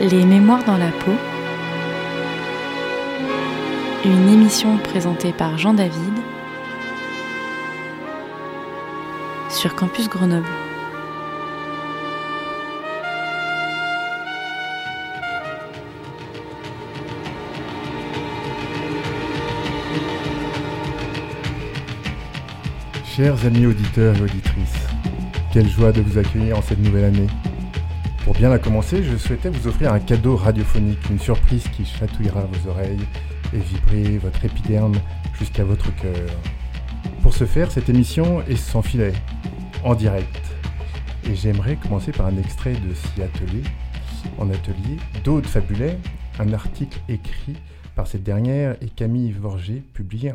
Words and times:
Les 0.00 0.24
Mémoires 0.24 0.62
dans 0.64 0.78
la 0.78 0.92
peau. 0.92 1.10
Une 4.04 4.28
émission 4.28 4.78
présentée 4.78 5.32
par 5.32 5.58
Jean 5.58 5.74
David 5.74 6.14
sur 9.50 9.74
Campus 9.74 10.08
Grenoble. 10.08 10.46
Chers 23.04 23.44
amis 23.44 23.66
auditeurs 23.66 24.16
et 24.16 24.22
auditrices, 24.22 24.86
quelle 25.52 25.68
joie 25.68 25.90
de 25.90 26.02
vous 26.02 26.18
accueillir 26.18 26.56
en 26.56 26.62
cette 26.62 26.78
nouvelle 26.78 27.06
année. 27.06 27.26
Bien 28.38 28.50
la 28.50 28.60
commencer, 28.60 29.02
je 29.02 29.16
souhaitais 29.16 29.48
vous 29.48 29.66
offrir 29.66 29.92
un 29.92 29.98
cadeau 29.98 30.36
radiophonique, 30.36 31.10
une 31.10 31.18
surprise 31.18 31.66
qui 31.76 31.84
chatouillera 31.84 32.42
vos 32.42 32.70
oreilles 32.70 33.04
et 33.52 33.58
vibrer 33.58 34.18
votre 34.18 34.44
épiderme 34.44 34.94
jusqu'à 35.36 35.64
votre 35.64 35.92
cœur. 35.96 36.30
Pour 37.20 37.34
ce 37.34 37.46
faire, 37.46 37.72
cette 37.72 37.88
émission 37.88 38.40
est 38.42 38.54
sans 38.54 38.80
filet, 38.80 39.12
en 39.82 39.96
direct. 39.96 40.40
Et 41.24 41.34
j'aimerais 41.34 41.74
commencer 41.74 42.12
par 42.12 42.26
un 42.26 42.36
extrait 42.36 42.74
de 42.74 42.94
Si 42.94 43.20
Atelier, 43.20 43.64
en 44.38 44.48
atelier, 44.50 44.98
d'Aude 45.24 45.46
Fabulet, 45.46 45.98
un 46.38 46.52
article 46.52 47.00
écrit 47.08 47.56
par 47.96 48.06
cette 48.06 48.22
dernière 48.22 48.76
et 48.80 48.88
Camille 48.88 49.32
Vorger, 49.32 49.82
publié 49.94 50.32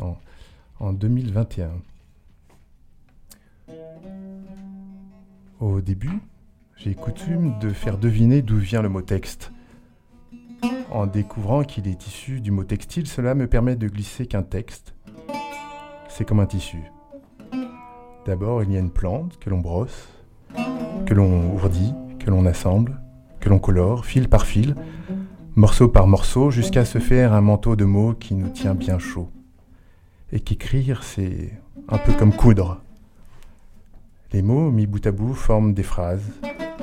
en 0.81 0.91
2021. 0.91 1.69
Au 5.61 5.79
début, 5.79 6.19
j'ai 6.77 6.95
coutume 6.95 7.57
de 7.59 7.69
faire 7.69 7.97
deviner 7.97 8.41
d'où 8.41 8.57
vient 8.57 8.81
le 8.81 8.89
mot 8.89 9.01
texte. 9.01 9.51
En 10.91 11.07
découvrant 11.07 11.63
qu'il 11.63 11.87
est 11.87 12.07
issu 12.07 12.41
du 12.41 12.51
mot 12.51 12.63
textile, 12.63 13.07
cela 13.07 13.35
me 13.35 13.47
permet 13.47 13.75
de 13.75 13.87
glisser 13.87 14.27
qu'un 14.27 14.43
texte, 14.43 14.93
c'est 16.09 16.25
comme 16.25 16.39
un 16.39 16.45
tissu. 16.45 16.83
D'abord, 18.25 18.63
il 18.63 18.71
y 18.71 18.77
a 18.77 18.79
une 18.79 18.91
plante 18.91 19.39
que 19.39 19.49
l'on 19.49 19.59
brosse, 19.59 20.07
que 21.05 21.13
l'on 21.13 21.53
ourdit, 21.53 21.93
que 22.19 22.29
l'on 22.29 22.45
assemble, 22.45 23.01
que 23.39 23.49
l'on 23.49 23.59
colore, 23.59 24.05
fil 24.05 24.29
par 24.29 24.45
fil, 24.45 24.75
morceau 25.55 25.89
par 25.89 26.07
morceau, 26.07 26.51
jusqu'à 26.51 26.85
se 26.85 26.99
faire 26.99 27.33
un 27.33 27.41
manteau 27.41 27.75
de 27.75 27.85
mots 27.85 28.13
qui 28.13 28.35
nous 28.35 28.49
tient 28.49 28.75
bien 28.75 28.99
chaud. 28.99 29.29
Et 30.31 30.39
qu'écrire, 30.39 31.03
c'est 31.03 31.51
un 31.89 31.97
peu 31.97 32.13
comme 32.13 32.33
coudre. 32.33 32.81
Les 34.31 34.41
mots 34.41 34.71
mis 34.71 34.87
bout 34.87 35.05
à 35.05 35.11
bout 35.11 35.33
forment 35.33 35.73
des 35.73 35.83
phrases. 35.83 36.31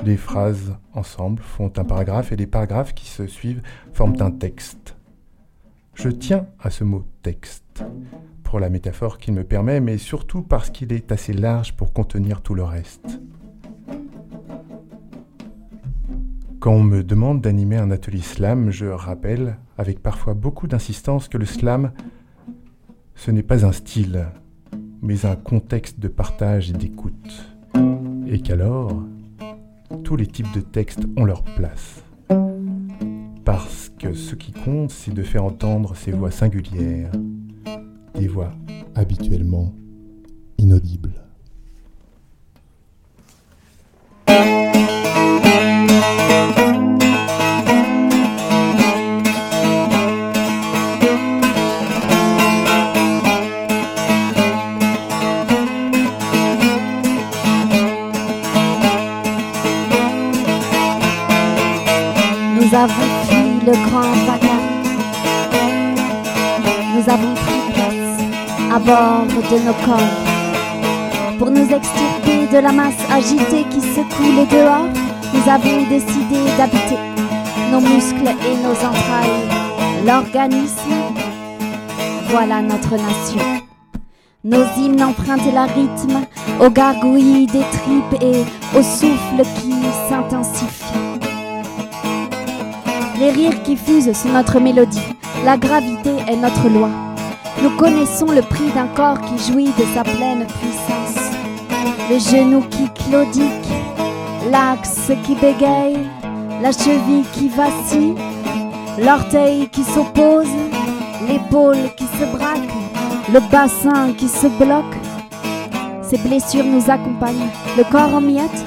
Les 0.03 0.17
phrases 0.17 0.75
ensemble 0.93 1.43
font 1.43 1.71
un 1.77 1.83
paragraphe 1.83 2.31
et 2.31 2.35
les 2.35 2.47
paragraphes 2.47 2.93
qui 2.93 3.05
se 3.05 3.27
suivent 3.27 3.61
forment 3.93 4.19
un 4.21 4.31
texte. 4.31 4.95
Je 5.93 6.09
tiens 6.09 6.47
à 6.59 6.71
ce 6.71 6.83
mot 6.83 7.05
texte 7.21 7.83
pour 8.43 8.59
la 8.59 8.69
métaphore 8.69 9.19
qu'il 9.19 9.33
me 9.33 9.43
permet, 9.43 9.79
mais 9.79 9.97
surtout 9.97 10.41
parce 10.41 10.71
qu'il 10.71 10.91
est 10.91 11.11
assez 11.11 11.33
large 11.33 11.73
pour 11.73 11.93
contenir 11.93 12.41
tout 12.41 12.55
le 12.55 12.63
reste. 12.63 13.21
Quand 16.59 16.73
on 16.73 16.83
me 16.83 17.03
demande 17.03 17.41
d'animer 17.41 17.77
un 17.77 17.91
atelier 17.91 18.21
slam, 18.21 18.71
je 18.71 18.87
rappelle, 18.87 19.57
avec 19.77 20.01
parfois 20.01 20.33
beaucoup 20.33 20.67
d'insistance, 20.67 21.27
que 21.27 21.37
le 21.37 21.45
slam, 21.45 21.91
ce 23.15 23.31
n'est 23.31 23.43
pas 23.43 23.65
un 23.65 23.71
style, 23.71 24.27
mais 25.01 25.25
un 25.25 25.35
contexte 25.35 25.99
de 25.99 26.07
partage 26.07 26.71
et 26.71 26.73
d'écoute. 26.73 27.55
Et 28.27 28.41
qu'alors, 28.41 29.03
tous 30.03 30.15
les 30.15 30.27
types 30.27 30.53
de 30.53 30.61
textes 30.61 31.05
ont 31.17 31.25
leur 31.25 31.43
place. 31.43 32.03
Parce 33.45 33.91
que 33.97 34.13
ce 34.13 34.35
qui 34.35 34.51
compte, 34.51 34.91
c'est 34.91 35.13
de 35.13 35.23
faire 35.23 35.43
entendre 35.43 35.95
ces 35.95 36.11
voix 36.11 36.31
singulières, 36.31 37.11
des 38.15 38.27
voix 38.27 38.53
habituellement 38.95 39.73
inaudibles. 40.57 41.30
Nous 62.71 62.77
avons 62.77 63.25
fui 63.27 63.65
le 63.65 63.73
grand 63.89 64.13
vacarme. 64.25 64.83
Nous 66.95 67.09
avons 67.09 67.33
pris 67.33 67.73
place 67.73 68.73
à 68.73 68.79
bord 68.79 69.25
de 69.27 69.59
nos 69.65 69.73
corps. 69.85 71.37
Pour 71.37 71.51
nous 71.51 71.67
extirper 71.69 72.47
de 72.49 72.59
la 72.59 72.71
masse 72.71 73.03
agitée 73.11 73.65
qui 73.69 73.81
secoue 73.81 74.31
les 74.37 74.45
dehors, 74.45 74.87
nous 75.33 75.51
avons 75.51 75.81
décidé 75.89 76.37
d'habiter 76.57 76.97
nos 77.73 77.81
muscles 77.81 78.29
et 78.29 78.55
nos 78.63 78.71
entrailles. 78.71 80.05
L'organisme, 80.05 80.93
voilà 82.29 82.61
notre 82.61 82.91
nation. 82.91 83.63
Nos 84.45 84.63
hymnes 84.77 85.03
empruntent 85.03 85.53
la 85.53 85.65
rythme 85.65 86.21
au 86.61 86.69
gargouillis 86.69 87.47
des 87.47 87.65
tripes 87.73 88.21
et 88.21 88.45
au 88.77 88.81
souffle 88.81 89.43
qui 89.59 89.73
s'intensifie. 90.07 91.10
Les 93.21 93.29
rires 93.29 93.61
qui 93.61 93.77
fusent 93.77 94.11
sont 94.13 94.29
notre 94.29 94.59
mélodie. 94.59 94.97
La 95.45 95.55
gravité 95.55 96.09
est 96.27 96.35
notre 96.37 96.67
loi. 96.69 96.89
Nous 97.61 97.69
connaissons 97.77 98.31
le 98.31 98.41
prix 98.41 98.71
d'un 98.73 98.87
corps 98.87 99.21
qui 99.21 99.37
jouit 99.37 99.69
de 99.77 99.85
sa 99.93 100.01
pleine 100.01 100.47
puissance. 100.47 101.29
Le 102.09 102.17
genou 102.17 102.61
qui 102.71 102.89
claudique, 102.89 103.69
l'axe 104.49 105.11
qui 105.23 105.35
bégaye, 105.35 105.99
la 106.63 106.71
cheville 106.71 107.25
qui 107.33 107.49
vacille, 107.49 108.15
l'orteil 108.97 109.69
qui 109.69 109.83
s'oppose, 109.83 110.49
l'épaule 111.27 111.93
qui 111.95 112.05
se 112.05 112.25
braque, 112.35 112.69
le 113.31 113.39
bassin 113.51 114.13
qui 114.17 114.29
se 114.29 114.47
bloque. 114.47 114.97
Ces 116.01 116.17
blessures 116.17 116.65
nous 116.65 116.89
accompagnent. 116.89 117.51
Le 117.77 117.83
corps 117.83 118.15
en 118.15 118.21
miettes, 118.21 118.65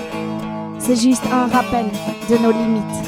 c'est 0.79 0.95
juste 0.95 1.25
un 1.33 1.49
rappel 1.53 1.87
de 2.31 2.37
nos 2.39 2.53
limites. 2.53 3.04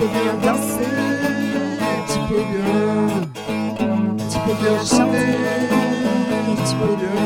Peux 0.00 0.06
bien 0.06 0.32
danser, 0.42 0.88
tu 2.08 2.18
peux 2.26 2.44
bien, 2.50 2.94
tu 4.30 4.38
peux 4.38 4.56
bien 4.62 4.78
chanter, 4.82 5.36
tu 6.64 6.74
peux 6.74 6.96
bien, 6.96 7.18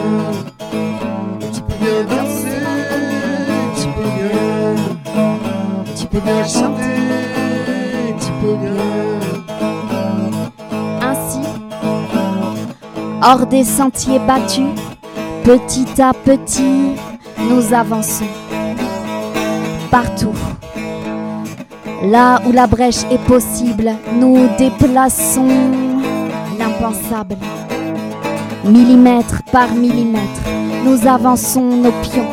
tu 1.52 1.60
peux 1.60 1.78
bien 1.80 2.00
danser, 2.02 2.62
tu 3.76 3.86
peux 3.86 4.10
bien, 4.16 4.74
tu 5.94 6.04
peux 6.06 6.18
bien 6.18 6.42
chanter, 6.44 6.98
tu 8.18 8.30
peux 8.40 8.56
bien. 8.56 9.20
Ainsi, 11.00 11.44
hors 13.22 13.46
des 13.46 13.62
sentiers 13.62 14.18
battus, 14.18 14.74
petit 15.44 16.02
à 16.02 16.12
petit, 16.12 16.96
nous 17.38 17.72
avançons. 17.72 18.26
Partout. 19.92 20.34
Là 22.04 22.42
où 22.46 22.52
la 22.52 22.66
brèche 22.66 23.04
est 23.10 23.24
possible, 23.26 23.90
nous 24.12 24.46
déplaçons 24.58 25.48
l'impensable. 26.58 27.36
Millimètre 28.62 29.42
par 29.50 29.72
millimètre, 29.72 30.42
nous 30.84 31.06
avançons 31.06 31.62
nos 31.62 31.92
pions. 32.02 32.28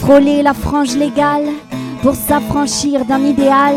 Frôler 0.00 0.42
la 0.42 0.52
frange 0.52 0.96
légale 0.96 1.46
pour 2.02 2.16
s'affranchir 2.16 3.04
d'un 3.04 3.24
idéal 3.24 3.76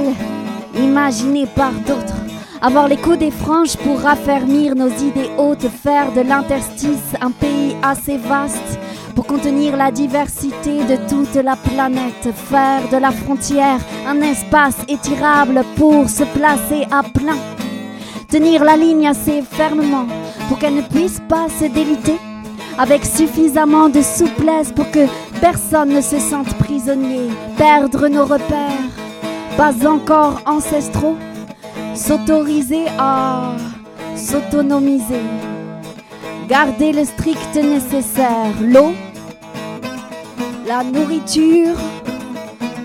imaginé 0.75 1.45
par 1.45 1.71
d'autres. 1.71 2.15
Avoir 2.59 2.87
l'écho 2.87 3.15
des 3.15 3.29
franges 3.29 3.77
pour 3.77 3.99
raffermir 3.99 4.75
nos 4.75 4.89
idées 4.89 5.29
hautes, 5.37 5.67
faire 5.69 6.13
de 6.13 6.21
l'interstice 6.21 7.13
un 7.21 7.29
pays 7.29 7.75
assez 7.83 8.17
vaste 8.17 8.74
pour 9.15 9.25
contenir 9.25 9.77
la 9.77 9.91
diversité 9.91 10.83
de 10.83 10.97
toute 11.07 11.35
la 11.35 11.55
planète, 11.55 12.29
faire 12.33 12.87
de 12.91 12.97
la 12.97 13.11
frontière 13.11 13.79
un 14.05 14.21
espace 14.21 14.75
étirable 14.89 15.63
pour 15.77 16.09
se 16.09 16.23
placer 16.23 16.85
à 16.91 17.01
plein, 17.01 17.37
tenir 18.29 18.63
la 18.63 18.75
ligne 18.75 19.07
assez 19.07 19.41
fermement 19.41 20.05
pour 20.49 20.59
qu'elle 20.59 20.75
ne 20.75 20.81
puisse 20.81 21.21
pas 21.29 21.47
se 21.49 21.65
déliter, 21.65 22.17
avec 22.77 23.05
suffisamment 23.05 23.87
de 23.87 24.01
souplesse 24.01 24.73
pour 24.73 24.91
que 24.91 25.07
personne 25.39 25.93
ne 25.93 26.01
se 26.01 26.19
sente 26.19 26.53
prisonnier, 26.55 27.29
perdre 27.57 28.09
nos 28.09 28.25
repères, 28.25 28.91
pas 29.55 29.87
encore 29.87 30.41
ancestraux, 30.45 31.15
s'autoriser 31.93 32.85
à 32.99 33.53
s'autonomiser. 34.17 35.54
Garder 36.47 36.91
le 36.91 37.05
strict 37.05 37.55
nécessaire, 37.55 38.53
l'eau, 38.61 38.93
la 40.67 40.83
nourriture, 40.83 41.75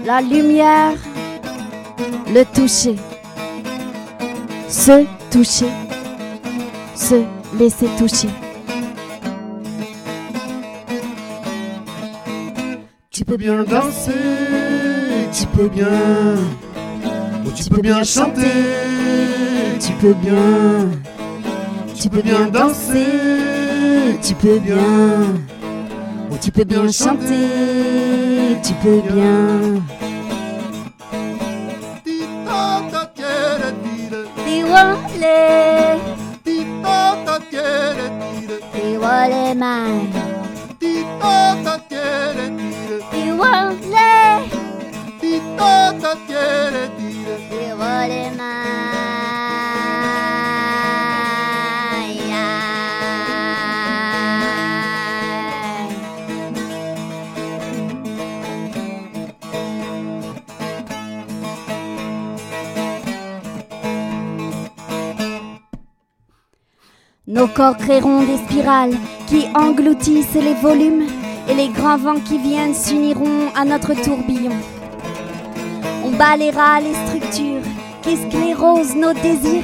la 0.06 0.20
lumière, 0.22 0.94
le 2.32 2.44
toucher, 2.44 2.96
se 4.68 5.04
toucher, 5.30 5.68
se 6.94 7.22
laisser 7.58 7.86
toucher. 7.98 8.28
Tu 13.10 13.24
peux 13.26 13.36
bien 13.36 13.62
danser, 13.64 14.12
tu 15.32 15.46
peux 15.46 15.68
bien, 15.68 15.86
oh, 17.04 17.50
tu 17.54 17.64
peux 17.64 17.82
bien 17.82 18.02
chanter, 18.04 18.40
tu 19.78 19.92
peux 20.00 20.14
bien, 20.14 20.88
tu 21.94 22.08
peux 22.08 22.22
bien 22.22 22.46
danser, 22.46 23.49
tu 24.22 24.34
peux 24.34 24.58
bien, 24.58 24.76
oh, 26.30 26.36
tu 26.40 26.50
peux 26.50 26.64
bien 26.64 26.90
chanter, 26.90 28.56
tu 28.62 28.72
peux 28.82 29.00
bien. 29.12 29.82
Tiwale, 34.44 35.00
tiwale 36.44 37.40
tiwale, 38.72 40.19
Nos 67.32 67.46
corps 67.46 67.76
créeront 67.76 68.24
des 68.24 68.38
spirales 68.38 68.96
qui 69.28 69.46
engloutissent 69.54 70.34
les 70.34 70.54
volumes 70.54 71.04
et 71.48 71.54
les 71.54 71.68
grands 71.68 71.96
vents 71.96 72.18
qui 72.18 72.38
viennent 72.38 72.74
s'uniront 72.74 73.52
à 73.54 73.64
notre 73.64 73.94
tourbillon. 73.94 74.56
On 76.04 76.10
balayera 76.10 76.80
les 76.80 76.92
structures 77.06 77.62
qui 78.02 78.16
sclérosent 78.16 78.96
nos 78.96 79.12
désirs. 79.12 79.62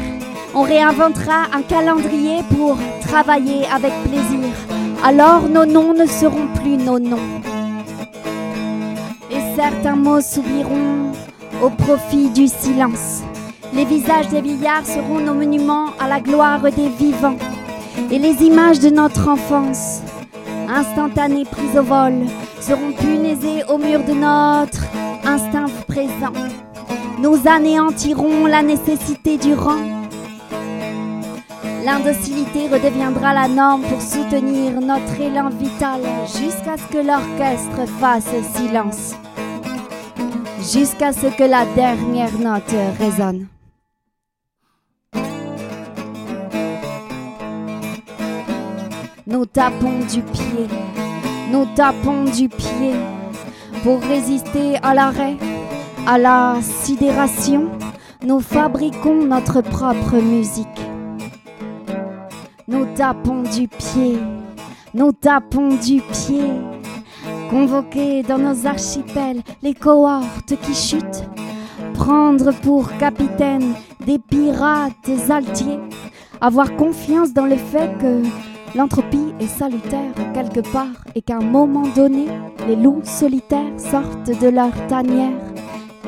On 0.54 0.62
réinventera 0.62 1.46
un 1.52 1.62
calendrier 1.62 2.44
pour 2.56 2.78
travailler 3.00 3.66
avec 3.74 3.92
plaisir. 4.04 4.54
Alors 5.02 5.48
nos 5.48 5.66
noms 5.66 5.92
ne 5.92 6.06
seront 6.06 6.46
plus 6.62 6.76
nos 6.76 7.00
noms. 7.00 7.42
Et 9.28 9.40
certains 9.56 9.96
mots 9.96 10.20
s'oublieront 10.20 11.10
au 11.60 11.70
profit 11.70 12.30
du 12.30 12.46
silence. 12.46 13.22
Les 13.74 13.84
visages 13.84 14.28
des 14.28 14.40
vieillards 14.40 14.86
seront 14.86 15.19
nos 15.19 15.34
monuments 15.34 15.88
à 15.98 16.06
la 16.06 16.20
gloire 16.20 16.62
des 16.62 16.88
vivants. 16.90 17.36
Et 18.10 18.19
les 18.19 18.43
images 18.44 18.81
de 18.81 18.90
notre 18.90 19.28
enfance, 19.28 20.00
instantanées 20.69 21.44
prises 21.44 21.76
au 21.76 21.82
vol, 21.82 22.26
seront 22.60 22.93
punaisées 22.93 23.64
au 23.69 23.78
mur 23.78 24.00
de 24.04 24.12
notre 24.12 24.84
instinct 25.25 25.66
présent. 25.88 26.32
Nous 27.19 27.38
anéantirons 27.46 28.46
la 28.46 28.62
nécessité 28.62 29.38
du 29.38 29.54
rang. 29.54 29.81
L'indocilité 31.84 32.69
redeviendra 32.69 33.32
la 33.32 33.48
norme 33.48 33.82
pour 33.82 34.02
soutenir 34.02 34.81
notre 34.81 35.20
élan 35.20 35.50
vital 35.50 36.00
jusqu'à 36.26 36.76
ce 36.76 36.93
que 36.93 36.98
l'orchestre 36.98 37.87
fasse 37.98 38.28
silence. 38.54 39.14
Jusqu'à 40.58 41.12
ce 41.12 41.28
que 41.28 41.44
la 41.44 41.64
dernière 41.76 42.37
note 42.38 42.75
résonne. 42.98 43.46
Nous 49.28 49.44
tapons 49.44 49.99
du 50.08 50.23
pied, 50.23 50.69
nous 51.50 51.67
tapons 51.75 52.26
du 52.26 52.49
pied 52.49 52.94
pour 53.82 54.00
résister 54.00 54.76
à 54.84 54.94
l'arrêt, 54.94 55.37
à 56.06 56.17
la 56.17 56.58
sidération. 56.62 57.73
Nous 58.23 58.38
fabriquons 58.38 59.25
notre 59.25 59.62
propre 59.62 60.14
musique. 60.23 60.69
Nous 62.69 62.87
tapons 62.94 63.43
du 63.43 63.67
pied, 63.67 64.17
nous 64.94 65.11
tapons 65.11 65.70
du 65.70 66.00
pied. 66.02 66.52
Convoquer 67.50 68.22
dans 68.22 68.38
nos 68.38 68.64
archipels 68.64 69.43
les 69.61 69.75
cohortes 69.75 70.55
qui 70.62 70.75
chutent. 70.75 71.25
Prendre 71.94 72.52
pour 72.52 72.96
capitaine 72.99 73.75
des 74.06 74.20
pirates 74.20 75.11
altiers. 75.29 75.81
Avoir 76.40 76.76
confiance 76.76 77.32
dans 77.32 77.46
le 77.46 77.56
fait 77.56 77.90
que 77.99 78.22
l'entropie 78.74 79.32
est 79.40 79.46
salutaire 79.46 80.12
quelque 80.34 80.60
part 80.72 81.04
et 81.14 81.22
qu'à 81.22 81.36
un 81.36 81.44
moment 81.44 81.88
donné, 81.94 82.26
les 82.66 82.76
loups 82.76 83.02
solitaires 83.04 83.78
sortent 83.78 84.30
de 84.40 84.48
leur 84.48 84.72
tanière 84.88 85.40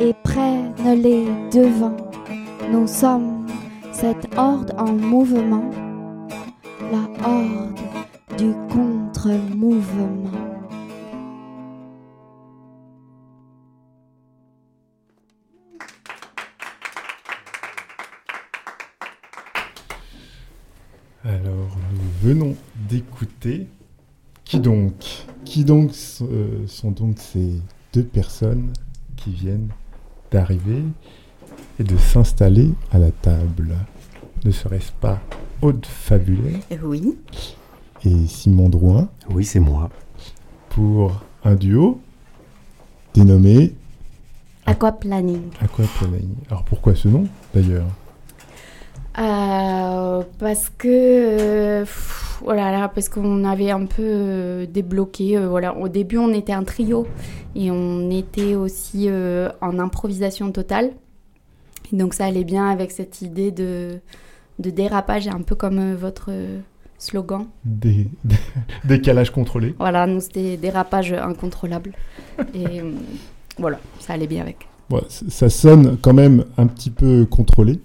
et 0.00 0.14
prennent 0.22 0.74
les 0.84 1.24
devants. 1.52 1.96
Nous 2.70 2.86
sommes 2.86 3.46
cette 3.92 4.28
horde 4.36 4.74
en 4.78 4.92
mouvement, 4.92 5.70
la 6.92 7.28
horde 7.28 7.78
du 8.38 8.52
contre-mouvement. 8.72 10.47
Venons 22.28 22.54
d'écouter. 22.90 23.66
Qui 24.44 24.60
donc 24.60 24.92
Qui 25.46 25.64
donc 25.64 25.92
euh, 26.22 26.66
sont 26.66 26.90
donc 26.90 27.16
ces 27.18 27.52
deux 27.94 28.02
personnes 28.04 28.72
qui 29.16 29.30
viennent 29.30 29.68
d'arriver 30.30 30.82
et 31.80 31.84
de 31.84 31.96
s'installer 31.96 32.70
à 32.92 32.98
la 32.98 33.10
table 33.10 33.74
Ne 34.44 34.50
serait-ce 34.50 34.92
pas 34.92 35.20
Aude 35.62 35.86
Fabulaire 35.86 36.60
Oui. 36.82 37.16
et 38.04 38.26
Simon 38.26 38.68
Drouin 38.68 39.08
Oui, 39.30 39.44
c'est 39.44 39.60
moi. 39.60 39.88
pour 40.70 41.22
un 41.44 41.54
duo 41.54 41.98
dénommé 43.14 43.74
Aquaplaning. 44.66 45.44
Aquaplaning. 45.60 46.34
Alors 46.50 46.62
pourquoi 46.64 46.94
ce 46.94 47.08
nom 47.08 47.26
d'ailleurs? 47.54 47.86
Euh, 49.18 50.22
parce 50.38 50.70
que 50.70 50.88
euh, 50.88 51.80
pff, 51.80 52.42
oh 52.44 52.52
là 52.52 52.70
là, 52.70 52.88
parce 52.88 53.08
qu'on 53.08 53.44
avait 53.44 53.70
un 53.70 53.86
peu 53.86 54.02
euh, 54.02 54.66
débloqué. 54.66 55.38
voilà, 55.38 55.76
au 55.76 55.88
début 55.88 56.18
on 56.18 56.32
était 56.32 56.52
un 56.52 56.64
trio 56.64 57.06
et 57.54 57.70
on 57.70 58.10
était 58.10 58.54
aussi 58.54 59.08
en 59.60 59.78
improvisation 59.78 60.52
totale. 60.52 60.92
Et 61.92 61.96
donc 61.96 62.14
ça 62.14 62.26
allait 62.26 62.44
bien 62.44 62.68
avec 62.68 62.90
cette 62.90 63.22
idée 63.22 63.50
de, 63.50 63.98
de 64.58 64.70
dérapage, 64.70 65.26
un 65.28 65.42
peu 65.42 65.54
comme 65.54 65.94
votre 65.94 66.30
slogan. 66.98 67.46
Des... 67.64 68.08
Décalage 68.84 69.30
contrôlé. 69.30 69.74
Voilà, 69.78 70.06
nous 70.06 70.20
c'était 70.20 70.56
dérapage 70.56 71.12
incontrôlable. 71.12 71.92
et 72.54 72.80
euh, 72.80 72.92
voilà, 73.58 73.78
ça 74.00 74.12
allait 74.12 74.26
bien 74.26 74.42
avec. 74.42 74.68
Ça 75.28 75.50
sonne 75.50 75.98
quand 76.00 76.14
même 76.14 76.44
un 76.56 76.66
petit 76.66 76.90
peu 76.90 77.26
contrôlé. 77.26 77.80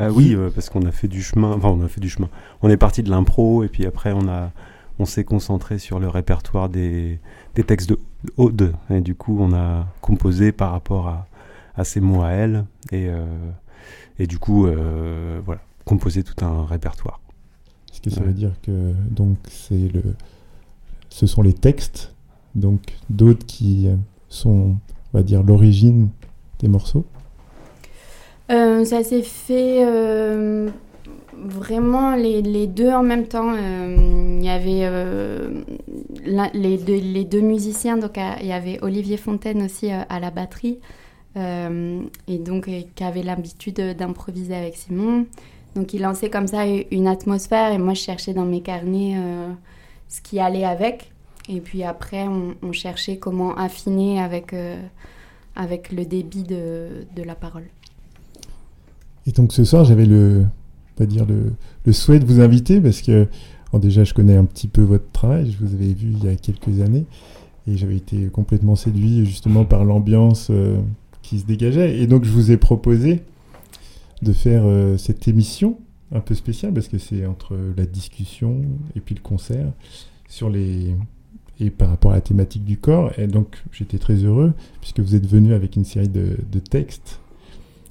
Ah 0.00 0.10
oui, 0.10 0.34
euh, 0.34 0.50
parce 0.54 0.70
qu'on 0.70 0.84
a 0.86 0.92
fait 0.92 1.08
du 1.08 1.22
chemin. 1.22 1.52
Enfin, 1.52 1.68
on 1.68 1.84
a 1.84 1.88
fait 1.88 2.00
du 2.00 2.08
chemin. 2.08 2.28
On 2.62 2.70
est 2.70 2.76
parti 2.76 3.02
de 3.02 3.10
l'impro 3.10 3.62
et 3.64 3.68
puis 3.68 3.86
après, 3.86 4.12
on 4.12 4.28
a, 4.28 4.50
on 4.98 5.04
s'est 5.04 5.24
concentré 5.24 5.78
sur 5.78 5.98
le 6.00 6.08
répertoire 6.08 6.68
des, 6.68 7.18
des 7.54 7.64
textes 7.64 7.88
de 7.90 7.98
Aude. 8.36 8.72
Et 8.90 9.00
du 9.00 9.14
coup, 9.14 9.36
on 9.40 9.52
a 9.54 9.86
composé 10.00 10.52
par 10.52 10.72
rapport 10.72 11.08
à, 11.08 11.26
à 11.76 11.84
ses 11.84 12.00
mots 12.00 12.22
à 12.22 12.30
elle 12.30 12.64
et, 12.92 13.08
euh, 13.08 13.24
et 14.18 14.26
du 14.26 14.38
coup, 14.38 14.66
euh, 14.66 15.40
voilà, 15.44 15.60
composé 15.84 16.22
tout 16.22 16.44
un 16.44 16.64
répertoire. 16.66 17.20
Est-ce 17.92 18.00
que 18.02 18.10
ça 18.10 18.20
Ouais. 18.20 18.26
veut 18.28 18.32
dire 18.34 18.52
que 18.62 18.92
donc 19.10 19.36
c'est 19.48 19.88
le, 19.92 20.02
ce 21.08 21.26
sont 21.26 21.42
les 21.42 21.52
textes 21.54 22.14
donc 22.54 22.94
d'autres 23.08 23.44
qui 23.46 23.88
euh, 23.88 23.96
sont, 24.28 24.76
on 25.12 25.16
va 25.18 25.22
dire, 25.22 25.42
l'origine 25.42 26.08
des 26.58 26.68
morceaux 26.68 27.04
Euh, 28.50 28.84
ça 28.84 29.04
s'est 29.04 29.22
fait 29.22 29.84
euh, 29.84 30.68
vraiment 31.34 32.16
les, 32.16 32.66
deux 32.66 32.90
en 32.90 33.02
même 33.02 33.26
temps. 33.26 33.54
Euh, 33.54 33.96
Il 34.40 34.44
y 34.44 34.48
avait 34.48 34.90
les, 36.54 37.24
deux, 37.24 37.40
musiciens, 37.40 37.96
donc 37.96 38.18
il 38.40 38.46
y 38.46 38.52
avait 38.52 38.82
Olivier 38.82 39.16
Fontaine 39.16 39.62
aussi 39.62 39.90
à 39.90 40.20
la 40.20 40.30
batterie, 40.30 40.78
et 41.36 42.38
donc 42.38 42.68
qui 42.94 43.04
avait 43.04 43.22
l'habitude 43.22 43.80
d'improviser 43.96 44.56
avec 44.56 44.76
Simon. 44.76 45.26
Donc 45.76 45.94
il 45.94 46.02
lançait 46.02 46.30
comme 46.30 46.48
ça 46.48 46.64
une 46.66 47.06
atmosphère, 47.06 47.72
et 47.72 47.78
moi 47.78 47.94
je 47.94 48.00
cherchais 48.00 48.32
dans 48.32 48.46
mes 48.46 48.62
carnets 48.62 49.16
ce 50.08 50.20
qui 50.22 50.40
allait 50.40 50.64
avec. 50.64 51.12
Et 51.48 51.60
puis 51.60 51.84
après, 51.84 52.26
on, 52.26 52.54
on 52.62 52.72
cherchait 52.72 53.18
comment 53.18 53.54
affiner 53.56 54.20
avec, 54.20 54.54
avec 55.54 55.92
le 55.92 56.04
débit 56.06 56.44
de, 56.44 57.06
de 57.14 57.22
la 57.22 57.34
parole. 57.34 57.66
Et 59.30 59.32
donc 59.32 59.52
ce 59.52 59.62
soir, 59.62 59.84
j'avais 59.84 60.06
le, 60.06 60.44
pas 60.96 61.06
dire 61.06 61.24
le, 61.24 61.52
le 61.86 61.92
souhait 61.92 62.18
de 62.18 62.24
vous 62.24 62.40
inviter 62.40 62.80
parce 62.80 63.00
que 63.00 63.28
déjà, 63.78 64.02
je 64.02 64.12
connais 64.12 64.36
un 64.36 64.44
petit 64.44 64.66
peu 64.66 64.82
votre 64.82 65.08
travail. 65.12 65.52
Je 65.52 65.64
vous 65.64 65.72
avais 65.72 65.92
vu 65.92 66.08
il 66.10 66.24
y 66.24 66.28
a 66.28 66.34
quelques 66.34 66.80
années 66.80 67.06
et 67.68 67.76
j'avais 67.76 67.96
été 67.96 68.26
complètement 68.26 68.74
séduit 68.74 69.24
justement 69.24 69.64
par 69.64 69.84
l'ambiance 69.84 70.48
euh, 70.50 70.80
qui 71.22 71.38
se 71.38 71.46
dégageait. 71.46 72.00
Et 72.00 72.08
donc, 72.08 72.24
je 72.24 72.30
vous 72.30 72.50
ai 72.50 72.56
proposé 72.56 73.22
de 74.22 74.32
faire 74.32 74.62
euh, 74.64 74.96
cette 74.96 75.28
émission 75.28 75.78
un 76.12 76.20
peu 76.20 76.34
spéciale 76.34 76.72
parce 76.72 76.88
que 76.88 76.98
c'est 76.98 77.24
entre 77.24 77.56
la 77.76 77.86
discussion 77.86 78.62
et 78.96 79.00
puis 79.00 79.14
le 79.14 79.20
concert 79.20 79.70
sur 80.28 80.50
les 80.50 80.96
et 81.62 81.70
par 81.70 81.90
rapport 81.90 82.10
à 82.10 82.14
la 82.14 82.20
thématique 82.20 82.64
du 82.64 82.78
corps. 82.78 83.12
Et 83.16 83.28
donc, 83.28 83.62
j'étais 83.70 83.98
très 83.98 84.16
heureux 84.16 84.54
puisque 84.80 84.98
vous 84.98 85.14
êtes 85.14 85.26
venu 85.26 85.54
avec 85.54 85.76
une 85.76 85.84
série 85.84 86.08
de, 86.08 86.38
de 86.50 86.58
textes. 86.58 87.20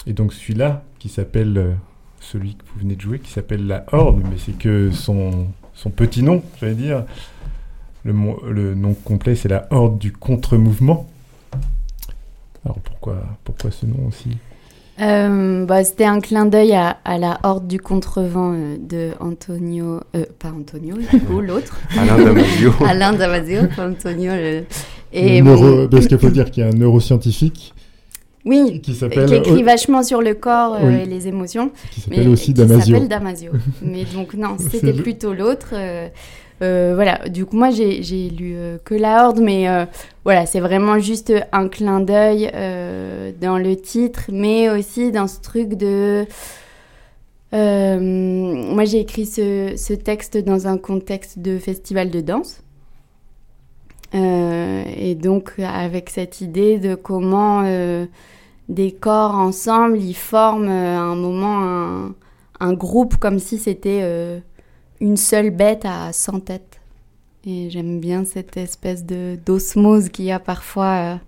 Et 0.05 0.11
donc, 0.13 0.33
celui-là 0.33 0.83
qui 0.99 1.09
s'appelle 1.09 1.57
euh, 1.57 1.71
celui 2.19 2.55
que 2.55 2.63
vous 2.73 2.81
venez 2.81 2.95
de 2.95 3.01
jouer, 3.01 3.19
qui 3.19 3.31
s'appelle 3.31 3.65
La 3.65 3.85
Horde, 3.91 4.21
mais 4.29 4.37
c'est 4.37 4.57
que 4.57 4.91
son, 4.91 5.47
son 5.73 5.89
petit 5.89 6.21
nom, 6.23 6.43
j'allais 6.59 6.75
dire. 6.75 7.05
Le, 8.05 8.13
le 8.51 8.75
nom 8.75 8.93
complet, 8.93 9.35
c'est 9.35 9.49
La 9.49 9.67
Horde 9.71 9.97
du 9.97 10.11
contre-mouvement. 10.13 11.07
Alors 12.65 12.79
pourquoi, 12.79 13.23
pourquoi 13.43 13.71
ce 13.71 13.85
nom 13.85 14.07
aussi? 14.07 14.29
Euh, 15.01 15.65
bah, 15.65 15.83
C'était 15.85 16.05
un 16.05 16.19
clin 16.19 16.45
d'œil 16.45 16.73
à, 16.73 16.97
à 17.05 17.17
la 17.17 17.39
horde 17.43 17.67
du 17.67 17.79
contrevent 17.79 18.53
euh, 18.53 18.77
de 18.77 19.11
Antonio, 19.21 20.01
euh, 20.15 20.25
pas 20.39 20.49
Antonio, 20.51 20.97
du 20.97 21.19
coup, 21.21 21.39
l'autre, 21.39 21.77
Alain 21.97 22.17
Damasio. 22.17 22.73
Alain 22.85 23.13
Damasio, 23.13 23.61
pas 23.75 23.87
Antonio. 23.89 24.31
le- 24.33 24.65
Et 25.13 25.39
Le 25.39 25.45
neuro- 25.45 25.75
bon, 25.83 25.87
Parce 25.89 26.07
qu'il 26.07 26.19
faut 26.19 26.29
dire 26.29 26.51
qu'il 26.51 26.63
y 26.63 26.65
a 26.65 26.69
un 26.69 26.73
neuroscientifique 26.75 27.73
oui, 28.45 28.79
qui 28.81 28.93
qui 28.93 29.35
écrit 29.35 29.63
vachement 29.63 30.01
sur 30.03 30.21
le 30.21 30.33
corps 30.33 30.75
euh, 30.75 30.79
Oui. 30.87 30.95
et 31.01 31.05
les 31.05 31.27
émotions. 31.27 31.71
qui 31.91 32.01
s'appelle 32.01 32.27
aussi 32.29 32.45
qui 32.47 32.53
Damasio. 32.53 32.93
s'appelle 32.95 33.07
Damasio. 33.09 33.51
mais 33.81 34.05
donc 34.05 34.33
non, 34.33 34.57
c'était 34.57 34.93
plutôt 34.93 35.33
l'autre. 35.33 35.69
euh, 35.73 36.07
euh, 36.61 36.91
voilà, 36.93 37.29
du 37.29 37.45
coup 37.45 37.55
moi 37.55 37.69
j'ai 37.69 38.01
lu 38.29 38.53
euh, 38.55 38.77
que 38.83 38.93
la 38.93 39.25
Horde, 39.27 39.39
mais 39.39 39.69
euh, 39.69 39.85
voilà, 40.25 40.45
c'est 40.45 40.59
vraiment 40.59 40.99
juste 40.99 41.33
un 41.53 41.69
clin 41.69 42.01
d'œil 42.01 42.49
euh, 42.53 43.31
dans 43.39 43.57
le 43.57 43.75
titre, 43.77 44.23
mais 44.31 44.69
aussi 44.69 45.11
dans 45.11 45.27
ce 45.27 45.39
truc 45.39 45.75
de... 45.75 46.25
Euh, 47.53 47.99
moi 47.99 48.85
j'ai 48.85 48.99
écrit 48.99 49.25
ce, 49.25 49.73
ce 49.75 49.93
texte 49.93 50.37
dans 50.37 50.67
un 50.67 50.77
contexte 50.77 51.39
de 51.39 51.57
festival 51.57 52.09
de 52.11 52.21
danse. 52.21 52.61
Euh, 54.69 54.83
et 54.95 55.15
donc 55.15 55.53
avec 55.59 56.09
cette 56.09 56.41
idée 56.41 56.79
de 56.79 56.95
comment 56.95 57.63
euh, 57.65 58.05
des 58.67 58.91
corps 58.91 59.35
ensemble, 59.35 59.97
ils 59.97 60.13
forment 60.13 60.69
euh, 60.69 60.97
à 60.97 61.01
un 61.01 61.15
moment 61.15 62.11
un, 62.59 62.73
groupe 62.73 63.17
comme 63.17 63.39
si 63.39 63.57
c'était 63.57 64.41
une 64.99 65.17
seule 65.17 65.49
bête 65.49 65.85
à 65.85 66.11
100 66.13 66.39
têtes. 66.41 66.81
Et 67.45 67.69
j'aime 67.69 67.99
bien 67.99 68.25
cette 68.25 68.57
espèce 68.57 69.05
de 69.05 69.37
d'osmose 69.45 70.09
qu'il 70.09 70.25
y 70.25 70.31
a 70.31 70.39
parfois, 70.39 71.19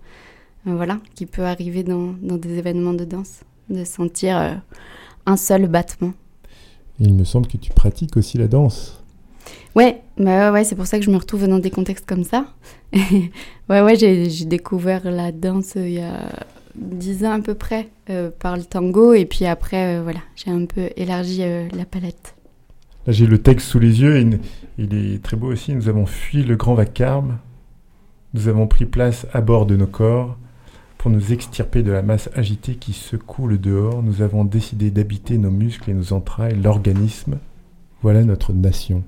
voilà, 0.66 0.98
qui 1.14 1.24
peut 1.24 1.44
arriver 1.44 1.82
dans, 1.82 2.14
dans 2.22 2.36
des 2.36 2.58
événements 2.58 2.92
de 2.92 3.04
danse, 3.04 3.40
de 3.70 3.82
sentir 3.84 4.60
un 5.24 5.36
seul 5.36 5.68
battement. 5.68 6.12
Il 7.00 7.14
me 7.14 7.24
semble 7.24 7.46
que 7.46 7.56
tu 7.56 7.72
pratiques 7.72 8.16
aussi 8.18 8.36
la 8.36 8.46
danse. 8.46 9.01
Ouais, 9.74 10.02
bah 10.18 10.52
ouais, 10.52 10.64
c'est 10.64 10.74
pour 10.74 10.86
ça 10.86 10.98
que 10.98 11.04
je 11.04 11.10
me 11.10 11.16
retrouve 11.16 11.46
dans 11.48 11.58
des 11.58 11.70
contextes 11.70 12.06
comme 12.06 12.24
ça. 12.24 12.46
ouais, 12.92 13.80
ouais, 13.80 13.96
j'ai 13.96 14.44
découvert 14.44 15.10
la 15.10 15.32
danse 15.32 15.76
euh, 15.76 15.88
il 15.88 15.94
y 15.94 16.00
a 16.00 16.28
10 16.74 17.24
ans 17.24 17.32
à 17.32 17.40
peu 17.40 17.54
près 17.54 17.88
euh, 18.10 18.30
par 18.38 18.56
le 18.56 18.64
tango 18.64 19.14
et 19.14 19.24
puis 19.24 19.46
après, 19.46 19.96
euh, 19.96 20.02
voilà, 20.02 20.20
j'ai 20.36 20.50
un 20.50 20.66
peu 20.66 20.90
élargi 20.96 21.42
la 21.74 21.84
palette. 21.86 22.34
Là, 23.06 23.12
j'ai 23.12 23.26
le 23.26 23.38
texte 23.38 23.68
sous 23.68 23.78
les 23.78 24.02
yeux 24.02 24.18
et 24.18 24.26
il 24.78 24.94
est 24.94 25.22
très 25.22 25.36
beau 25.36 25.48
aussi. 25.48 25.74
Nous 25.74 25.88
avons 25.88 26.06
fui 26.06 26.42
le 26.44 26.56
grand 26.56 26.74
vacarme. 26.74 27.38
Nous 28.34 28.48
avons 28.48 28.66
pris 28.66 28.84
place 28.84 29.26
à 29.32 29.40
bord 29.40 29.66
de 29.66 29.76
nos 29.76 29.86
corps 29.86 30.36
pour 30.98 31.10
nous 31.10 31.32
extirper 31.32 31.82
de 31.82 31.90
la 31.90 32.02
masse 32.02 32.30
agitée 32.34 32.76
qui 32.76 32.92
secoue 32.92 33.46
le 33.46 33.58
dehors. 33.58 34.02
Nous 34.02 34.22
avons 34.22 34.44
décidé 34.44 34.90
d'habiter 34.90 35.38
nos 35.38 35.50
muscles 35.50 35.90
et 35.90 35.94
nos 35.94 36.12
entrailles, 36.12 36.56
l'organisme. 36.62 37.38
Voilà 38.02 38.22
notre 38.22 38.52
nation. 38.52 39.02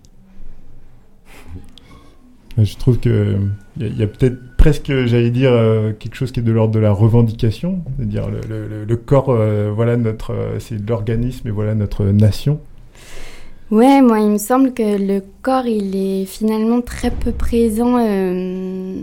Je 2.57 2.77
trouve 2.77 2.99
que 3.01 3.37
il 3.77 3.83
y 3.83 3.87
a, 3.87 3.89
il 3.89 3.99
y 3.99 4.03
a 4.03 4.07
peut-être 4.07 4.39
presque, 4.57 4.93
j'allais 5.07 5.31
dire, 5.31 5.51
euh, 5.53 5.93
quelque 5.93 6.15
chose 6.15 6.31
qui 6.31 6.41
est 6.41 6.43
de 6.45 6.53
l'ordre 6.53 6.73
de 6.73 6.79
la 6.79 6.93
revendication, 6.93 7.81
c'est-à-dire 7.97 8.29
le, 8.29 8.97
corps, 8.97 9.31
euh, 9.31 9.73
voilà 9.75 9.97
notre, 9.97 10.33
euh, 10.33 10.59
c'est 10.61 10.79
l'organisme 10.89 11.49
et 11.49 11.51
voilà 11.51 11.75
notre 11.75 12.05
nation. 12.05 12.61
Ouais, 13.71 14.01
moi, 14.03 14.21
il 14.21 14.29
me 14.31 14.39
semble 14.39 14.73
que 14.73 14.99
le 14.99 15.23
corps, 15.43 15.67
il 15.67 15.97
est 15.97 16.27
finalement 16.27 16.81
très 16.81 17.11
peu 17.11 17.33
présent. 17.33 17.99
euh, 17.99 18.95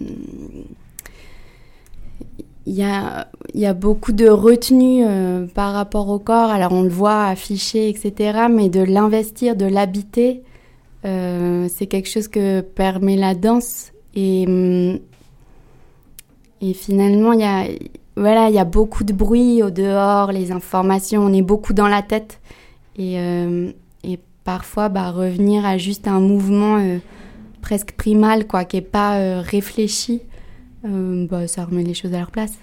Il 2.68 2.74
y, 2.76 2.84
a, 2.84 3.28
il 3.54 3.60
y 3.60 3.66
a 3.66 3.74
beaucoup 3.74 4.12
de 4.14 4.30
retenue 4.30 5.04
euh, 5.06 5.46
par 5.48 5.74
rapport 5.74 6.08
au 6.10 6.20
corps. 6.20 6.52
Alors, 6.52 6.72
on 6.74 6.84
le 6.84 6.90
voit 6.90 7.26
affiché, 7.26 7.90
etc. 7.90 8.48
Mais 8.50 8.70
de 8.70 8.82
l'investir, 8.82 9.56
de 9.56 9.66
l'habiter, 9.66 10.44
euh, 11.06 11.68
c'est 11.70 11.88
quelque 11.88 12.10
chose 12.10 12.28
que 12.28 12.62
permet 12.62 13.16
la 13.16 13.36
danse. 13.36 13.92
Et, 14.16 14.46
hum, 14.48 15.00
et 16.62 16.74
finalement, 16.74 17.34
il 17.34 17.40
y 17.40 17.44
a, 17.44 17.66
voilà, 18.16 18.50
il 18.50 18.56
y 18.56 18.60
a 18.60 18.66
beaucoup 18.66 19.04
de 19.04 19.14
bruit 19.14 19.64
au 19.64 19.72
dehors, 19.72 20.32
les 20.32 20.52
informations, 20.52 21.24
on 21.24 21.34
est 21.34 21.42
beaucoup 21.42 21.74
dans 21.74 21.88
la 21.88 22.02
tête. 22.02 22.40
Et, 22.98 23.20
euh, 23.20 23.72
et 24.04 24.20
parfois, 24.44 24.90
bah, 24.90 25.12
revenir 25.12 25.66
à 25.66 25.78
juste 25.78 26.08
un 26.08 26.20
mouvement 26.20 26.78
euh, 26.78 27.00
presque 27.62 27.94
primal, 27.94 28.46
quoi, 28.48 28.66
qui 28.66 28.78
n'est 28.78 28.82
pas 28.82 29.42
réfléchi, 29.42 30.22
bah, 30.84 31.48
ça 31.48 31.66
remet 31.66 31.84
les 31.84 31.94
choses 31.94 32.14
à 32.14 32.20
leur 32.20 32.32
place. 32.32 32.54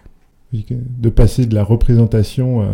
De 0.52 1.08
passer 1.08 1.46
de 1.46 1.54
la 1.54 1.62
représentation 1.62 2.66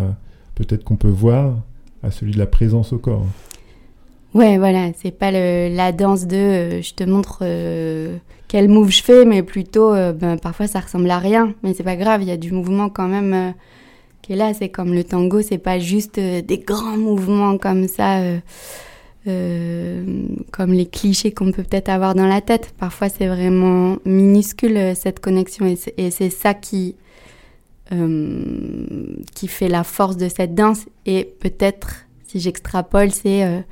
peut-être 0.54 0.84
qu'on 0.84 0.96
peut 0.96 1.08
voir 1.08 1.56
à 2.02 2.10
celui 2.10 2.32
de 2.32 2.38
la 2.38 2.46
présence 2.46 2.92
au 2.92 2.98
corps. 2.98 3.26
Ouais, 4.34 4.58
voilà, 4.58 4.90
c'est 5.00 5.12
pas 5.16 5.30
la 5.30 5.92
danse 5.92 6.26
de 6.26 6.36
euh, 6.36 6.82
je 6.82 6.92
te 6.94 7.04
montre 7.04 7.38
euh, 7.42 8.16
quel 8.48 8.68
move 8.68 8.90
je 8.90 9.00
fais, 9.02 9.24
mais 9.24 9.44
plutôt 9.44 9.92
euh, 9.94 10.12
ben, 10.12 10.36
parfois 10.38 10.66
ça 10.66 10.80
ressemble 10.80 11.08
à 11.10 11.18
rien, 11.20 11.54
mais 11.62 11.72
c'est 11.72 11.84
pas 11.84 11.94
grave, 11.94 12.22
il 12.22 12.28
y 12.28 12.32
a 12.32 12.36
du 12.36 12.50
mouvement 12.50 12.88
quand 12.88 13.06
même 13.06 13.54
qui 14.22 14.32
est 14.32 14.36
là. 14.36 14.52
C'est 14.52 14.70
comme 14.70 14.92
le 14.92 15.04
tango, 15.04 15.40
c'est 15.40 15.58
pas 15.58 15.78
juste 15.78 16.18
des 16.18 16.58
grands 16.58 16.96
mouvements 16.96 17.58
comme 17.58 17.86
ça, 17.86 18.20
comme 19.24 20.72
les 20.72 20.86
clichés 20.86 21.30
qu'on 21.32 21.52
peut 21.52 21.62
peut-être 21.62 21.88
avoir 21.88 22.16
dans 22.16 22.26
la 22.26 22.40
tête. 22.40 22.74
Parfois 22.76 23.08
c'est 23.08 23.28
vraiment 23.28 23.98
minuscule 24.04 24.96
cette 24.96 25.20
connexion 25.20 25.66
et 25.66 26.10
c'est- 26.10 26.30
ça 26.30 26.54
qui 26.54 26.96
fait 29.46 29.68
la 29.68 29.84
force 29.84 30.16
de 30.16 30.28
cette 30.28 30.56
danse 30.56 30.86
et 31.06 31.24
peut-être 31.38 32.06
si 32.26 32.40
j'extrapole 32.40 33.12
c'est 33.12 33.62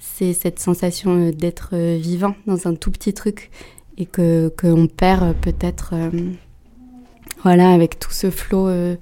c'est 0.00 0.32
cette 0.32 0.58
sensation 0.58 1.28
euh, 1.28 1.30
d'être 1.30 1.70
euh, 1.74 1.96
vivant 2.00 2.34
dans 2.46 2.66
un 2.66 2.74
tout 2.74 2.90
petit 2.90 3.12
truc 3.14 3.50
et 3.98 4.06
que 4.06 4.52
qu'on 4.58 4.86
perd 4.88 5.22
euh, 5.22 5.32
peut-être 5.34 5.90
euh, 5.92 6.10
voilà 7.44 7.70
avec 7.70 7.98
tout 7.98 8.10
ce 8.10 8.30
flot 8.30 8.68
euh, 8.68 8.96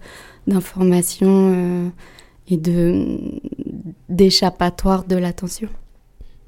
d'informations 0.47 1.53
euh, 1.55 1.89
et 2.49 2.57
de 2.57 3.19
d'échappatoire 4.09 5.05
de 5.05 5.17
l'attention. 5.17 5.69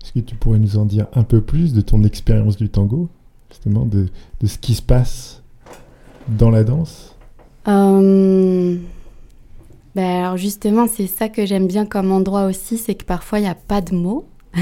Est-ce 0.02 0.12
que 0.12 0.18
tu 0.20 0.34
pourrais 0.34 0.58
nous 0.58 0.76
en 0.76 0.84
dire 0.84 1.06
un 1.14 1.22
peu 1.22 1.40
plus 1.40 1.72
de 1.72 1.82
ton 1.82 2.02
expérience 2.04 2.56
du 2.56 2.70
tango, 2.70 3.08
justement, 3.50 3.84
de, 3.84 4.08
de 4.40 4.46
ce 4.46 4.56
qui 4.56 4.74
se 4.74 4.80
passe 4.82 5.42
dans 6.26 6.48
la 6.50 6.64
danse? 6.64 7.14
Ben 7.66 8.80
alors 9.94 10.36
justement, 10.38 10.86
c'est 10.88 11.06
ça 11.06 11.28
que 11.28 11.44
j'aime 11.44 11.66
bien 11.66 11.84
comme 11.84 12.10
endroit 12.12 12.46
aussi, 12.46 12.78
c'est 12.78 12.94
que 12.94 13.04
parfois 13.04 13.38
il 13.40 13.42
n'y 13.42 13.48
a 13.48 13.54
pas 13.54 13.80
de 13.82 13.94
mots. 13.94 14.24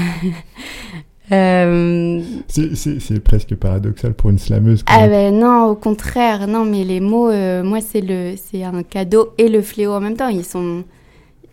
Euh, 1.31 2.21
C'est- 2.47 3.19
presque 3.23 3.53
paradoxal 3.53 4.15
pour 4.15 4.31
une 4.31 4.39
slameuse. 4.39 4.81
quand 4.81 4.91
Ah 4.95 5.01
même. 5.07 5.11
ben 5.11 5.39
non, 5.39 5.65
au 5.65 5.75
contraire, 5.75 6.47
non, 6.47 6.65
mais 6.65 6.83
les 6.83 6.99
mots, 6.99 7.29
euh, 7.29 7.61
moi 7.63 7.81
c'est 7.81 8.01
le, 8.01 8.33
c'est 8.35 8.63
un 8.63 8.81
cadeau 8.81 9.29
et 9.37 9.47
le 9.47 9.61
fléau 9.61 9.91
en 9.93 9.99
même 9.99 10.17
temps. 10.17 10.29
Ils 10.29 10.43
sont, 10.43 10.83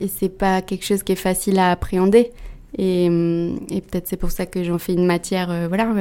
et 0.00 0.08
c'est 0.08 0.30
pas 0.30 0.62
quelque 0.62 0.84
chose 0.86 1.02
qui 1.02 1.12
est 1.12 1.16
facile 1.16 1.58
à 1.58 1.72
appréhender. 1.72 2.30
Et, 2.78 3.04
et 3.06 3.80
peut-être 3.82 4.08
c'est 4.08 4.16
pour 4.16 4.30
ça 4.30 4.46
que 4.46 4.64
j'en 4.64 4.78
fais 4.78 4.94
une 4.94 5.04
matière, 5.06 5.50
euh, 5.50 5.68
voilà. 5.68 5.92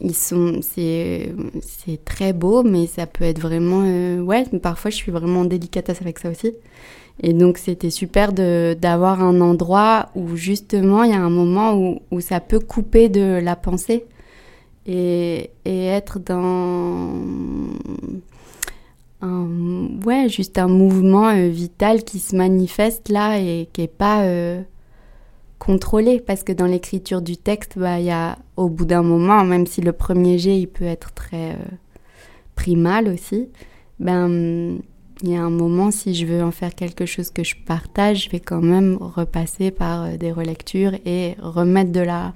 ils 0.00 0.14
sont, 0.16 0.60
c'est, 0.62 1.32
c'est 1.60 2.02
très 2.04 2.32
beau, 2.32 2.62
mais 2.62 2.86
ça 2.86 3.06
peut 3.06 3.24
être 3.24 3.38
vraiment, 3.40 3.80
ouais. 4.24 4.44
Parfois, 4.62 4.90
je 4.90 4.96
suis 4.96 5.12
vraiment 5.12 5.40
en 5.40 5.44
délicatesse 5.44 6.00
avec 6.00 6.18
ça 6.18 6.30
aussi. 6.30 6.52
Et 7.22 7.32
donc, 7.34 7.58
c'était 7.58 7.90
super 7.90 8.32
d'avoir 8.32 9.22
un 9.22 9.40
endroit 9.40 10.08
où 10.14 10.36
justement, 10.36 11.02
il 11.04 11.10
y 11.10 11.14
a 11.14 11.20
un 11.20 11.30
moment 11.30 11.74
où, 11.74 12.00
où 12.10 12.20
ça 12.20 12.40
peut 12.40 12.60
couper 12.60 13.08
de 13.08 13.38
la 13.42 13.56
pensée. 13.56 14.06
et, 14.86 15.50
et 15.64 15.86
être 15.86 16.18
dans 16.18 17.12
un, 19.22 19.88
ouais, 20.04 20.28
juste 20.28 20.58
un 20.58 20.68
mouvement 20.68 21.28
euh, 21.28 21.48
vital 21.48 22.04
qui 22.04 22.18
se 22.18 22.34
manifeste 22.36 23.08
là 23.08 23.38
et 23.38 23.68
qui 23.72 23.82
n'est 23.82 23.88
pas 23.88 24.22
euh, 24.24 24.62
contrôlé. 25.58 26.20
Parce 26.20 26.42
que 26.42 26.52
dans 26.52 26.66
l'écriture 26.66 27.22
du 27.22 27.36
texte, 27.36 27.78
bah, 27.78 28.00
il 28.00 28.06
y 28.06 28.10
a, 28.10 28.38
au 28.56 28.68
bout 28.68 28.84
d'un 28.84 29.02
moment, 29.02 29.44
même 29.44 29.66
si 29.66 29.80
le 29.80 29.92
premier 29.92 30.38
jet 30.38 30.58
il 30.58 30.66
peut 30.66 30.84
être 30.84 31.12
très 31.12 31.52
euh, 31.52 31.56
primal 32.54 33.08
aussi, 33.08 33.48
ben 33.98 34.78
il 35.22 35.30
y 35.30 35.36
a 35.36 35.42
un 35.42 35.50
moment, 35.50 35.90
si 35.90 36.14
je 36.14 36.26
veux 36.26 36.42
en 36.42 36.50
faire 36.50 36.74
quelque 36.74 37.06
chose 37.06 37.30
que 37.30 37.44
je 37.44 37.54
partage, 37.66 38.24
je 38.24 38.30
vais 38.30 38.40
quand 38.40 38.62
même 38.62 38.96
repasser 39.00 39.70
par 39.70 40.16
des 40.16 40.32
relectures 40.32 40.94
et 41.04 41.36
remettre 41.40 41.92
de 41.92 42.00
la, 42.00 42.34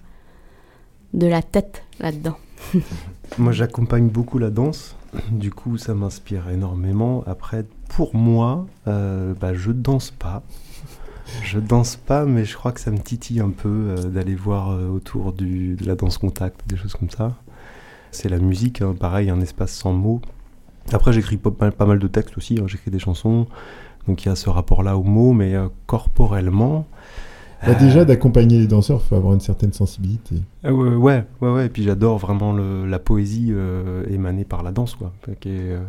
de 1.14 1.26
la 1.26 1.42
tête 1.42 1.82
là-dedans. 2.00 2.36
Moi, 3.38 3.52
j'accompagne 3.52 4.08
beaucoup 4.08 4.38
la 4.38 4.50
danse. 4.50 4.96
Du 5.30 5.50
coup, 5.50 5.78
ça 5.78 5.94
m'inspire 5.94 6.48
énormément. 6.48 7.22
Après, 7.26 7.64
pour 7.88 8.14
moi, 8.16 8.66
euh, 8.88 9.32
bah, 9.34 9.54
je 9.54 9.70
danse 9.70 10.10
pas. 10.10 10.42
Je 11.42 11.58
danse 11.58 11.96
pas, 11.96 12.26
mais 12.26 12.44
je 12.44 12.56
crois 12.56 12.72
que 12.72 12.80
ça 12.80 12.90
me 12.90 12.98
titille 12.98 13.40
un 13.40 13.50
peu 13.50 13.68
euh, 13.68 13.96
d'aller 14.04 14.34
voir 14.34 14.70
euh, 14.70 14.88
autour 14.88 15.32
du, 15.32 15.74
de 15.74 15.86
la 15.86 15.94
danse 15.94 16.18
contact, 16.18 16.62
des 16.66 16.76
choses 16.76 16.94
comme 16.94 17.10
ça. 17.10 17.34
C'est 18.10 18.28
la 18.28 18.38
musique, 18.38 18.82
hein, 18.82 18.94
pareil, 18.98 19.30
un 19.30 19.40
espace 19.40 19.72
sans 19.72 19.92
mots. 19.92 20.20
Après, 20.92 21.12
j'écris 21.12 21.36
pas, 21.38 21.86
mal- 21.86 21.98
de 21.98 22.06
textes 22.08 22.36
aussi, 22.36 22.58
hein, 22.60 22.64
j'écris 22.66 22.90
des 22.90 22.98
chansons. 22.98 23.46
Donc 24.06 24.24
il 24.24 24.28
y 24.28 24.30
a 24.30 24.36
ce 24.36 24.50
rapport-là 24.50 24.96
aux 24.98 25.02
mots, 25.02 25.32
mais 25.32 25.54
euh, 25.54 25.68
corporellement. 25.86 26.86
Bah, 27.66 27.72
déjà, 27.74 28.04
d'accompagner 28.04 28.58
les 28.58 28.66
danseurs, 28.66 29.00
il 29.02 29.08
faut 29.08 29.14
avoir 29.14 29.32
une 29.32 29.40
certaine 29.40 29.72
sensibilité. 29.72 30.36
Euh, 30.66 30.96
ouais, 30.96 31.24
ouais, 31.40 31.50
ouais. 31.50 31.66
Et 31.66 31.68
puis 31.70 31.82
j'adore 31.82 32.18
vraiment 32.18 32.52
le- 32.52 32.84
la 32.86 32.98
poésie 32.98 33.48
euh, 33.52 34.04
émanée 34.10 34.44
par 34.44 34.62
la 34.62 34.70
danse, 34.70 34.94
quoi. 34.96 35.12
Qui 35.40 35.48
est, 35.48 35.70
euh, 35.70 35.80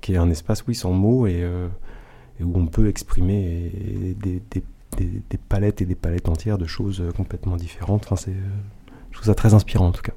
qui 0.00 0.14
est 0.14 0.16
un 0.16 0.30
espace, 0.30 0.64
oui, 0.66 0.74
sans 0.74 0.92
mots 0.92 1.26
et, 1.26 1.40
euh, 1.42 1.68
et 2.40 2.44
où 2.44 2.52
on 2.54 2.64
peut 2.66 2.88
exprimer 2.88 3.70
des, 4.22 4.40
des- 4.50 4.64
des- 4.96 5.22
des 5.30 5.38
palettes 5.38 5.82
et 5.82 5.84
des 5.84 5.94
palettes 5.94 6.28
entières 6.30 6.56
de 6.56 6.64
choses 6.66 7.02
euh, 7.02 7.10
complètement 7.12 7.56
différentes. 7.56 8.06
Enfin, 8.10 8.30
euh, 8.30 8.34
je 9.10 9.16
trouve 9.16 9.26
ça 9.26 9.34
très 9.34 9.52
inspirant 9.52 9.88
en 9.88 9.92
tout 9.92 10.02
cas. 10.02 10.14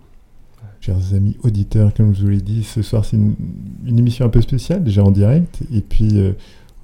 Chers 0.85 1.13
amis 1.13 1.37
auditeurs, 1.43 1.93
comme 1.93 2.13
je 2.13 2.23
vous 2.23 2.27
l'ai 2.29 2.41
dit, 2.41 2.61
ce 2.63 2.81
soir 2.81 3.05
c'est 3.05 3.15
une, 3.15 3.35
une 3.85 3.99
émission 3.99 4.25
un 4.25 4.29
peu 4.29 4.41
spéciale, 4.41 4.83
déjà 4.83 5.01
en 5.01 5.11
direct, 5.11 5.59
et 5.73 5.79
puis 5.79 6.19
euh, 6.19 6.33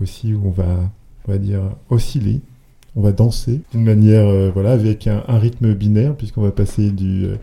aussi 0.02 0.34
où 0.34 0.40
on 0.46 0.52
va, 0.52 0.90
on 1.28 1.32
va 1.34 1.38
dire, 1.38 1.60
osciller, 1.90 2.40
on 2.96 3.02
va 3.02 3.12
danser 3.12 3.60
d'une 3.74 3.84
manière, 3.84 4.26
euh, 4.26 4.52
voilà, 4.54 4.72
avec 4.72 5.06
un, 5.08 5.22
un 5.28 5.38
rythme 5.38 5.74
binaire, 5.74 6.16
puisqu'on 6.16 6.44
va 6.44 6.52
passer 6.52 6.92
du, 6.92 7.26
euh, 7.26 7.36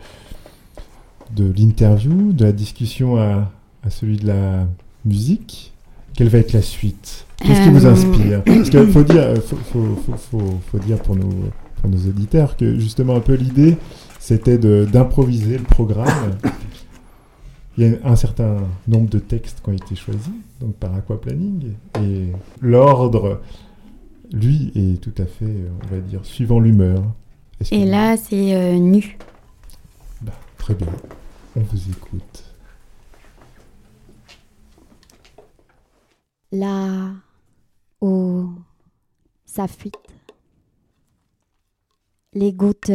de 1.35 1.53
l'interview, 1.55 2.33
de 2.33 2.45
la 2.45 2.51
discussion 2.53 3.17
à, 3.17 3.51
à 3.83 3.89
celui 3.91 4.17
de 4.17 4.25
la 4.25 4.67
musique. 5.05 5.73
Quelle 6.15 6.29
va 6.29 6.39
être 6.39 6.53
la 6.53 6.63
suite? 6.63 7.27
Qu'est-ce 7.37 7.61
qui 7.61 7.69
vous 7.69 7.85
inspire? 7.85 8.43
Parce 8.45 8.71
qu'il 8.71 8.87
faut 8.87 9.03
dire, 9.03 9.35
faut, 9.45 9.57
faut, 9.57 9.95
faut, 10.07 10.17
faut- 10.17 10.59
faut 10.71 10.79
dire 10.79 10.97
pour 11.03 11.15
nos, 11.15 11.29
pour 11.79 11.89
nos 11.91 11.97
auditeurs 12.09 12.57
que 12.57 12.79
justement 12.79 13.15
un 13.15 13.19
peu 13.19 13.35
l'idée, 13.35 13.77
c'était 14.27 14.57
d'improviser 14.57 15.57
le 15.57 15.63
programme. 15.63 16.37
Il 17.77 17.87
y 17.87 17.95
a 17.95 17.97
un 18.03 18.17
certain 18.17 18.57
nombre 18.85 19.09
de 19.09 19.19
textes 19.19 19.61
qui 19.61 19.69
ont 19.69 19.73
été 19.73 19.95
choisis, 19.95 20.33
donc 20.59 20.75
par 20.75 20.93
aquaplanning, 20.93 21.75
et 22.03 22.33
l'ordre, 22.59 23.41
lui, 24.33 24.73
est 24.75 24.99
tout 24.99 25.13
à 25.17 25.25
fait, 25.25 25.45
euh, 25.45 25.69
on 25.81 25.95
va 25.95 26.01
dire, 26.01 26.25
suivant 26.25 26.59
l'humeur. 26.59 27.05
Et 27.71 27.85
là, 27.85 28.17
c'est 28.17 28.53
euh, 28.53 28.77
nu. 28.77 29.17
Bah, 30.21 30.33
très 30.57 30.73
bien, 30.73 30.87
on 31.55 31.61
vous 31.61 31.89
écoute. 31.89 32.43
Là 36.51 37.13
où 38.01 38.49
ça 39.45 39.69
fuite, 39.69 39.95
les 42.33 42.51
gouttes 42.51 42.91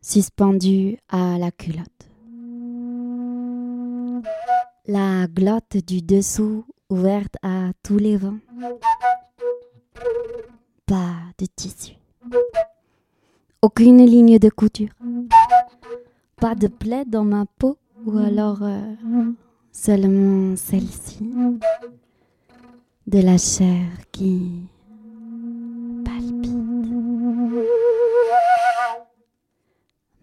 suspendues 0.00 0.98
à 1.08 1.38
la 1.38 1.50
culotte. 1.50 2.10
La 4.86 5.26
glotte 5.26 5.76
du 5.86 6.00
dessous 6.02 6.64
ouverte 6.88 7.34
à 7.42 7.72
tous 7.82 7.98
les 7.98 8.16
vents. 8.16 8.38
Pas 10.86 11.16
de 11.38 11.46
tissu. 11.54 11.92
Aucune 13.60 14.04
ligne 14.06 14.38
de 14.38 14.48
couture. 14.48 14.90
Pas 16.36 16.54
de 16.54 16.68
plaie 16.68 17.04
dans 17.04 17.24
ma 17.24 17.44
peau 17.58 17.76
ou 18.06 18.16
alors 18.18 18.62
euh, 18.62 18.94
seulement 19.72 20.56
celle-ci 20.56 21.30
de 23.06 23.20
la 23.20 23.36
chair 23.36 23.86
qui 24.12 24.62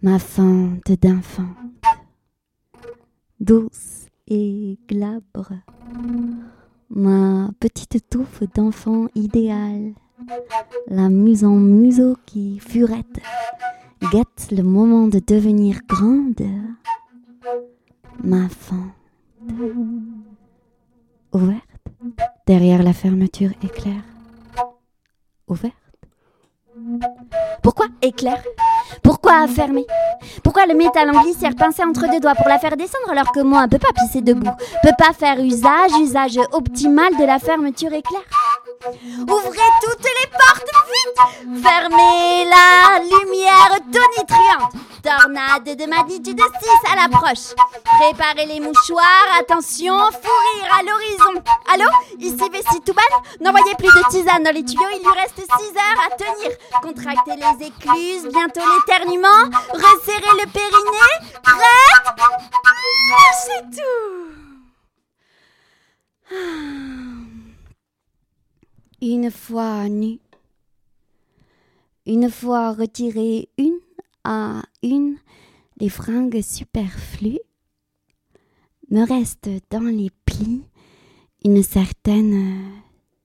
Ma 0.05 0.19
fente 0.19 0.91
d'infante, 1.01 1.47
douce 3.39 4.05
et 4.27 4.77
glabre. 4.87 5.53
Ma 6.91 7.49
petite 7.59 8.07
touffe 8.07 8.43
d'enfant 8.53 9.07
idéal, 9.15 9.95
la 10.85 11.09
muse 11.09 11.43
en 11.43 11.55
museau 11.55 12.17
qui 12.27 12.59
furette, 12.59 13.19
guette 14.11 14.49
le 14.51 14.61
moment 14.61 15.07
de 15.07 15.17
devenir 15.17 15.79
grande. 15.87 16.51
Ma 18.23 18.47
fente 18.47 18.93
ouverte 21.33 21.63
derrière 22.45 22.83
la 22.83 22.93
fermeture 22.93 23.53
éclair. 23.63 24.03
Ouverte. 25.47 25.84
Pourquoi 27.63 27.87
éclair? 28.01 28.41
Pourquoi 29.01 29.47
fermer? 29.47 29.85
Pourquoi 30.43 30.65
le 30.65 30.75
métal 30.75 31.09
en 31.09 31.21
glissière 31.23 31.55
pincé 31.55 31.83
entre 31.83 32.09
deux 32.11 32.19
doigts 32.19 32.35
pour 32.35 32.47
la 32.47 32.59
faire 32.59 32.77
descendre 32.77 33.09
alors 33.09 33.31
que 33.31 33.39
moi, 33.39 33.67
peut 33.67 33.79
pas 33.79 33.93
pisser 33.93 34.21
debout? 34.21 34.51
Peut 34.83 34.93
pas 34.97 35.13
faire 35.13 35.39
usage, 35.39 35.91
usage 35.99 36.39
optimal 36.51 37.15
de 37.17 37.25
la 37.25 37.39
fermeture 37.39 37.93
éclair? 37.93 38.21
Ouvrez 39.27 39.71
toutes 39.81 40.03
les 40.03 40.29
portes 40.31 40.71
vite! 40.87 41.63
Fermez 41.63 42.45
la 42.45 42.99
lumière 42.99 43.77
tonitruante 43.91 44.73
Tornade 45.05 45.77
de 45.77 45.85
magnitude 45.85 46.39
6 46.39 46.91
à 46.91 46.95
l'approche. 46.95 47.53
Préparez 47.99 48.47
les 48.47 48.59
mouchoirs, 48.59 49.37
attention, 49.39 49.95
fou 50.11 50.67
à 50.71 50.81
l'horizon. 50.81 51.43
Allô? 51.71 51.85
Ici 52.17 52.49
Vessie 52.51 52.81
Touban 52.83 53.01
N'envoyez 53.39 53.75
plus 53.75 53.87
de 53.87 54.09
tisane 54.09 54.43
dans 54.43 54.51
les 54.51 54.65
tuyaux, 54.65 54.89
il 54.93 55.01
lui 55.01 55.11
reste 55.19 55.37
6 55.37 55.45
heures 55.45 56.01
à 56.05 56.15
tenir. 56.15 56.57
Contractez 56.81 57.35
les 57.35 57.67
écluses, 57.67 58.27
bientôt 58.33 58.61
l'éternuement. 58.61 59.43
Resserrez 59.73 60.35
le 60.41 60.47
périnée. 60.51 61.15
Prête 61.43 62.15
C'est 63.45 63.65
tout 63.77 64.25
Une 69.07 69.29
fois 69.29 69.87
nu, 69.87 70.17
une 72.07 72.27
fois 72.27 72.71
retiré 72.71 73.49
une 73.55 73.77
à 74.23 74.63
une 74.81 75.17
les 75.79 75.89
fringues 75.89 76.41
superflues, 76.41 77.37
me 78.89 79.05
reste 79.07 79.47
dans 79.69 79.91
les 79.95 80.09
plis 80.25 80.63
une 81.43 81.61
certaine 81.61 82.63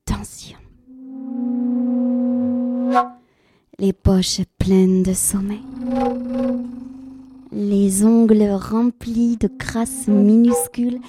tension. 0.04 0.58
Les 3.78 3.94
poches 3.94 4.42
pleines 4.58 5.02
de 5.02 5.14
sommeil, 5.14 5.64
les 7.52 8.04
ongles 8.04 8.50
remplis 8.50 9.38
de 9.38 9.48
crasses 9.48 10.08
minuscules, 10.08 11.00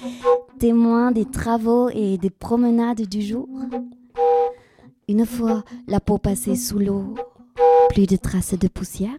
témoins 0.58 1.12
des 1.12 1.26
travaux 1.26 1.90
et 1.90 2.16
des 2.16 2.30
promenades 2.30 3.02
du 3.02 3.20
jour. 3.20 3.50
Une 5.12 5.26
fois 5.26 5.62
la 5.88 6.00
peau 6.00 6.16
passée 6.16 6.56
sous 6.56 6.78
l'eau, 6.78 7.14
plus 7.90 8.06
de 8.06 8.16
traces 8.16 8.58
de 8.58 8.66
poussière? 8.66 9.18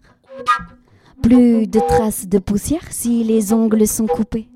Plus 1.21 1.67
de 1.67 1.79
traces 1.79 2.27
de 2.27 2.39
poussière 2.39 2.87
si 2.89 3.23
les 3.23 3.53
ongles 3.53 3.85
sont 3.85 4.07
coupés? 4.07 4.49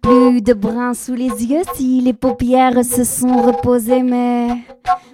Plus 0.00 0.42
de 0.42 0.54
brun 0.54 0.92
sous 0.92 1.14
les 1.14 1.28
yeux 1.44 1.62
si 1.76 2.00
les 2.00 2.12
paupières 2.12 2.84
se 2.84 3.04
sont 3.04 3.42
reposées, 3.42 4.02
mais 4.02 4.48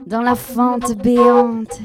dans 0.06 0.22
la 0.22 0.36
fente 0.36 0.96
béante, 0.96 1.78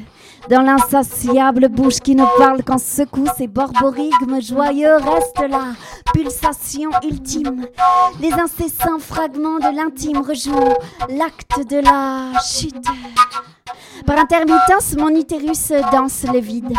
dans 0.50 0.62
l'insatiable 0.62 1.68
bouche 1.68 2.00
qui 2.00 2.16
ne 2.16 2.38
parle 2.38 2.64
qu'en 2.64 2.78
secoue, 2.78 3.28
ces 3.38 3.48
borborigmes 3.48 4.42
joyeux 4.42 4.96
restent 4.96 5.50
là, 5.50 5.74
pulsation 6.14 6.90
ultime. 7.04 7.66
Les 8.22 8.32
incessants 8.32 9.00
fragments 9.00 9.60
de 9.60 9.76
l'intime 9.76 10.20
rejouent 10.20 10.78
l'acte 11.10 11.70
de 11.70 11.80
la 11.82 12.40
chute. 12.40 12.88
Par 14.06 14.20
intermittence, 14.20 14.96
mon 14.98 15.10
utérus 15.10 15.72
danse 15.92 16.24
le 16.32 16.40
vide. 16.40 16.74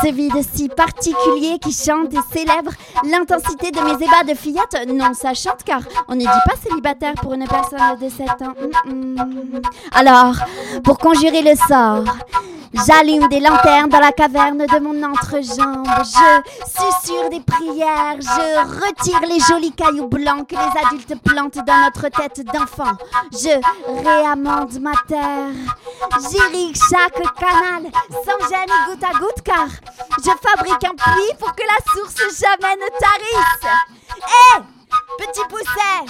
Ce 0.00 0.12
vide 0.12 0.40
si 0.54 0.68
particulier 0.68 1.58
qui 1.58 1.72
chante 1.72 2.12
et 2.14 2.36
célèbre 2.36 2.70
l'intensité 3.04 3.70
de 3.72 3.80
mes 3.80 3.94
ébats 4.04 4.24
de 4.26 4.34
fillette. 4.34 4.86
Non, 4.86 5.14
ça 5.14 5.34
chante 5.34 5.64
car 5.64 5.80
on 6.06 6.14
ne 6.14 6.20
dit 6.20 6.26
pas 6.26 6.54
célibataire 6.62 7.14
pour 7.14 7.34
une 7.34 7.46
personne 7.46 7.98
de 8.00 8.08
7 8.08 8.28
ans. 8.42 8.54
Mm, 8.84 9.20
mm. 9.20 9.62
Alors, 9.92 10.36
pour 10.84 10.98
conjurer 10.98 11.42
le 11.42 11.56
sort, 11.56 12.04
J'allume 12.74 13.28
des 13.28 13.40
lanternes 13.40 13.88
dans 13.88 14.00
la 14.00 14.12
caverne 14.12 14.58
de 14.58 14.78
mon 14.78 15.02
entrejambe. 15.02 15.86
Je 16.04 16.66
susurre 16.66 17.30
des 17.30 17.40
prières. 17.40 18.16
Je 18.20 18.86
retire 18.86 19.20
les 19.28 19.40
jolis 19.40 19.72
cailloux 19.72 20.08
blancs 20.08 20.46
que 20.46 20.54
les 20.54 20.86
adultes 20.86 21.22
plantent 21.22 21.64
dans 21.66 21.84
notre 21.84 22.08
tête 22.08 22.44
d'enfant. 22.46 22.96
Je 23.32 23.58
réamende 24.04 24.78
ma 24.80 24.92
terre. 25.06 25.48
J'irrigue 26.30 26.76
chaque 26.76 27.22
canal 27.36 27.90
sans 28.10 28.48
gêne 28.48 28.68
et 28.68 28.90
goutte 28.90 29.04
à 29.04 29.18
goutte 29.18 29.42
car 29.44 29.68
je 30.18 30.30
fabrique 30.48 30.84
un 30.84 30.94
puits 30.94 31.36
pour 31.38 31.54
que 31.54 31.62
la 31.62 31.92
source 31.92 32.40
jamais 32.40 32.76
ne 32.76 32.88
tarisse. 32.98 33.78
Hé 34.16 34.62
Petit 35.18 35.40
pousset 35.48 36.06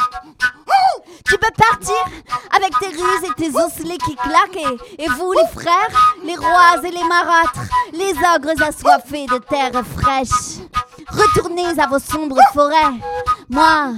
Tu 1.25 1.39
peux 1.39 1.51
partir 1.57 1.97
avec 2.55 2.73
tes 2.81 2.89
ruses 2.89 3.25
et 3.25 3.35
tes 3.37 3.49
osselets 3.51 3.99
qui 3.99 4.17
claquent. 4.17 4.79
Et, 4.99 5.09
vous, 5.09 5.33
les 5.33 5.47
frères, 5.53 6.17
les 6.25 6.37
rois 6.37 6.77
et 6.83 6.91
les 6.91 7.05
marâtres, 7.05 7.61
les 7.93 8.13
ogres 8.13 8.63
assoiffés 8.63 9.27
de 9.27 9.39
terre 9.39 9.83
fraîche, 9.97 10.61
retournez 11.11 11.81
à 11.81 11.87
vos 11.87 11.99
sombres 11.99 12.41
forêts. 12.53 12.99
Moi, 13.49 13.93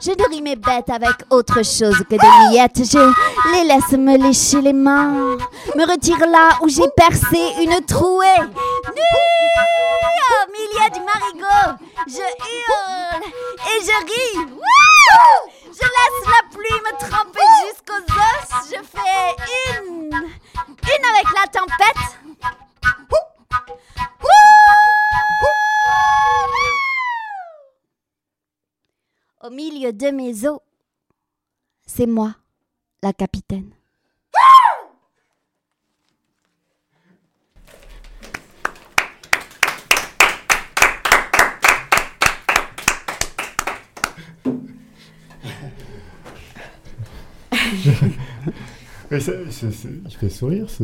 je 0.00 0.10
nourris 0.10 0.42
mes 0.42 0.56
bêtes 0.56 0.90
avec 0.90 1.14
autre 1.30 1.62
chose 1.64 1.96
que 2.08 2.16
des 2.16 2.50
miettes. 2.50 2.80
Je 2.84 2.98
les 3.52 3.64
laisse 3.68 3.92
me 3.92 4.16
lécher 4.16 4.60
les 4.60 4.72
mains, 4.72 5.36
me 5.76 5.90
retire 5.90 6.18
là 6.20 6.50
où 6.62 6.68
j'ai 6.68 6.88
percé 6.96 7.38
une 7.62 7.84
trouée. 7.84 8.26
De 30.04 30.10
mes 30.10 30.46
os, 30.46 30.58
c'est 31.86 32.06
moi, 32.06 32.34
la 33.02 33.12
capitaine. 33.12 33.70
Mais 49.10 49.20
ça- 49.20 49.32
il 50.06 50.16
fait 50.16 50.28
sourire 50.30 50.66
ce. 50.68 50.82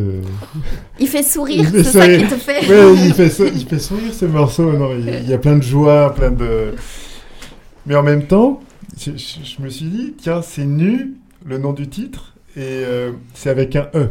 Il 0.98 1.08
fait 1.08 1.22
sourire, 1.22 1.60
Il 1.60 1.66
fait 1.70 1.84
c'est 1.84 1.98
ça 1.98 2.06
qui 2.06 2.14
sourire. 2.14 2.28
te 2.30 2.34
fait. 2.36 2.68
Ouais, 2.68 2.94
il 3.06 3.14
fait, 3.14 3.30
so- 3.30 3.46
il 3.46 3.66
fait 3.66 3.78
sourire 3.78 4.12
ce 4.14 4.24
morceau. 4.26 4.72
Non, 4.72 4.90
il 4.96 5.28
y 5.28 5.32
a 5.32 5.38
plein 5.38 5.56
de 5.56 5.62
joie, 5.62 6.14
plein 6.14 6.30
de. 6.30 6.74
Mais 7.86 7.94
en 7.96 8.02
même 8.02 8.26
temps, 8.26 8.60
je, 9.00 9.12
je- 9.16 9.44
je 9.44 9.62
me 9.62 9.68
suis 9.68 9.86
dit, 9.86 10.14
tiens, 10.18 10.42
c'est 10.42 10.66
nu, 10.66 11.16
le 11.44 11.58
nom 11.58 11.72
du 11.72 11.88
titre, 11.88 12.34
et 12.56 12.60
euh, 12.62 13.12
c'est 13.34 13.50
avec 13.50 13.74
un 13.76 13.88
E. 13.94 14.10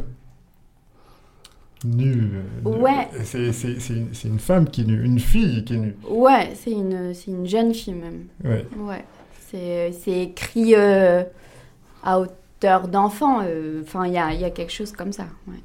Nu. 1.85 2.31
euh. 2.65 2.69
Ouais. 2.69 3.07
C'est 3.23 3.53
c'est- 3.53 3.79
c'est 3.79 3.93
une, 3.93 4.13
c'est 4.13 4.27
une 4.27 4.39
femme 4.39 4.69
qui 4.69 4.81
est 4.81 4.85
nue, 4.85 5.01
une 5.05 5.19
fille 5.19 5.63
qui 5.63 5.75
est 5.75 5.77
nue. 5.77 5.95
Ouais, 6.09 6.51
c'est 6.55 6.71
une, 6.71 7.13
une 7.27 7.47
jeune 7.47 7.73
fille 7.73 7.93
même. 7.93 8.25
Ouais. 8.43 8.65
Ouais. 8.77 9.05
C'est, 9.51 9.91
écrit 10.21 10.75
euh, 10.75 11.23
à 12.03 12.19
hauteur 12.19 12.87
d'enfant. 12.87 13.41
Enfin, 13.81 14.05
il 14.07 14.13
y 14.13 14.17
a, 14.17 14.33
y 14.33 14.43
a 14.43 14.49
quelque 14.51 14.71
chose 14.73 14.91
comme 14.91 15.11
ça. 15.13 15.25
ouais. 15.47 15.55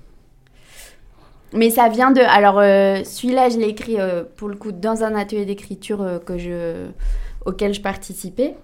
Mais 1.53 1.69
ça 1.71 1.89
vient 1.89 2.11
de. 2.11 2.21
Alors, 2.21 2.59
euh, 2.61 3.03
celui-là, 3.05 3.49
je 3.49 3.59
l'ai 3.59 3.69
écrit 3.69 4.01
euh, 4.01 4.25
pour 4.37 4.49
le 4.49 4.57
coup 4.57 4.73
dans 4.73 5.03
un 5.05 5.15
atelier 5.15 5.45
d'écriture 5.45 6.01
euh, 6.03 6.19
que 6.19 6.39
je, 6.39 6.87
auquel 7.45 7.75
je 7.75 7.81
participais 7.81 8.55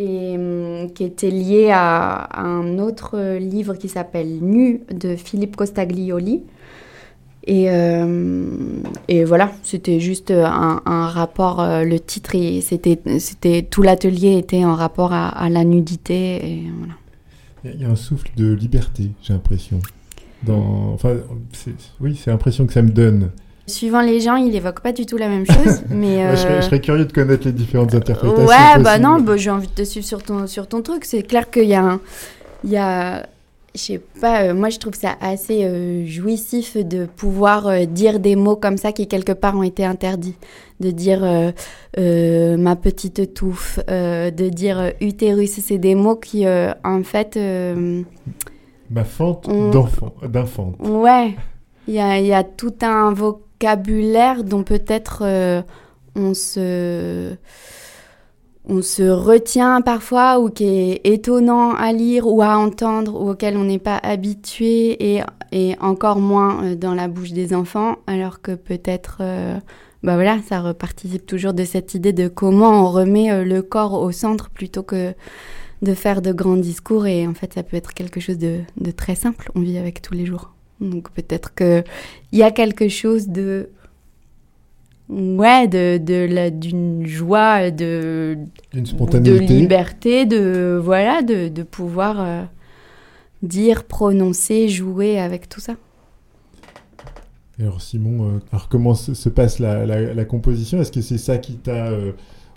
et 0.00 0.36
hum, 0.36 0.90
qui 0.92 1.04
était 1.04 1.30
lié 1.30 1.70
à, 1.72 2.40
un 2.40 2.78
autre 2.78 3.36
livre 3.38 3.74
qui 3.74 3.88
s'appelle 3.88 4.38
Nu 4.40 4.80
de 4.90 5.14
Philippe 5.16 5.56
Costaglioli. 5.56 6.42
Et, 7.46 7.70
euh, 7.70 8.46
et 9.08 9.24
voilà, 9.24 9.50
c'était 9.62 9.98
juste 9.98 10.30
un, 10.30 11.06
rapport, 11.06 11.60
euh, 11.60 11.84
le 11.84 11.98
titre, 11.98 12.36
c'était, 12.60 13.62
tout 13.62 13.82
l'atelier 13.82 14.36
était 14.36 14.64
en 14.64 14.74
rapport 14.74 15.12
à, 15.12 15.48
la 15.48 15.64
nudité. 15.64 16.36
Et 16.36 16.62
voilà. 16.78 16.94
Il 17.64 17.82
y 17.82 17.84
a- 17.84 17.90
un 17.90 17.96
souffle 17.96 18.30
de 18.36 18.52
liberté, 18.52 19.10
j'ai 19.22 19.32
l'impression. 19.32 19.80
Enfin, 20.48 21.16
oui, 22.00 22.16
c'est 22.16 22.30
l'impression 22.30 22.66
que 22.66 22.72
ça 22.72 22.82
me 22.82 22.90
donne. 22.90 23.30
Suivant 23.70 24.02
les 24.02 24.20
gens, 24.20 24.36
il 24.36 24.54
évoque 24.54 24.80
pas 24.80 24.92
du 24.92 25.06
tout 25.06 25.16
la 25.16 25.28
même 25.28 25.46
chose, 25.46 25.82
mais... 25.90 26.30
Je, 26.32 26.36
serais, 26.36 26.52
euh, 26.52 26.60
je 26.60 26.66
serais 26.66 26.80
curieux 26.80 27.04
de 27.06 27.12
connaître 27.12 27.46
les 27.46 27.52
différentes 27.52 27.94
interprétations. 27.94 28.46
Ouais, 28.46 28.82
bah 28.82 28.98
non, 28.98 29.20
bah, 29.20 29.36
j'ai 29.36 29.50
envie 29.50 29.68
de 29.68 29.72
te 29.72 29.84
suivre 29.84 30.06
sur 30.06 30.22
ton, 30.22 30.46
sur 30.46 30.66
ton 30.66 30.82
truc. 30.82 31.04
C'est 31.04 31.22
clair 31.22 31.50
qu'il 31.50 31.64
y 31.64 31.74
a 31.74 31.82
un. 31.82 32.00
Il 32.64 32.70
y 32.70 32.76
a. 32.76 33.26
Je 33.72 33.80
sais 33.80 34.00
pas, 34.20 34.42
euh, 34.42 34.54
moi 34.54 34.68
je 34.68 34.80
trouve 34.80 34.94
ça 34.94 35.14
assez 35.20 35.64
euh, 35.64 36.04
jouissif 36.04 36.76
de 36.76 37.06
pouvoir 37.06 37.68
euh, 37.68 37.84
dire 37.84 38.18
des 38.18 38.34
mots 38.34 38.56
comme 38.56 38.76
ça 38.76 38.90
qui 38.90 39.06
quelque 39.06 39.30
part 39.30 39.56
ont 39.56 39.62
été 39.62 39.84
interdits. 39.84 40.34
De 40.80 40.90
dire 40.90 41.20
ma 41.96 42.74
petite 42.74 43.34
touffe, 43.34 43.78
de 43.86 44.48
dire 44.48 44.92
utérus, 45.00 45.60
c'est 45.62 45.78
des 45.78 45.94
mots 45.94 46.16
qui 46.16 46.46
en 46.48 47.02
fait. 47.04 47.38
Ma 48.90 49.04
fente 49.04 49.46
On- 49.48 49.70
d'enfant, 49.70 50.14
d'infante. 50.26 50.74
Ouais, 50.80 51.36
il 51.86 51.94
y 51.94 52.00
a, 52.00 52.18
il 52.18 52.26
y 52.26 52.32
a 52.32 52.42
tout 52.42 52.74
un 52.82 53.12
vocabulaire 53.12 53.49
dont 54.44 54.62
peut-être 54.62 55.22
euh, 55.22 55.60
on 56.16 56.32
se 56.34 57.36
retient 59.10 59.82
parfois 59.82 60.40
ou 60.40 60.48
qui 60.48 60.64
est 60.64 61.00
étonnant 61.04 61.74
à 61.74 61.92
lire 61.92 62.26
ou 62.26 62.40
à 62.42 62.56
entendre 62.56 63.20
ou 63.20 63.30
auquel 63.30 63.56
on 63.56 63.64
n'est 63.64 63.78
pas 63.78 63.98
habitué 63.98 65.16
et, 65.52 65.76
encore 65.80 66.20
moins 66.20 66.64
euh, 66.64 66.74
dans 66.74 66.94
la 66.94 67.08
bouche 67.08 67.32
des 67.32 67.52
enfants. 67.52 67.96
Alors 68.06 68.40
que 68.40 68.52
peut-être 68.52 69.18
euh, 69.20 69.58
bah 70.02 70.14
voilà 70.14 70.38
ça 70.48 70.60
reparticipe 70.60 71.26
toujours 71.26 71.52
de 71.52 71.64
cette 71.64 71.94
idée 71.94 72.14
de 72.14 72.28
comment 72.28 72.86
on 72.86 72.90
remet 72.90 73.44
le 73.44 73.60
corps 73.60 74.00
au 74.00 74.12
centre 74.12 74.48
plutôt 74.48 74.82
que 74.82 75.12
de 75.82 75.94
faire 75.94 76.22
de 76.22 76.32
grands 76.32 76.56
discours. 76.56 77.06
Et 77.06 77.26
en 77.26 77.34
fait 77.34 77.52
ça 77.52 77.62
peut 77.62 77.76
être 77.76 77.92
quelque 77.92 78.20
chose 78.20 78.38
de 78.38 78.90
très 78.96 79.16
simple. 79.16 79.50
On 79.54 79.60
vit 79.60 79.76
avec 79.76 80.00
tous 80.00 80.14
les 80.14 80.24
jours 80.24 80.54
donc 80.80 81.10
peut-être 81.12 81.54
que 81.54 81.84
il 82.32 82.38
y 82.38 82.42
a 82.42 82.50
quelque 82.50 82.88
chose 82.88 83.28
de 83.28 83.70
ouais 85.08 85.66
de, 85.68 85.98
de 85.98 86.48
d'une 86.50 87.06
joie 87.06 87.70
de 87.70 88.36
Une 88.72 88.82
de 88.82 88.86
spontanéité. 88.86 89.46
liberté 89.48 90.26
de 90.26 90.78
voilà 90.82 91.22
de, 91.22 91.48
de 91.48 91.62
pouvoir 91.62 92.20
euh, 92.20 92.42
dire 93.42 93.84
prononcer 93.84 94.68
jouer 94.68 95.18
avec 95.20 95.48
tout 95.48 95.60
ça 95.60 95.76
Alors 97.58 97.80
Simon, 97.82 98.36
euh, 98.36 98.38
alors 98.52 98.68
comment 98.68 98.94
se, 98.94 99.14
se 99.14 99.28
passe 99.28 99.58
la, 99.58 99.84
la- 99.86 100.14
la 100.14 100.24
composition? 100.24 100.80
Est-ce 100.80 100.92
que 100.92 101.02
c'est 101.02 101.18
ça 101.18 101.38
qui 101.38 101.56
t'a, 101.56 101.88
euh, 101.88 102.12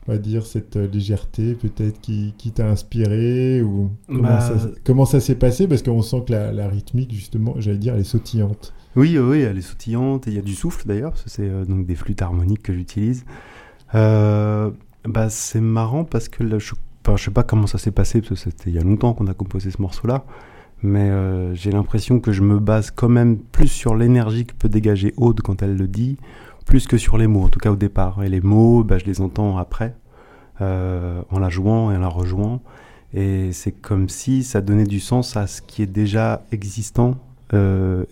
on 0.07 0.11
va 0.11 0.17
dire, 0.17 0.45
cette 0.45 0.75
euh, 0.75 0.87
légèreté 0.87 1.55
peut-être 1.55 2.01
qui, 2.01 2.33
qui 2.37 2.51
t'a 2.51 2.67
inspiré 2.69 3.61
ou 3.61 3.89
comment, 4.07 4.23
Bah, 4.23 4.41
ça, 4.41 4.53
comment 4.83 5.05
ça 5.05 5.19
s'est 5.19 5.35
passé? 5.35 5.67
Parce 5.67 5.81
qu'on 5.81 6.01
sent 6.01 6.23
que 6.27 6.33
la, 6.33 6.51
la 6.51 6.67
rythmique, 6.67 7.13
justement, 7.13 7.55
j'allais 7.59 7.77
dire, 7.77 7.93
elle 7.93 8.01
est 8.01 8.03
sautillante. 8.03 8.73
Oui, 8.95 9.17
oui, 9.17 9.41
elle 9.41 9.57
est 9.57 9.61
sautillante 9.61 10.27
et 10.27 10.31
il 10.31 10.35
y 10.35 10.39
a 10.39 10.43
du 10.43 10.53
souffle 10.53 10.85
d'ailleurs, 10.87 11.11
parce 11.11 11.23
que 11.23 11.29
c'est 11.29 11.49
euh, 11.49 11.65
donc 11.65 11.85
des 11.85 11.95
flûtes 11.95 12.21
harmoniques 12.21 12.61
que 12.61 12.73
j'utilise. 12.73 13.25
Euh, 13.95 14.71
bah, 15.05 15.29
c'est 15.29 15.61
marrant 15.61 16.03
parce 16.03 16.29
que 16.29 16.43
là, 16.43 16.59
je, 16.59 16.73
enfin, 17.05 17.17
je 17.17 17.23
sais 17.23 17.31
pas 17.31 17.43
comment 17.43 17.67
ça 17.67 17.77
s'est 17.77 17.91
passé, 17.91 18.21
parce 18.21 18.29
que 18.29 18.35
c'était 18.35 18.69
il 18.69 18.75
y 18.75 18.79
a 18.79 18.83
longtemps 18.83 19.13
qu'on 19.13 19.27
a 19.27 19.33
composé 19.33 19.71
ce 19.71 19.81
morceau-là, 19.81 20.25
mais 20.83 21.09
euh, 21.09 21.55
j'ai 21.55 21.71
l'impression 21.71 22.19
que 22.19 22.31
je 22.31 22.41
me 22.41 22.59
base 22.59 22.91
quand 22.91 23.09
même 23.09 23.37
plus 23.37 23.67
sur 23.67 23.95
l'énergie 23.95 24.45
que 24.45 24.53
peut 24.53 24.69
dégager 24.69 25.13
Aude 25.17 25.41
quand 25.41 25.63
elle 25.63 25.75
le 25.75 25.87
dit, 25.87 26.17
plus 26.65 26.87
que 26.87 26.97
sur 26.97 27.17
les 27.17 27.27
mots, 27.27 27.43
en 27.43 27.49
tout 27.49 27.59
cas 27.59 27.71
au 27.71 27.75
départ. 27.75 28.23
Et 28.23 28.29
les 28.29 28.41
mots, 28.41 28.83
bah, 28.83 28.97
je 28.97 29.05
les 29.05 29.21
entends 29.21 29.57
après, 29.57 29.95
euh, 30.61 31.21
en 31.31 31.39
la 31.39 31.49
jouant 31.49 31.91
et 31.91 31.95
en 31.97 31.99
la 31.99 32.07
rejouant. 32.07 32.61
Et 33.13 33.51
c'est 33.51 33.71
comme 33.71 34.09
si 34.09 34.43
ça 34.43 34.61
donnait 34.61 34.85
du 34.85 34.99
sens 34.99 35.37
à 35.37 35.45
ce 35.47 35.61
qui 35.61 35.81
est 35.83 35.87
déjà 35.87 36.43
existant 36.51 37.15
euh, 37.53 38.05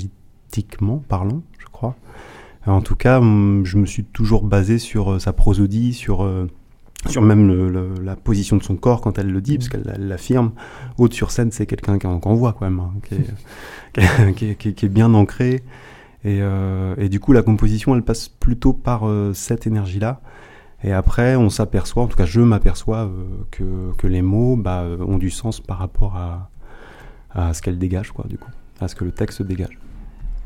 énergétiquement 0.00 1.02
parlant, 1.08 1.42
je 1.58 1.66
crois. 1.66 1.94
En 2.66 2.80
tout 2.82 2.94
cas, 2.96 3.20
je 3.20 3.76
me 3.78 3.86
suis 3.86 4.04
toujours 4.04 4.44
basé 4.44 4.78
sur 4.78 5.12
euh, 5.12 5.18
sa 5.18 5.32
prosodie, 5.32 5.92
sur, 5.94 6.22
euh, 6.24 6.46
sur 7.06 7.22
même 7.22 7.48
le- 7.48 7.68
le- 7.70 7.94
la 8.02 8.16
position 8.16 8.56
de 8.56 8.62
son 8.62 8.76
corps 8.76 9.00
quand 9.00 9.18
elle 9.18 9.30
le 9.30 9.40
dit, 9.40 9.56
parce 9.58 9.68
qu'elle 9.70 9.90
elle 9.94 10.08
l'affirme. 10.08 10.52
Aude 10.98 11.12
sur 11.12 11.30
scène, 11.30 11.50
c'est 11.52 11.66
quelqu'un 11.66 11.98
qu'on 11.98 12.34
voit 12.34 12.52
quand 12.52 12.64
même, 12.66 12.80
hein, 12.80 12.92
qui, 13.08 13.14
est, 13.14 13.24
qui, 13.94 14.00
est, 14.00 14.34
qui 14.34 14.44
est- 14.50 14.54
qui 14.56 14.68
est- 14.68 14.72
qui 14.74 14.86
est 14.86 14.90
bien 14.90 15.12
ancré. 15.14 15.62
Et, 16.24 16.38
euh, 16.42 16.94
et 16.98 17.08
du 17.08 17.18
coup, 17.20 17.32
la 17.32 17.42
composition, 17.42 17.94
elle 17.94 18.02
passe 18.02 18.28
plutôt 18.28 18.72
par 18.72 19.08
euh, 19.08 19.32
cette 19.34 19.66
énergie-là. 19.66 20.20
Et 20.84 20.92
après, 20.92 21.36
on 21.36 21.50
s'aperçoit, 21.50 22.02
en 22.02 22.06
tout 22.06 22.16
cas, 22.16 22.24
je 22.26 22.40
m'aperçois 22.40 23.00
euh, 23.06 23.24
que, 23.50 23.92
que 23.98 24.06
les 24.06 24.22
mots 24.22 24.56
bah, 24.56 24.84
ont 25.06 25.18
du 25.18 25.30
sens 25.30 25.60
par 25.60 25.78
rapport 25.78 26.16
à, 26.16 26.50
à 27.32 27.52
ce 27.54 27.62
qu'elles 27.62 27.78
dégagent, 27.78 28.12
quoi, 28.12 28.24
du 28.28 28.38
coup, 28.38 28.50
à 28.80 28.88
ce 28.88 28.94
que 28.94 29.04
le 29.04 29.12
texte 29.12 29.42
dégage. 29.42 29.78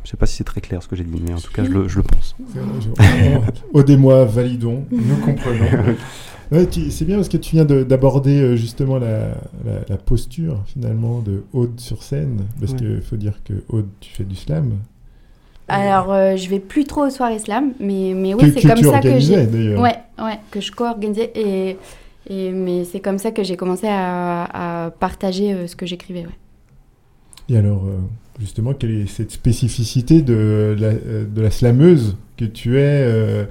Je 0.05 0.11
sais 0.11 0.17
pas 0.17 0.27
si 0.27 0.37
c'est 0.37 0.45
très 0.45 0.61
clair 0.61 0.83
ce 0.83 0.89
que 0.89 0.97
j'ai 0.97 1.05
dit, 1.05 1.23
mais 1.27 1.33
en 1.35 1.39
tout 1.39 1.51
cas, 1.53 1.65
je 1.65 1.71
le, 1.71 1.89
je 1.89 1.97
le 1.97 2.03
pense. 2.03 2.37
C'est 2.53 2.59
vrai, 2.59 2.81
je- 2.81 3.51
Aude 3.73 3.89
et 3.91 3.97
moi, 3.97 4.25
validons, 4.25 4.85
nous 4.91 5.17
comprenons. 5.25 5.95
Ouais, 6.53 6.69
c'est 6.91 7.07
bien 7.07 7.17
parce 7.17 7.31
que 7.31 7.39
tu 7.39 7.57
viens 7.57 7.65
de- 7.65 7.85
d'aborder 7.85 8.55
justement 8.59 8.99
la, 8.99 9.29
la- 9.65 9.81
la 9.89 9.97
posture 9.97 10.61
finalement 10.67 11.21
de 11.21 11.43
Aude 11.55 11.81
sur 11.81 12.03
scène. 12.03 12.43
Parce 12.61 12.73
Ouais. 12.73 12.79
qu'il 12.79 13.01
faut 13.01 13.17
dire 13.17 13.41
que 13.45 13.55
Aude, 13.71 13.89
tu 13.99 14.13
fais 14.13 14.25
du 14.25 14.37
slam. 14.37 14.75
Alors, 15.69 16.13
euh, 16.13 16.37
je 16.37 16.49
vais 16.51 16.59
plus 16.59 16.85
trop 16.85 17.07
aux 17.07 17.11
soirées 17.11 17.39
slam, 17.39 17.73
mais, 17.81 18.13
mais 18.15 18.35
oui, 18.35 18.53
c'est 18.55 18.67
comme 18.69 18.79
tu 18.79 18.85
ça 18.85 19.01
que 19.01 19.19
j'ai. 19.19 19.37
Ouais, 19.77 19.97
ouais, 20.19 20.39
que 20.51 20.61
je 20.61 20.71
co-organisais. 20.71 21.33
Et, 21.35 21.77
et, 22.29 22.51
mais 22.53 22.85
c'est 22.85 23.01
comme 23.01 23.19
ça 23.19 23.31
que 23.31 23.43
j'ai 23.43 23.57
commencé 23.57 23.87
à, 23.89 24.87
à 24.87 24.91
partager 24.91 25.53
euh, 25.53 25.67
ce 25.67 25.75
que 25.75 25.87
j'écrivais. 25.87 26.21
Ouais. 26.21 26.37
Et 27.49 27.57
alors, 27.57 27.85
euh, 27.87 27.99
justement, 28.41 28.75
quelle 28.75 29.03
est 29.03 29.07
cette 29.07 29.31
spécificité 29.31 30.23
de 30.23 30.77
la, 30.79 30.89
euh, 30.89 31.25
de 31.27 31.41
la 31.41 31.51
slameuse 31.51 32.17
que 32.37 32.45
tu 32.45 32.79
es 32.79 32.83
euh, 32.83 33.45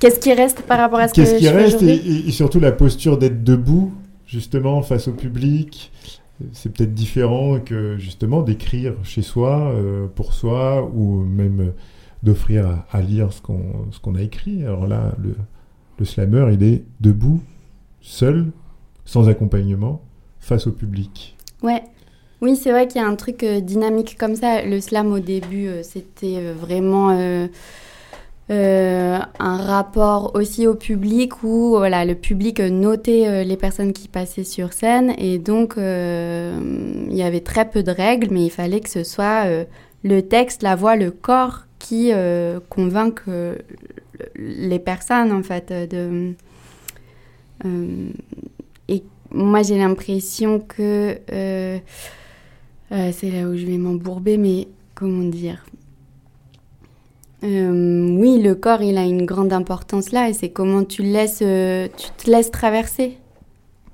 Qu'est-ce 0.00 0.20
qui 0.20 0.32
reste 0.32 0.62
par 0.62 0.78
rapport 0.78 0.98
à 0.98 1.08
ce 1.08 1.14
que 1.14 1.20
Qu'est-ce 1.20 1.38
qui 1.38 1.44
je 1.44 1.50
fais 1.50 1.56
reste 1.56 1.82
et 1.82 2.30
surtout 2.30 2.60
la 2.60 2.72
posture 2.72 3.16
d'être 3.16 3.44
debout, 3.44 3.92
justement, 4.26 4.82
face 4.82 5.08
au 5.08 5.12
public? 5.12 5.90
C'est 6.52 6.72
peut-être 6.72 6.94
différent 6.94 7.60
que 7.60 7.96
justement 7.98 8.42
d'écrire 8.42 8.94
chez 9.02 9.22
soi, 9.22 9.72
euh, 9.74 10.06
pour 10.06 10.32
soi, 10.32 10.88
ou 10.94 11.22
même 11.22 11.60
euh, 11.60 11.70
d'offrir 12.22 12.84
à, 12.90 13.00
lire 13.02 13.32
ce 13.32 13.40
qu'on 13.42 13.86
ce 13.90 14.18
a 14.18 14.22
écrit. 14.22 14.62
Alors 14.62 14.86
là, 14.86 15.14
le, 15.22 15.34
le 15.98 16.04
slammer, 16.04 16.48
il 16.52 16.62
est 16.62 16.84
debout, 17.00 17.40
seul, 18.00 18.50
sans 19.04 19.28
accompagnement, 19.28 20.02
face 20.40 20.66
au 20.66 20.72
public. 20.72 21.36
Ouais. 21.62 21.82
Oui, 22.40 22.56
c'est 22.56 22.72
vrai 22.72 22.86
qu'il 22.86 23.00
y 23.00 23.04
a 23.04 23.08
un 23.08 23.16
truc 23.16 23.42
euh, 23.42 23.60
dynamique 23.60 24.16
comme 24.18 24.36
ça. 24.36 24.64
Le 24.64 24.80
slam 24.80 25.12
au 25.12 25.18
début, 25.18 25.68
c'était 25.82 26.52
vraiment 26.52 27.10
euh, 28.50 29.18
un 29.38 29.56
rapport 29.56 30.32
aussi 30.34 30.66
au 30.66 30.74
public 30.74 31.42
où 31.42 31.70
voilà, 31.78 32.04
le 32.04 32.14
public 32.14 32.60
notait 32.60 33.26
euh, 33.26 33.42
les 33.42 33.56
personnes 33.56 33.94
qui 33.94 34.06
passaient 34.06 34.44
sur 34.44 34.74
scène 34.74 35.14
et 35.16 35.38
donc 35.38 35.78
euh, 35.78 37.06
il 37.08 37.16
y 37.16 37.22
avait 37.22 37.40
très 37.40 37.70
peu 37.70 37.82
de 37.82 37.90
règles, 37.90 38.28
mais 38.30 38.44
il 38.44 38.50
fallait 38.50 38.80
que 38.80 38.90
ce 38.90 39.02
soit 39.02 39.46
le 40.02 40.20
texte, 40.20 40.62
la 40.62 40.76
voix, 40.76 40.94
le 40.94 41.10
corps 41.10 41.64
qui 41.78 42.12
convainquent 42.68 43.30
les 44.36 44.78
personnes 44.78 45.32
en 45.32 45.42
fait 45.42 45.72
de 45.72 46.34
et 48.88 49.02
moi 49.30 49.62
j'ai 49.62 49.78
l'impression 49.78 50.60
que 50.60 51.18
c'est 51.30 51.80
là 52.90 53.48
où 53.48 53.56
je 53.56 53.64
vais 53.64 53.78
m'embourber, 53.78 54.36
mais 54.36 54.68
comment 54.94 55.24
dire 55.24 55.64
Le 58.42 58.54
corps, 58.54 58.82
il 58.82 58.96
a 58.98 59.04
une 59.04 59.24
grande 59.26 59.52
importance 59.52 60.12
là, 60.12 60.28
et 60.28 60.32
c'est 60.32 60.50
comment 60.50 60.84
tu 60.84 61.02
laisses, 61.02 61.40
euh, 61.42 61.88
tu 61.96 62.08
te 62.24 62.30
laisses 62.30 62.50
traverser 62.50 63.18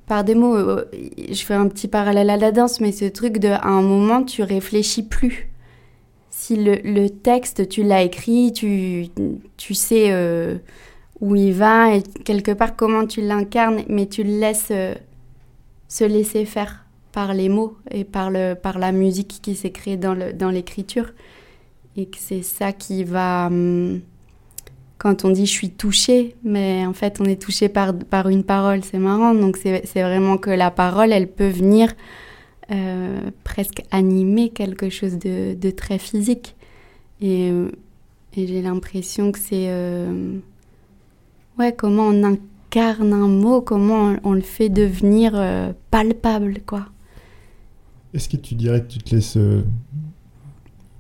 par 0.07 0.25
des 0.25 0.35
mots. 0.35 0.57
Euh, 0.57 0.85
Je 0.93 1.43
fais 1.45 1.55
un 1.55 1.69
petit 1.69 1.89
parallèle 1.89 2.31
à 2.31 2.37
la 2.37 2.53
danse, 2.53 2.81
mais 2.81 2.93
ce 2.93 3.05
truc 3.07 3.39
de, 3.39 3.49
à 3.49 3.67
un 3.69 3.83
moment, 3.83 4.23
tu 4.25 4.43
réfléchis 4.43 5.03
plus. 5.03 5.49
Si 6.31 6.57
le, 6.57 7.09
texte, 7.09 7.69
tu 7.69 7.83
l'as 7.83 8.03
écrit, 8.03 8.53
tu, 8.53 9.09
tu 9.57 9.75
sais 9.75 10.07
euh, 10.11 10.57
où 11.21 11.37
il 11.37 11.53
va 11.53 11.95
et 11.95 12.03
quelque 12.25 12.53
part 12.53 12.77
comment 12.77 13.07
tu 13.07 13.21
l'incarnes, 13.21 13.83
mais 13.89 14.07
tu 14.07 14.23
le 14.23 14.39
laisses 14.41 14.73
se 15.89 16.05
laisser 16.05 16.45
faire 16.45 16.85
par 17.13 17.35
les 17.35 17.49
mots 17.49 17.77
et 17.91 18.05
par, 18.05 18.31
le, 18.31 18.55
par 18.55 18.79
la 18.79 18.93
musique 18.93 19.41
qui 19.43 19.55
s'est 19.57 19.73
créée 19.73 19.97
dans 19.97 20.15
le- 20.15 20.33
dans 20.33 20.51
l'écriture. 20.51 21.13
Et 21.97 22.07
que 22.07 22.17
c'est 22.19 22.43
ça 22.43 22.73
qui 22.73 23.03
va... 23.05 23.47
hum, 23.49 24.01
quand 25.01 25.25
on 25.25 25.31
dit 25.31 25.47
je 25.47 25.51
suis 25.51 25.71
touchée, 25.71 26.37
mais 26.45 26.85
en 26.85 26.93
fait 26.93 27.23
on 27.23 27.25
est 27.25 27.41
touché 27.41 27.71
par, 27.71 27.95
par 27.95 28.29
une 28.29 28.45
parole, 28.45 28.85
c'est 28.85 28.99
marrant. 28.99 29.35
Donc 29.35 29.57
c'est 29.57 30.03
vraiment 30.03 30.37
que 30.37 30.51
la 30.51 30.71
parole, 30.71 31.11
elle 31.11 31.27
peut 31.27 31.49
venir 31.49 31.95
euh, 32.71 33.31
presque 33.43 33.83
animer 33.91 34.51
quelque 34.51 34.91
chose 34.91 35.19
de, 35.19 35.55
de 35.55 35.71
très 35.71 35.99
physique. 35.99 36.55
Et, 37.23 37.51
euh, 37.51 37.71
j'ai 38.37 38.61
l'impression 38.61 39.33
que 39.33 39.39
c'est... 39.39 39.69
euh, 39.69 40.37
ouais, 41.59 41.75
comment 41.75 42.09
on 42.09 42.23
incarne 42.23 43.15
un 43.15 43.27
mot, 43.27 43.63
comment 43.63 44.15
on, 44.23 44.33
le 44.35 44.43
fait 44.43 44.69
devenir 44.69 45.33
palpable, 45.91 46.61
quoi. 46.67 46.87
Est-ce 48.13 48.29
que 48.29 48.37
tu 48.37 48.55
dirais 48.55 48.83
que 48.83 48.89
tu 48.89 48.99
te 48.99 49.15
laisses 49.15 49.39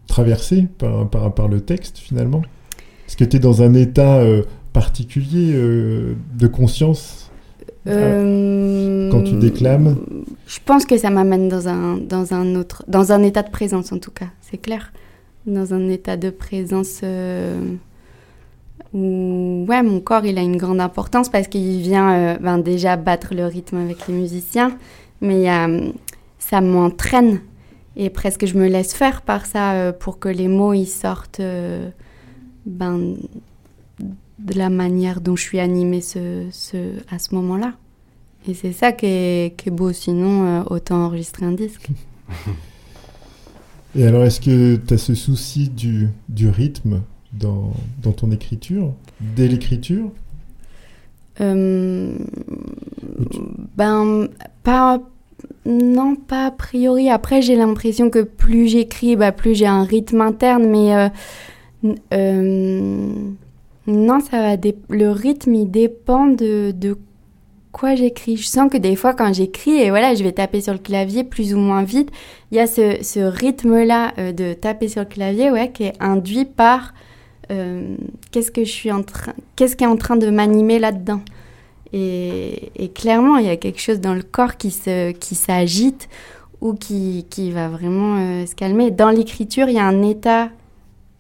traverser 0.06 0.68
par, 0.78 1.08
par, 1.10 1.34
par 1.34 1.48
le 1.48 1.60
texte 1.60 1.98
finalement? 1.98 2.42
Est-ce 3.10 3.16
que 3.16 3.24
tu 3.24 3.38
es 3.38 3.40
dans 3.40 3.60
un 3.60 3.74
état 3.74 4.18
euh, 4.18 4.44
particulier 4.72 5.50
euh, 5.52 6.14
de 6.38 6.46
conscience 6.46 7.28
Euh, 7.88 9.10
Quand 9.10 9.24
tu 9.24 9.34
déclames 9.34 9.96
Je 10.46 10.60
pense 10.64 10.86
que 10.86 10.96
ça 10.96 11.10
m'amène 11.10 11.48
dans 11.48 11.66
un, 11.66 11.96
dans 11.96 12.34
un 12.34 12.54
autre, 12.54 12.84
dans 12.86 13.10
un 13.10 13.24
état 13.24 13.42
de 13.42 13.50
présence 13.50 13.90
en 13.90 13.98
tout 13.98 14.12
cas, 14.12 14.26
c'est 14.40 14.58
clair. 14.58 14.92
Dans 15.44 15.74
un 15.74 15.88
état 15.88 16.16
de 16.16 16.30
présence 16.30 17.02
où, 18.94 19.66
ouais, 19.68 19.82
mon 19.82 19.98
corps 19.98 20.24
il 20.24 20.38
a 20.38 20.42
une 20.42 20.56
grande 20.56 20.80
importance 20.80 21.28
parce 21.28 21.48
qu'il 21.48 21.80
vient 21.80 22.14
euh, 22.14 22.38
ben, 22.40 22.58
déjà 22.58 22.94
battre 22.94 23.34
le 23.34 23.44
rythme 23.46 23.78
avec 23.78 24.06
les 24.06 24.14
musiciens, 24.14 24.76
mais 25.20 25.46
ça 26.38 26.60
m'entraîne 26.60 27.40
et 27.96 28.08
presque 28.08 28.46
je 28.46 28.56
me 28.56 28.68
laisse 28.68 28.94
faire 28.94 29.22
par 29.22 29.46
ça 29.46 29.72
euh, 29.72 29.92
pour 29.92 30.20
que 30.20 30.28
les 30.28 30.46
mots 30.46 30.74
ils 30.74 30.86
sortent 30.86 31.42
ben, 32.66 33.16
de 34.38 34.54
la 34.54 34.70
manière 34.70 35.20
dont 35.20 35.36
je 35.36 35.42
suis 35.42 35.60
animée 35.60 36.00
ce, 36.00 36.46
ce, 36.50 36.94
à 37.10 37.18
ce 37.18 37.34
moment-là. 37.34 37.74
Et 38.48 38.54
c'est 38.54 38.72
ça 38.72 38.92
qui 38.92 39.06
est, 39.06 39.56
qui 39.56 39.68
est 39.68 39.72
beau, 39.72 39.92
sinon 39.92 40.46
euh, 40.46 40.62
autant 40.70 41.04
enregistrer 41.04 41.44
un 41.46 41.52
disque. 41.52 41.88
Et 43.96 44.06
alors, 44.06 44.24
est-ce 44.24 44.40
que 44.40 44.76
tu 44.76 44.94
as 44.94 44.98
ce 44.98 45.14
souci 45.14 45.68
du, 45.68 46.08
du 46.28 46.48
rythme 46.48 47.02
dans, 47.32 47.72
dans 48.02 48.12
ton 48.12 48.30
écriture, 48.30 48.94
dès 49.20 49.48
l'écriture? 49.48 50.10
Euh, 51.40 52.14
ben, 53.76 54.28
pas. 54.62 55.00
Non, 55.66 56.16
pas 56.16 56.46
a 56.46 56.50
priori. 56.50 57.08
Après, 57.10 57.42
j'ai 57.42 57.56
l'impression 57.56 58.10
que 58.10 58.22
plus 58.22 58.68
j'écris, 58.68 59.16
bah, 59.16 59.32
plus 59.32 59.54
j'ai 59.54 59.66
un 59.66 59.84
rythme 59.84 60.20
interne, 60.20 60.66
mais. 60.68 60.94
euh, 60.94 61.08
euh, 61.84 63.32
non, 63.86 64.20
ça 64.20 64.56
va. 64.56 64.70
Le 64.88 65.10
rythme, 65.10 65.54
il 65.54 65.70
dépend 65.70 66.26
de, 66.26 66.72
de 66.72 66.96
quoi 67.72 67.94
j'écris. 67.94 68.36
Je 68.36 68.46
sens 68.46 68.70
que 68.70 68.76
des 68.76 68.96
fois, 68.96 69.14
quand 69.14 69.32
j'écris, 69.32 69.72
et 69.72 69.90
voilà, 69.90 70.14
je 70.14 70.22
vais 70.22 70.32
taper 70.32 70.60
sur 70.60 70.72
le 70.72 70.78
clavier 70.78 71.24
plus 71.24 71.54
ou 71.54 71.58
moins 71.58 71.82
vite, 71.82 72.10
il 72.50 72.58
y 72.58 72.60
a 72.60 72.66
ce, 72.66 72.98
ce 73.02 73.20
rythme-là 73.20 74.12
euh, 74.18 74.32
de 74.32 74.52
taper 74.52 74.88
sur 74.88 75.02
le 75.02 75.08
clavier, 75.08 75.50
ouais, 75.50 75.70
qui 75.70 75.84
est 75.84 75.94
induit 76.00 76.44
par 76.44 76.94
euh, 77.50 77.96
qu'est-ce 78.30 78.50
que 78.50 78.64
je 78.64 78.70
suis 78.70 78.92
en 78.92 79.02
train, 79.02 79.32
qu'est-ce 79.56 79.76
qui 79.76 79.84
est 79.84 79.88
en 79.88 79.96
train 79.96 80.16
de 80.16 80.30
m'animer 80.30 80.78
là-dedans. 80.78 81.20
Et, 81.92 82.92
clairement, 82.94 83.38
il 83.38 83.46
y 83.46 83.50
a 83.50 83.56
quelque 83.56 83.80
chose 83.80 84.00
dans 84.00 84.14
le 84.14 84.22
corps 84.22 84.56
qui 84.56 84.70
se, 84.70 85.10
qui 85.10 85.34
s'agite 85.34 86.08
ou 86.60 86.74
qui, 86.74 87.26
qui 87.30 87.50
va 87.50 87.68
vraiment 87.68 88.46
se 88.46 88.54
calmer. 88.54 88.92
Dans 88.92 89.10
l'écriture, 89.10 89.68
il 89.68 89.74
y 89.74 89.78
a 89.80 89.86
un 89.86 90.02
état, 90.02 90.50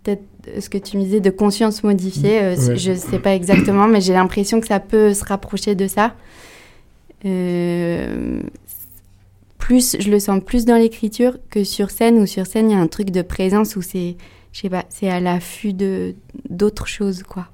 peut-être 0.04 0.22
ce 0.58 0.68
que 0.68 0.78
tu 0.78 0.96
me 0.98 1.02
disais, 1.04 1.20
de 1.20 1.30
conscience 1.30 1.82
modifiée. 1.82 2.40
euh, 2.42 2.56
Ouais. 2.56 2.76
Je 2.76 2.90
ne 2.92 2.96
sais 2.96 3.18
pas 3.18 3.34
exactement, 3.34 3.86
mais 3.88 4.00
j'ai 4.00 4.12
l'impression 4.12 4.60
que 4.60 4.66
ça 4.66 4.80
peut 4.80 5.12
se 5.14 5.24
rapprocher 5.24 5.74
de 5.74 5.86
ça. 5.86 6.14
Euh, 7.24 8.40
plus, 9.58 9.96
je 10.00 10.10
le 10.10 10.18
sens 10.18 10.42
plus 10.44 10.64
dans 10.64 10.76
l'écriture 10.76 11.36
que 11.50 11.64
sur 11.64 11.90
scène, 11.90 12.18
où 12.18 12.26
sur 12.26 12.46
scène, 12.46 12.70
il 12.70 12.74
y 12.74 12.76
a 12.76 12.80
un 12.80 12.86
truc 12.86 13.10
de 13.10 13.22
présence 13.22 13.76
où 13.76 13.82
c'est, 13.82 14.16
je 14.52 14.60
sais 14.60 14.70
pas, 14.70 14.84
c'est 14.88 15.08
à 15.10 15.20
l'affût 15.20 15.72
de, 15.74 16.14
d'autres 16.48 16.86
choses, 16.86 17.22
quoi. 17.22 17.46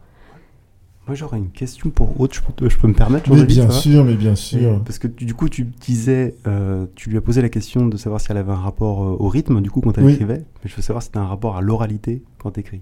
Moi, 1.06 1.14
j'aurais 1.14 1.38
une 1.38 1.50
question 1.50 1.90
pour 1.90 2.20
Aude. 2.20 2.34
Je 2.34 2.40
peux, 2.40 2.68
je 2.68 2.76
peux 2.76 2.88
me 2.88 2.92
permettre 2.94 3.32
Mais 3.32 3.44
bien 3.44 3.62
ça 3.62 3.68
va 3.68 3.74
sûr, 3.80 4.04
mais 4.04 4.14
bien 4.16 4.34
sûr. 4.34 4.82
Parce 4.84 4.98
que 4.98 5.06
tu- 5.06 5.24
du 5.24 5.34
coup, 5.34 5.48
tu 5.48 5.62
disais, 5.64 6.34
euh, 6.48 6.86
tu 6.96 7.10
lui 7.10 7.16
as 7.16 7.20
posé 7.20 7.40
la 7.42 7.48
question 7.48 7.86
de 7.86 7.96
savoir 7.96 8.20
si 8.20 8.26
elle 8.30 8.38
avait 8.38 8.50
un 8.50 8.56
rapport 8.56 9.04
euh, 9.04 9.16
au 9.20 9.28
rythme, 9.28 9.60
du 9.60 9.70
coup, 9.70 9.80
quand 9.80 9.96
elle 9.98 10.04
Oui. 10.04 10.14
écrivait. 10.14 10.38
Mais 10.64 10.70
je 10.70 10.74
veux 10.74 10.82
savoir 10.82 11.02
si 11.04 11.12
tu 11.12 11.18
as 11.18 11.20
un 11.20 11.26
rapport 11.26 11.56
à 11.56 11.60
l'oralité 11.60 12.22
quand 12.38 12.50
tu 12.50 12.60
écris. 12.60 12.80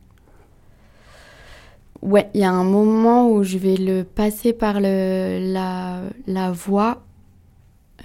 Ouais, 2.01 2.31
il 2.35 2.41
y 2.41 2.45
a 2.45 2.51
un 2.53 2.65
moment 2.65 3.31
où 3.31 3.43
je 3.43 3.59
vais 3.59 3.77
le 3.77 4.05
passer 4.05 4.53
par 4.55 4.81
le, 4.81 5.53
la, 5.53 6.01
la 6.27 6.51
voix. 6.51 7.03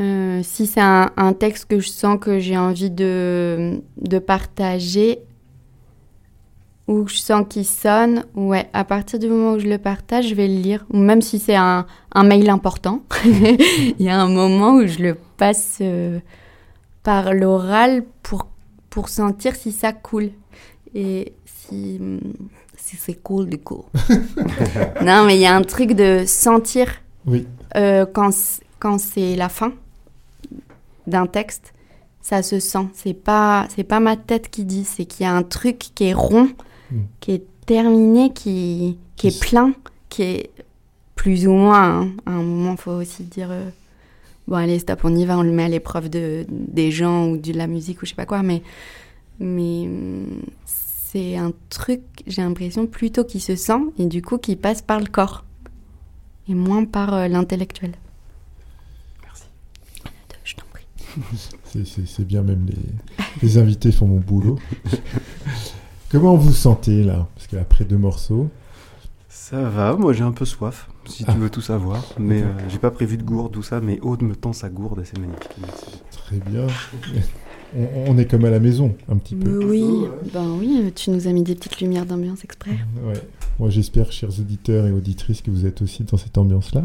Euh, 0.01 0.41
si 0.43 0.67
c'est 0.67 0.81
un, 0.81 1.11
un 1.17 1.33
texte 1.33 1.65
que 1.65 1.79
je 1.79 1.89
sens 1.89 2.17
que 2.19 2.39
j'ai 2.39 2.57
envie 2.57 2.89
de, 2.91 3.81
de 4.01 4.19
partager, 4.19 5.19
ou 6.89 7.07
je 7.07 7.17
sens 7.17 7.45
qu'il 7.47 7.65
sonne, 7.65 8.25
ouais, 8.33 8.67
à 8.73 8.83
partir 8.83 9.19
du 9.19 9.27
moment 9.27 9.53
où 9.53 9.59
je 9.59 9.67
le 9.67 9.77
partage, 9.77 10.27
je 10.29 10.33
vais 10.35 10.47
le 10.47 10.55
lire. 10.55 10.85
Ou 10.89 10.97
même 10.97 11.21
si 11.21 11.37
c'est 11.37 11.55
un, 11.55 11.85
un 12.15 12.23
mail 12.23 12.49
important, 12.49 13.03
il 13.25 13.95
y 13.99 14.09
a 14.09 14.19
un 14.19 14.27
moment 14.27 14.71
où 14.73 14.87
je 14.87 14.97
le 14.99 15.15
passe 15.37 15.77
euh, 15.81 16.19
par 17.03 17.33
l'oral 17.35 18.03
pour, 18.23 18.47
pour 18.89 19.07
sentir 19.09 19.55
si 19.55 19.71
ça 19.71 19.93
coule. 19.93 20.31
Et 20.95 21.33
si, 21.45 22.01
si 22.75 22.95
c'est 22.97 23.21
cool, 23.21 23.47
du 23.49 23.59
coup. 23.59 23.85
non, 25.05 25.25
mais 25.25 25.35
il 25.35 25.41
y 25.41 25.45
a 25.45 25.55
un 25.55 25.61
truc 25.61 25.91
de 25.93 26.23
sentir 26.25 26.87
Oui. 27.27 27.45
euh, 27.77 28.07
quand, 28.11 28.31
quand 28.79 28.99
c'est 28.99 29.35
la 29.35 29.49
fin 29.49 29.73
d'un 31.05 31.27
texte, 31.27 31.73
ça 32.21 32.41
se 32.41 32.59
sent. 32.59 32.87
C'est 32.95 33.13
pas, 33.13 33.67
c'est 33.75 33.83
pas 33.83 33.99
ma 33.99 34.15
tête 34.17 34.49
qui 34.49 34.65
dit, 34.65 34.85
c'est 34.85 35.05
qu'il 35.05 35.25
y 35.25 35.29
a 35.29 35.33
un 35.35 35.43
truc 35.43 35.77
qui 35.93 36.05
est 36.05 36.13
rond, 36.13 36.49
Mm. 36.91 37.01
qui 37.19 37.31
est 37.31 37.43
terminé, 37.65 38.33
qui, 38.33 38.97
qui 39.15 39.27
est 39.27 39.39
plein, 39.39 39.73
qui 40.09 40.23
est 40.23 40.49
plus 41.15 41.47
ou 41.47 41.51
moins. 41.51 42.01
hein. 42.01 42.11
À 42.25 42.31
un 42.31 42.41
moment, 42.41 42.71
il 42.71 42.77
faut 42.77 42.91
aussi 42.93 43.23
dire 43.23 43.49
euh, 43.51 43.69
bon, 44.47 44.55
allez, 44.55 44.79
stop, 44.79 45.01
on 45.03 45.15
y 45.15 45.25
va, 45.25 45.37
on 45.37 45.43
le 45.43 45.51
met 45.51 45.63
à 45.65 45.69
l'épreuve 45.69 46.09
de, 46.09 46.45
des 46.49 46.91
gens 46.91 47.27
ou 47.29 47.37
de 47.37 47.53
la 47.53 47.67
musique 47.67 48.01
ou 48.01 48.05
je 48.05 48.11
sais 48.11 48.15
pas 48.15 48.25
quoi, 48.25 48.41
mais, 48.41 48.63
mais 49.39 49.87
c'est 50.65 51.37
un 51.37 51.51
truc, 51.69 52.01
j'ai 52.25 52.41
l'impression, 52.41 52.87
plutôt 52.87 53.23
qui 53.23 53.39
se 53.39 53.55
sent 53.55 53.81
et 53.99 54.05
du 54.05 54.21
coup 54.21 54.37
qui 54.37 54.55
passe 54.55 54.81
par 54.81 54.99
le 54.99 55.07
corps 55.07 55.43
et 56.47 56.53
moins 56.55 56.85
par 56.85 57.13
euh, 57.13 57.27
l'intellectuel. 57.27 57.91
Merci. 59.23 59.43
Je 60.43 60.55
t'en 60.55 60.63
prie. 60.71 60.85
C'est 62.05 62.25
bien, 62.25 62.41
même 62.41 62.65
les, 62.67 62.75
les 63.43 63.57
invités 63.59 63.91
font 63.91 64.07
mon 64.07 64.19
boulot. 64.19 64.57
Comment 66.11 66.35
vous 66.35 66.51
sentez 66.53 67.03
là? 67.03 67.27
Parce 67.35 67.47
qu'après 67.47 67.85
deux 67.85 67.97
morceaux, 67.97 68.49
Ça 69.27 69.61
va, 69.69 69.95
moi 69.95 70.13
j'ai 70.13 70.23
un 70.23 70.31
peu 70.31 70.45
soif, 70.45 70.89
si 71.05 71.23
Ah. 71.27 71.33
tu 71.33 71.39
veux 71.39 71.49
tout 71.49 71.61
savoir. 71.61 72.03
Mais 72.19 72.41
euh, 72.43 72.47
j'ai 72.69 72.77
pas 72.79 72.91
prévu 72.91 73.17
de 73.17 73.23
gourde, 73.23 73.51
tout 73.53 73.63
ça, 73.63 73.79
mais 73.79 73.99
Aude 74.01 74.21
me 74.23 74.35
tend 74.35 74.53
sa 74.53 74.69
gourde 74.69 74.99
et 75.01 75.05
c'est 75.05 75.17
magnifique. 75.19 75.49
Merci. 75.61 75.85
très 76.11 76.37
bien. 76.37 76.67
On, 77.75 77.87
on 78.13 78.17
est 78.17 78.25
comme 78.25 78.45
à 78.45 78.49
la 78.49 78.59
maison, 78.59 78.95
un 79.07 79.17
petit 79.17 79.35
peu. 79.35 79.63
Oui, 79.65 80.05
ben 80.33 80.47
oui, 80.59 80.91
tu 80.95 81.11
nous 81.11 81.27
as 81.27 81.31
mis 81.31 81.43
des 81.43 81.53
petites 81.55 81.79
lumières 81.81 82.05
d'ambiance 82.07 82.43
exprès. 82.43 82.77
Ouais. 83.03 83.13
Moi, 83.59 83.69
j'espère, 83.69 84.11
chers 84.11 84.39
auditeurs 84.39 84.87
et 84.87 84.91
auditrices, 84.91 85.41
que 85.43 85.51
vous 85.51 85.65
êtes 85.67 85.81
aussi 85.83 86.03
dans 86.03 86.17
cette 86.17 86.37
ambiance-là. 86.37 86.83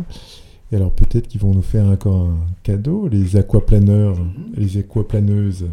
Et 0.72 0.76
alors, 0.76 0.90
peut-être 0.92 1.28
qu'ils 1.28 1.40
vont 1.40 1.54
nous 1.54 1.62
faire 1.62 1.86
encore 1.86 2.26
un 2.28 2.36
cadeau, 2.62 3.08
les 3.08 3.36
aquaplaneurs 3.36 4.18
et 4.56 4.60
les 4.60 4.76
aquaplaneuses. 4.78 5.66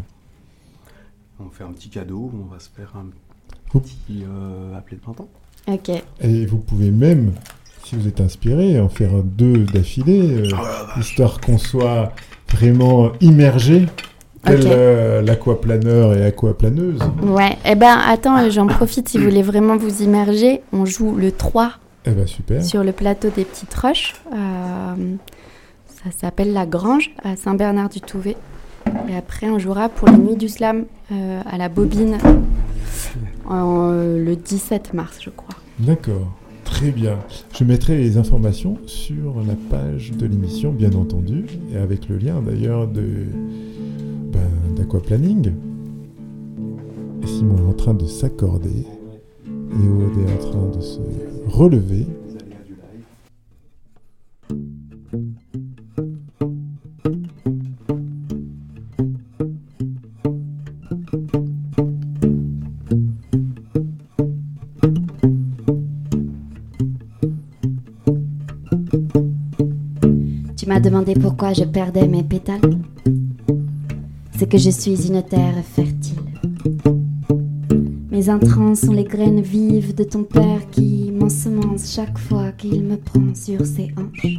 On 1.40 1.50
fait 1.50 1.64
un 1.64 1.72
petit 1.72 1.88
cadeau, 1.90 2.30
on 2.34 2.50
va 2.52 2.58
se 2.60 2.68
faire 2.70 2.92
un 2.96 3.06
Petit 3.72 4.24
euh, 4.24 4.76
appelé 4.76 4.96
de 4.96 5.02
printemps. 5.02 5.28
Ok. 5.68 5.90
Et 6.20 6.46
vous 6.46 6.58
pouvez 6.58 6.90
même, 6.90 7.32
si 7.84 7.96
vous 7.96 8.06
êtes 8.08 8.20
inspiré, 8.20 8.78
en 8.80 8.88
faire 8.88 9.10
deux 9.22 9.58
d'affilée, 9.64 10.52
euh, 10.52 11.00
histoire 11.00 11.40
qu'on 11.40 11.58
soit 11.58 12.12
vraiment 12.50 13.12
immergé, 13.20 13.86
tel 14.44 14.60
euh, 14.66 15.22
l'aquaplaneur 15.22 16.14
et 16.14 16.24
aquaplaneuse. 16.24 16.98
Ouais, 17.22 17.56
eh 17.64 17.74
ben 17.74 17.96
attends, 18.06 18.38
euh, 18.38 18.50
j'en 18.50 18.66
profite 18.66 19.08
si 19.08 19.18
vous 19.18 19.24
voulez 19.24 19.42
vraiment 19.42 19.76
vous 19.76 20.02
immerger. 20.02 20.60
On 20.72 20.84
joue 20.84 21.14
le 21.14 21.32
3 21.32 21.72
Eh 22.06 22.10
ben 22.10 22.26
super. 22.26 22.62
sur 22.64 22.82
le 22.82 22.92
plateau 22.92 23.28
des 23.34 23.44
Petites 23.44 23.72
Roches. 23.74 24.14
Euh, 24.32 24.94
ça 25.86 26.10
s'appelle 26.20 26.52
La 26.52 26.66
Grange 26.66 27.10
à 27.22 27.36
Saint-Bernard-du-Touvet. 27.36 28.36
Et 29.08 29.16
après, 29.16 29.48
on 29.48 29.58
jouera 29.58 29.88
pour 29.88 30.08
les 30.08 30.16
Nuits 30.16 30.36
du 30.36 30.48
Slam 30.48 30.84
euh, 31.10 31.40
à 31.44 31.58
la 31.58 31.68
Bobine 31.68 32.18
euh, 33.50 34.24
le 34.24 34.36
17 34.36 34.94
mars, 34.94 35.18
je 35.20 35.30
crois. 35.30 35.54
D'accord. 35.78 36.32
Très 36.64 36.90
bien. 36.90 37.18
Je 37.54 37.64
mettrai 37.64 37.98
les 37.98 38.16
informations 38.16 38.78
sur 38.86 39.42
la 39.46 39.54
page 39.68 40.12
de 40.12 40.26
l'émission, 40.26 40.72
bien 40.72 40.92
entendu, 40.94 41.44
et 41.72 41.76
avec 41.76 42.08
le 42.08 42.16
lien 42.16 42.40
d'ailleurs 42.40 42.88
de 42.88 43.26
ben, 44.32 44.40
Simon 47.26 47.58
est 47.58 47.68
en 47.68 47.72
train 47.74 47.94
de 47.94 48.06
s'accorder 48.06 48.86
et 49.46 49.88
Aude 49.88 50.18
est 50.26 50.32
en 50.32 50.50
train 50.50 50.76
de 50.76 50.80
se 50.80 51.00
relever. 51.46 52.06
M'as 70.72 70.80
demandé 70.80 71.12
pourquoi 71.12 71.52
je 71.52 71.64
perdais 71.64 72.08
mes 72.08 72.22
pétales. 72.22 72.78
C'est 74.38 74.48
que 74.48 74.56
je 74.56 74.70
suis 74.70 75.06
une 75.06 75.22
terre 75.22 75.62
fertile. 75.62 76.16
Mes 78.10 78.30
intrants 78.30 78.74
sont 78.74 78.92
les 78.94 79.04
graines 79.04 79.42
vives 79.42 79.94
de 79.94 80.02
ton 80.02 80.22
père 80.22 80.70
qui 80.70 81.12
m'ensemence 81.12 81.92
chaque 81.92 82.16
fois 82.16 82.52
qu'il 82.52 82.84
me 82.84 82.96
prend 82.96 83.34
sur 83.34 83.66
ses 83.66 83.90
hanches. 83.98 84.38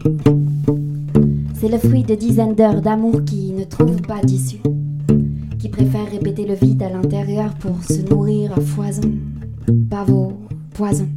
C'est 1.54 1.70
le 1.70 1.78
fruit 1.78 2.02
de 2.02 2.16
dizaines 2.16 2.56
d'heures 2.56 2.82
d'amour 2.82 3.24
qui 3.24 3.52
ne 3.52 3.66
trouve 3.66 4.02
pas 4.02 4.22
d'issue, 4.24 4.64
qui 5.60 5.70
préfère 5.70 6.10
répéter 6.10 6.48
le 6.48 6.56
vide 6.56 6.82
à 6.82 6.90
l'intérieur 6.90 7.54
pour 7.60 7.84
se 7.84 8.02
nourrir 8.10 8.54
à 8.58 8.60
foison. 8.60 9.12
Pavot, 9.88 10.34
poison. 10.74 11.08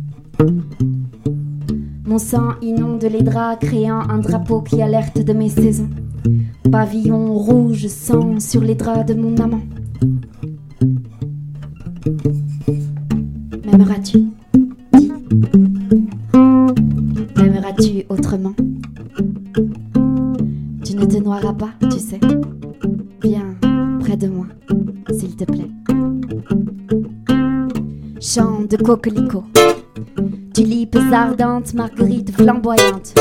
Mon 2.17 2.21
sang 2.21 2.55
inonde 2.63 3.05
les 3.05 3.21
draps, 3.21 3.59
créant 3.61 4.01
un 4.09 4.17
drapeau 4.17 4.63
qui 4.63 4.81
alerte 4.81 5.23
de 5.23 5.35
mes 5.35 5.51
saisons. 5.51 5.91
Pavillon 6.73 7.35
rouge 7.35 7.89
sang 7.89 8.41
sur 8.41 8.63
les 8.63 8.75
draps 8.75 9.05
de 9.05 9.21
mon 9.21 9.37
amant. 9.37 9.61
M'aimeras-tu? 13.67 14.29
M'aimeras-tu 17.37 18.07
autrement? 18.09 18.55
Tu 20.87 20.97
ne 20.97 21.05
te 21.05 21.23
noieras 21.23 21.53
pas, 21.53 21.75
tu 21.83 21.99
sais. 21.99 22.21
Viens 23.23 23.57
près 24.01 24.17
de 24.17 24.29
moi, 24.29 24.47
s'il 25.11 25.37
te 25.37 25.45
plaît. 25.45 25.71
Chant 28.23 28.63
de 28.63 28.77
coquelicot. 28.79 29.26
Ardentes, 31.17 31.73
marguerites 31.73 32.31
flamboyantes. 32.31 33.15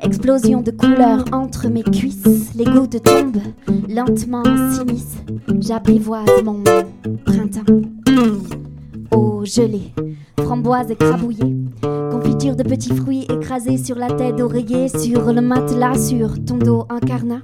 Explosion 0.00 0.62
de 0.62 0.70
couleurs 0.70 1.26
entre 1.30 1.68
mes 1.68 1.82
cuisses. 1.82 2.54
Les 2.54 2.64
gouttes 2.64 3.02
tombent, 3.02 3.42
lentement 3.86 4.42
s'immiscent. 4.72 5.22
J'apprivoise 5.60 6.42
mon 6.42 6.64
printemps. 7.26 7.70
Eau 9.14 9.44
gelée, 9.44 9.92
framboise 10.40 10.90
écrabouillée. 10.90 11.54
Confiture 12.10 12.56
de 12.56 12.62
petits 12.62 12.96
fruits 12.96 13.26
écrasés 13.30 13.76
sur 13.76 13.96
la 13.96 14.08
tête 14.08 14.36
d'oreiller, 14.36 14.88
sur 14.88 15.30
le 15.30 15.42
matelas, 15.42 15.98
sur 15.98 16.42
ton 16.46 16.56
dos 16.56 16.86
incarnat. 16.88 17.42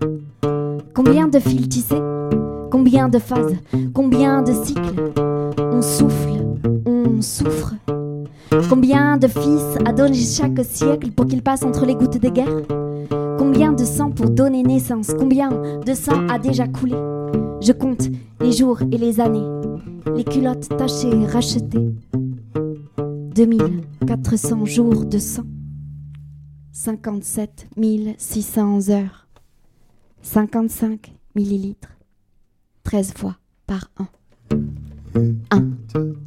Combien 0.95 1.29
de 1.29 1.39
fils 1.39 1.69
tissés 1.69 2.01
Combien 2.71 3.11
de 3.11 3.19
phases 3.19 3.57
Combien 3.93 4.41
de 4.41 4.53
cycles 4.65 5.13
On 5.59 5.83
souffle, 5.83 6.43
on 6.87 7.21
souffre. 7.21 7.75
Combien 8.69 9.17
de 9.17 9.29
fils 9.29 9.79
a 9.85 9.93
donné 9.93 10.17
chaque 10.17 10.65
siècle 10.65 11.13
pour 11.13 11.27
qu'il 11.27 11.43
passe 11.43 11.63
entre 11.63 11.87
les 11.87 11.95
gouttes 11.95 12.19
des 12.19 12.31
guerres 12.31 12.63
Combien 13.39 13.73
de 13.73 13.85
sang 13.85 14.11
pour 14.11 14.31
donner 14.31 14.63
naissance? 14.63 15.13
Combien 15.19 15.51
de 15.51 15.95
sang 15.95 16.27
a 16.29 16.39
déjà 16.39 16.67
coulé? 16.67 16.97
Je 17.61 17.73
compte 17.73 18.09
les 18.41 18.53
jours 18.53 18.81
et 18.91 18.99
les 18.99 19.21
années, 19.21 19.47
les 20.17 20.25
culottes 20.25 20.69
tachées, 20.77 21.27
rachetées. 21.27 21.95
2400 23.35 24.65
jours 24.65 25.05
de 25.05 25.19
sang, 25.19 25.45
57 26.73 27.69
600 28.19 28.91
heures, 28.91 29.29
55 30.23 31.13
millilitres, 31.35 31.97
13 32.85 33.13
fois 33.15 33.37
par 33.67 33.91
an. 33.99 34.07
1, 35.15 35.61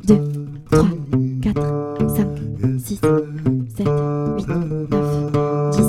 2, 0.05 0.17
3, 0.71 0.87
4, 1.41 1.92
5, 2.15 2.27
6, 2.79 2.99
7, 3.75 3.87
8, 4.37 4.47
9, 4.87 5.31
10, 5.71 5.81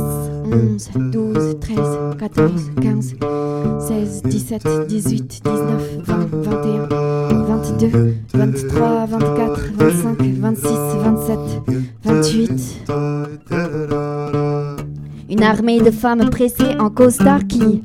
11, 0.45 0.91
12, 1.11 1.59
13, 1.61 1.79
14, 2.19 2.71
15, 2.81 3.17
16, 3.81 4.23
17, 4.25 4.87
18, 4.89 5.43
19, 5.45 5.83
20, 6.05 6.29
21, 6.43 6.89
22, 7.45 8.15
23, 8.33 9.07
24, 9.07 9.61
25, 9.75 10.23
26, 10.41 10.69
27, 11.05 11.39
28, 12.05 12.85
28. 12.87 14.35
Une 15.31 15.43
armée 15.43 15.81
de 15.81 15.91
femmes 15.91 16.31
pressées 16.31 16.77
en 16.79 16.91
costard 16.91 17.47
qui, 17.47 17.83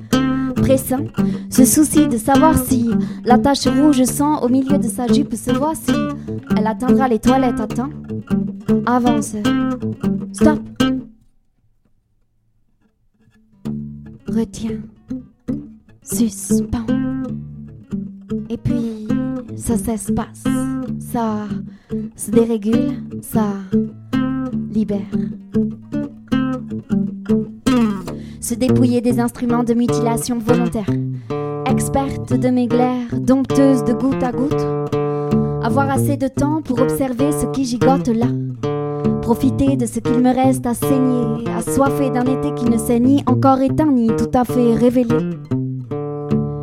se 0.77 1.65
soucie 1.65 2.07
de 2.07 2.17
savoir 2.17 2.57
si 2.57 2.89
la 3.25 3.37
tache 3.37 3.67
rouge 3.67 4.03
sang 4.03 4.41
au 4.41 4.49
milieu 4.49 4.77
de 4.77 4.87
sa 4.87 5.07
jupe 5.07 5.33
se 5.35 5.51
voit 5.51 5.75
si 5.75 5.91
elle 6.55 6.67
atteindra 6.67 7.07
les 7.07 7.19
toilettes 7.19 7.59
à 7.59 7.67
temps. 7.67 7.89
Avance. 8.85 9.35
Stop. 10.33 10.59
Retiens. 14.27 14.81
Suspend. 16.03 16.85
Et 18.49 18.57
puis, 18.57 19.07
ça 19.55 19.77
s'espace. 19.77 20.43
Ça 20.99 21.47
se 22.15 22.31
dérégule. 22.31 23.03
Ça 23.21 23.53
libère. 24.71 25.01
Se 28.49 28.55
dépouiller 28.55 28.99
des 28.99 29.19
instruments 29.19 29.63
de 29.63 29.75
mutilation 29.75 30.39
volontaire. 30.39 30.89
Experte 31.69 32.33
de 32.33 32.49
mes 32.49 32.65
glaires, 32.65 33.13
dompteuse 33.13 33.83
de 33.83 33.93
goutte 33.93 34.23
à 34.23 34.31
goutte. 34.31 34.65
Avoir 35.63 35.91
assez 35.91 36.17
de 36.17 36.27
temps 36.27 36.63
pour 36.63 36.81
observer 36.81 37.31
ce 37.31 37.45
qui 37.51 37.63
gigote 37.63 38.07
là. 38.07 38.25
Profiter 39.21 39.75
de 39.75 39.85
ce 39.85 39.99
qu'il 39.99 40.17
me 40.17 40.33
reste 40.33 40.65
à 40.65 40.73
saigner, 40.73 41.47
assoiffé 41.55 42.09
d'un 42.09 42.23
été 42.23 42.51
qui 42.55 42.65
ne 42.65 42.79
s'est 42.79 42.99
ni 42.99 43.23
encore 43.27 43.61
éteint 43.61 43.91
ni 43.91 44.07
tout 44.07 44.31
à 44.33 44.43
fait 44.45 44.73
révélé. 44.73 45.15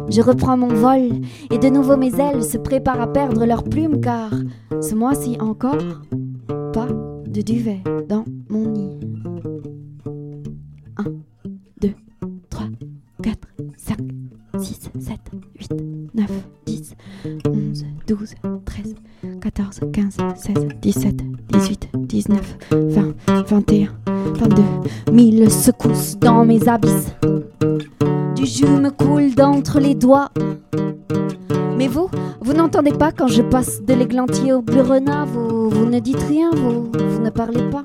Je 0.08 0.22
reprends 0.22 0.56
mon 0.56 0.74
vol 0.74 1.20
et 1.52 1.58
de 1.58 1.68
nouveau 1.68 1.96
mes 1.96 2.20
ailes 2.20 2.42
se 2.42 2.58
préparent 2.58 3.00
à 3.02 3.12
perdre 3.12 3.46
leurs 3.46 3.62
plumes 3.62 4.00
car 4.00 4.30
ce 4.80 4.96
mois-ci 4.96 5.36
encore, 5.38 6.02
pas 6.72 6.88
de 7.28 7.42
duvet 7.42 7.78
dans 8.08 8.24
mon 8.48 8.72
nid. 8.72 8.85
7, 15.06 15.20
8, 15.60 15.72
9, 16.14 16.30
10, 16.66 16.94
11, 17.46 17.84
12, 18.08 18.34
13, 18.64 18.94
14, 19.40 19.80
15, 19.92 20.16
16, 20.34 20.54
17, 20.82 21.16
18, 21.48 21.88
19, 21.94 22.58
20, 22.72 23.14
21, 23.46 23.88
22. 24.34 24.62
Mille 25.12 25.48
secousses 25.48 26.18
dans 26.18 26.44
mes 26.44 26.68
abysses. 26.68 27.14
Du 28.34 28.46
jus 28.46 28.66
me 28.66 28.90
coule 28.90 29.32
d'entre 29.36 29.78
les 29.78 29.94
doigts. 29.94 30.30
Mais 31.78 31.86
vous, 31.86 32.10
vous 32.40 32.52
n'entendez 32.52 32.90
pas 32.90 33.12
quand 33.12 33.28
je 33.28 33.42
passe 33.42 33.82
de 33.82 33.94
l'églantier 33.94 34.52
au 34.52 34.60
bleu 34.60 34.82
renard, 34.82 35.26
vous, 35.26 35.70
vous 35.70 35.86
ne 35.86 36.00
dites 36.00 36.22
rien, 36.22 36.50
vous 36.50 36.90
ne 37.20 37.30
parlez 37.30 37.62
pas. 37.70 37.84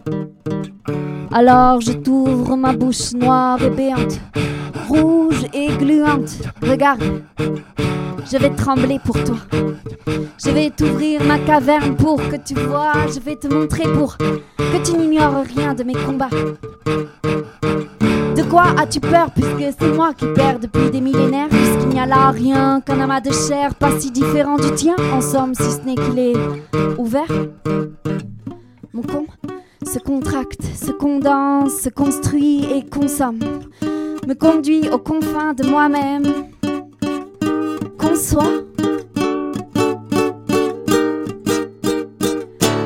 Alors 1.34 1.80
je 1.80 1.94
t'ouvre 1.94 2.58
ma 2.58 2.74
bouche 2.74 3.14
noire 3.14 3.62
et 3.64 3.70
béante, 3.70 4.20
rouge 4.90 5.46
et 5.54 5.68
gluante. 5.68 6.32
Regarde, 6.62 7.24
je 8.30 8.38
vais 8.38 8.50
trembler 8.50 9.00
pour 9.04 9.24
toi. 9.24 9.38
Je 10.44 10.50
vais 10.50 10.70
t'ouvrir 10.72 11.24
ma 11.24 11.40
caverne 11.40 11.96
pour 11.96 12.18
que 12.18 12.36
tu 12.36 12.56
vois. 12.56 13.08
Je 13.14 13.20
vais 13.22 13.38
te 13.38 13.48
montrer 13.48 13.84
pour 13.94 14.18
que 14.18 14.84
tu 14.84 14.98
n'ignores 14.98 15.46
rien 15.56 15.74
de 15.74 15.84
mes 15.84 15.94
combats. 15.94 16.30
De 18.36 18.44
quoi 18.50 18.66
as-tu 18.78 19.00
peur 19.00 19.32
puisque 19.32 19.74
c'est 19.80 19.94
moi 19.94 20.14
qui 20.14 20.26
perds 20.36 20.60
depuis 20.60 20.90
des 20.92 21.00
millénaires? 21.00 21.48
Puisqu'il 21.50 21.90
n'y 21.90 22.00
a 22.00 22.06
là 22.06 22.32
rien 22.32 22.82
qu'un 22.82 23.00
amas 23.00 23.22
de 23.22 23.32
chair 23.32 23.76
pas 23.76 23.98
si 24.00 24.12
différent 24.12 24.58
du 24.58 24.72
tien 24.74 24.96
En 25.14 25.22
somme 25.22 25.56
si 25.56 25.64
ce 25.64 25.82
n'est 25.86 25.96
qu'il 25.96 26.20
est 26.20 26.34
ouvert 26.98 27.28
Mon 28.94 29.04
con 29.04 29.26
se 29.86 30.00
contracte, 30.00 30.64
se 30.76 30.92
condense, 30.92 31.74
se 31.82 31.90
construit 31.90 32.66
et 32.66 32.86
consomme 32.88 33.40
Me 34.28 34.34
conduit 34.34 34.90
aux 34.90 35.00
confins 35.00 35.54
de 35.54 35.66
moi-même 35.68 36.24
Conçoit 37.98 38.64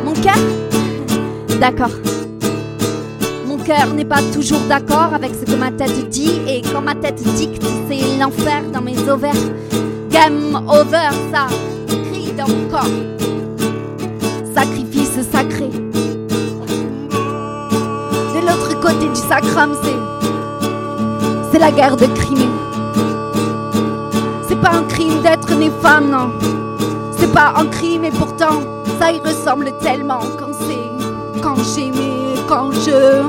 Mon 0.03 0.13
cœur? 0.13 1.59
D'accord 1.59 1.91
mon 3.47 3.57
cœur 3.63 3.93
n'est 3.95 4.05
pas 4.05 4.21
toujours 4.33 4.59
d'accord 4.67 5.13
avec 5.13 5.31
ce 5.33 5.45
que 5.45 5.55
ma 5.55 5.71
tête 5.71 6.09
dit 6.09 6.39
et 6.47 6.61
quand 6.61 6.81
ma 6.81 6.93
tête 6.93 7.23
dicte, 7.35 7.63
c'est 7.87 8.19
l'enfer 8.19 8.61
dans 8.73 8.81
mes 8.81 8.97
ovaires. 9.09 9.33
Game 10.09 10.55
over, 10.67 11.09
ça 11.31 11.47
crie 11.87 12.33
dans 12.33 12.47
mon 12.47 12.67
corps. 12.69 12.85
Sacrifice 14.53 15.21
sacré. 15.31 15.64
Côté 18.86 19.07
du 19.09 19.15
sacrum, 19.15 19.71
c'est 19.81 19.97
c'est 21.51 21.57
la 21.57 21.71
guerre 21.71 21.97
de 21.97 22.05
Crimée. 22.05 22.49
C'est 24.47 24.61
pas 24.61 24.73
un 24.73 24.83
crime 24.83 25.21
d'être 25.23 25.55
née 25.55 25.71
femme, 25.81 26.11
non. 26.11 26.29
C'est 27.17 27.33
pas 27.33 27.53
un 27.55 27.65
crime 27.65 28.05
et 28.05 28.11
pourtant 28.11 28.61
ça 28.99 29.11
y 29.11 29.19
ressemble 29.19 29.71
tellement 29.81 30.19
quand 30.38 30.53
c'est 30.67 31.41
quand 31.41 31.55
j'aimais 31.63 32.36
quand 32.47 32.71
je. 32.73 33.23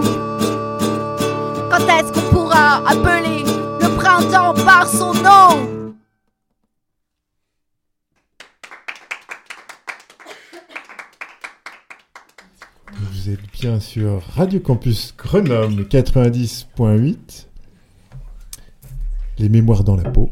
Quand 1.70 1.86
est-ce 1.94 2.12
qu'on 2.12 2.34
pourra 2.34 2.82
appeler 2.86 3.44
le 3.80 3.88
printemps 3.96 4.52
par 4.66 4.86
son 4.86 5.14
nom? 5.14 5.75
Sur 13.80 14.22
Radio 14.22 14.60
Campus 14.60 15.12
Grenoble 15.18 15.82
90.8. 15.88 17.46
Les 19.38 19.48
mémoires 19.48 19.82
dans 19.82 19.96
la 19.96 20.08
peau. 20.08 20.30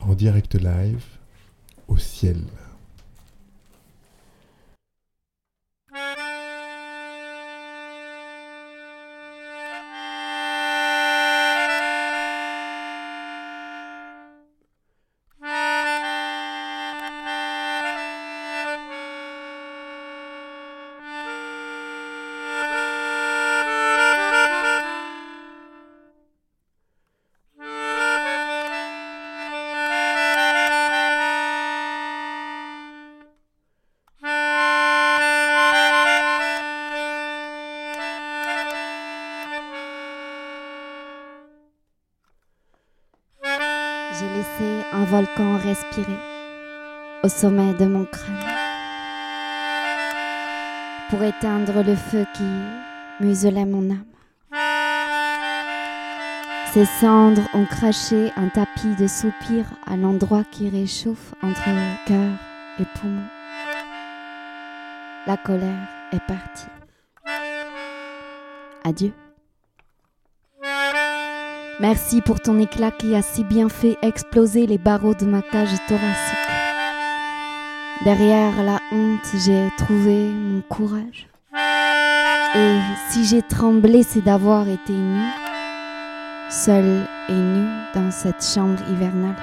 En 0.00 0.14
direct 0.14 0.54
live 0.54 1.04
au 1.86 1.98
ciel. 1.98 2.38
Respirer 45.70 46.18
au 47.22 47.28
sommet 47.28 47.74
de 47.74 47.86
mon 47.86 48.04
crâne 48.04 48.44
pour 51.08 51.22
éteindre 51.22 51.84
le 51.84 51.94
feu 51.94 52.26
qui 52.34 53.24
muselait 53.24 53.66
mon 53.66 53.88
âme. 53.90 54.04
Ces 56.72 56.86
cendres 56.86 57.48
ont 57.54 57.66
craché 57.66 58.32
un 58.36 58.48
tapis 58.48 58.96
de 58.98 59.06
soupirs 59.06 59.70
à 59.86 59.96
l'endroit 59.96 60.42
qui 60.50 60.68
réchauffe 60.68 61.34
entre 61.42 61.70
cœur 62.06 62.32
et 62.80 62.86
poumon. 62.96 63.26
La 65.28 65.36
colère 65.36 65.88
est 66.12 66.26
partie. 66.26 66.66
Adieu. 68.82 69.12
Merci 71.80 72.20
pour 72.20 72.40
ton 72.40 72.58
éclat 72.58 72.90
qui 72.90 73.14
a 73.14 73.22
si 73.22 73.42
bien 73.42 73.70
fait 73.70 73.96
exploser 74.02 74.66
les 74.66 74.76
barreaux 74.76 75.14
de 75.14 75.24
ma 75.24 75.40
cage 75.40 75.70
thoracique. 75.88 76.36
Derrière 78.04 78.62
la 78.62 78.80
honte, 78.92 79.26
j'ai 79.46 79.66
trouvé 79.78 80.28
mon 80.28 80.60
courage. 80.60 81.26
Et 82.54 82.76
si 83.08 83.24
j'ai 83.24 83.40
tremblé, 83.40 84.02
c'est 84.02 84.20
d'avoir 84.20 84.68
été 84.68 84.92
nue, 84.92 85.30
seule 86.50 87.06
et 87.30 87.32
nue 87.32 87.68
dans 87.94 88.10
cette 88.10 88.44
chambre 88.44 88.78
hivernale. 88.90 89.36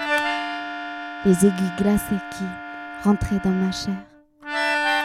Les 1.26 1.34
aiguilles 1.44 1.76
glacées 1.80 2.22
qui 2.38 2.44
rentraient 3.04 3.42
dans 3.44 3.50
ma 3.50 3.72
chair, 3.72 3.98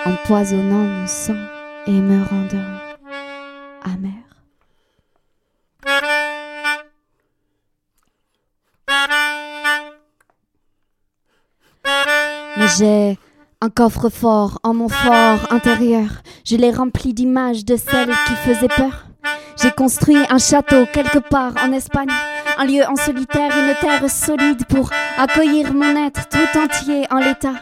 empoisonnant 0.05 0.85
mon 0.85 1.07
sang 1.07 1.47
et 1.87 1.99
me 1.99 2.23
rendant 2.25 2.92
j'ai 12.79 13.19
un 13.61 13.69
coffre-fort 13.69 14.59
en 14.63 14.75
mon 14.75 14.89
fort 14.89 15.41
intérieur, 15.51 16.09
Je 16.45 16.57
l'ai 16.57 16.71
rempli 16.71 17.15
d'images 17.15 17.65
de 17.65 17.77
celles 17.77 18.15
qui 18.27 18.35
faisaient 18.35 18.69
peur. 18.69 19.07
J'ai 19.63 19.71
construit 19.71 20.17
un 20.31 20.39
château 20.39 20.87
quelque 20.93 21.19
part 21.19 21.53
en 21.63 21.73
Espagne, 21.73 22.11
un 22.59 22.65
lieu 22.65 22.83
en 22.89 22.97
solitaire, 22.97 23.53
une 23.57 23.75
terre 23.81 24.11
solide 24.11 24.65
pour 24.67 24.91
accueillir 25.19 25.73
mon 25.73 26.07
être 26.07 26.29
tout 26.29 26.59
entier 26.59 27.07
en 27.11 27.19
l'état. 27.19 27.55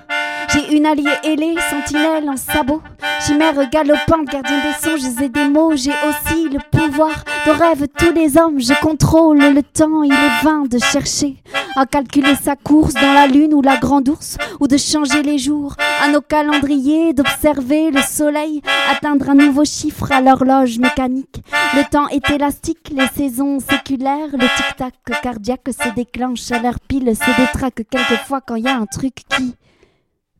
J'ai 0.52 0.74
une 0.74 0.86
alliée 0.86 1.04
ailée, 1.22 1.56
sentinelle 1.68 2.28
en 2.28 2.36
sabot, 2.36 2.82
chimère 3.26 3.68
galopante, 3.70 4.26
gardien 4.26 4.58
des 4.62 4.88
songes 4.88 5.22
et 5.22 5.28
des 5.28 5.48
mots. 5.48 5.76
J'ai 5.76 5.92
aussi 6.08 6.48
le 6.48 6.58
pouvoir 6.70 7.24
de 7.46 7.50
rêve 7.50 7.86
tous 7.98 8.12
les 8.12 8.38
hommes. 8.38 8.60
Je 8.60 8.72
contrôle 8.80 9.38
le 9.38 9.62
temps, 9.62 10.02
il 10.02 10.12
est 10.12 10.44
vain 10.44 10.62
de 10.62 10.78
chercher 10.78 11.36
à 11.76 11.86
calculer 11.86 12.34
sa 12.34 12.56
course 12.56 12.94
dans 12.94 13.12
la 13.12 13.26
lune 13.26 13.54
ou 13.54 13.62
la 13.62 13.76
grande 13.76 14.08
ours, 14.08 14.36
ou 14.60 14.66
de 14.66 14.76
changer 14.76 15.22
les 15.22 15.38
jours 15.38 15.76
à 16.02 16.08
nos 16.08 16.20
calendriers, 16.20 17.12
d'observer 17.12 17.90
le 17.90 18.02
soleil 18.02 18.62
atteindre 18.90 19.30
un 19.30 19.34
nouveau 19.34 19.64
chiffre 19.64 20.10
à 20.12 20.20
l'horloge 20.20 20.78
mécanique. 20.78 21.42
Le 21.74 21.88
temps 21.88 22.08
est 22.08 22.28
élastique, 22.30 22.90
les 22.90 23.06
saisons 23.08 23.60
séculaires, 23.60 24.32
le 24.32 24.46
tic-tac 24.56 24.94
cardiaque 25.22 25.68
se 25.68 25.94
déclenche 25.94 26.50
à 26.50 26.60
leur 26.60 26.80
pile, 26.80 27.14
se 27.14 27.40
détraque 27.40 27.86
quelquefois 27.88 28.40
quand 28.40 28.56
il 28.56 28.64
y 28.64 28.68
a 28.68 28.76
un 28.76 28.86
truc 28.86 29.14
qui 29.28 29.54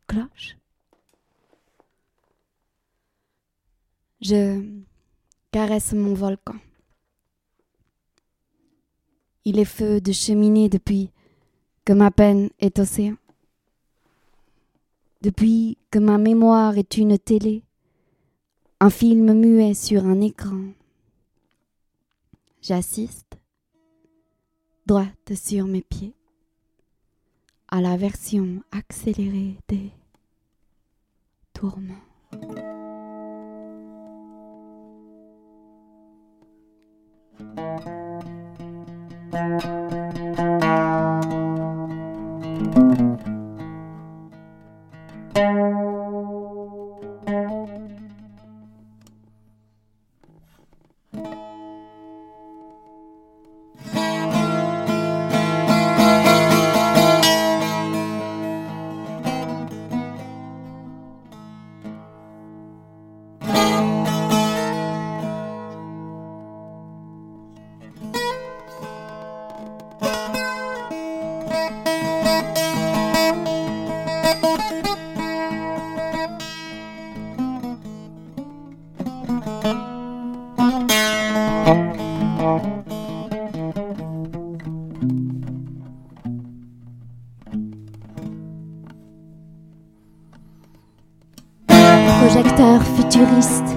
cloche. 0.07 0.57
Je 4.21 4.61
caresse 5.51 5.93
mon 5.93 6.13
volcan. 6.13 6.55
Il 9.43 9.57
est 9.57 9.65
feu 9.65 9.99
de 9.99 10.11
cheminée 10.11 10.69
depuis 10.69 11.09
que 11.85 11.93
ma 11.93 12.11
peine 12.11 12.49
est 12.59 12.79
océan. 12.79 13.15
Depuis 15.21 15.77
que 15.91 15.99
ma 15.99 16.17
mémoire 16.17 16.77
est 16.77 16.97
une 16.97 17.17
télé, 17.17 17.63
un 18.79 18.89
film 18.89 19.33
muet 19.33 19.73
sur 19.73 20.05
un 20.05 20.21
écran. 20.21 20.71
J'assiste, 22.61 23.37
droite 24.85 25.33
sur 25.35 25.65
mes 25.65 25.81
pieds, 25.81 26.13
à 27.67 27.81
la 27.81 27.97
version 27.97 28.63
accélérée 28.71 29.57
des 29.67 29.91
tourments. 31.53 31.95
Futuriste, 93.01 93.75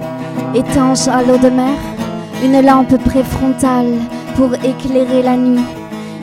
étanche 0.53 1.07
à 1.07 1.23
l'eau 1.23 1.37
de 1.37 1.49
mer, 1.49 1.77
une 2.43 2.61
lampe 2.61 2.97
préfrontale 3.03 3.93
pour 4.35 4.53
éclairer 4.53 5.23
la 5.23 5.35
nuit. 5.35 5.63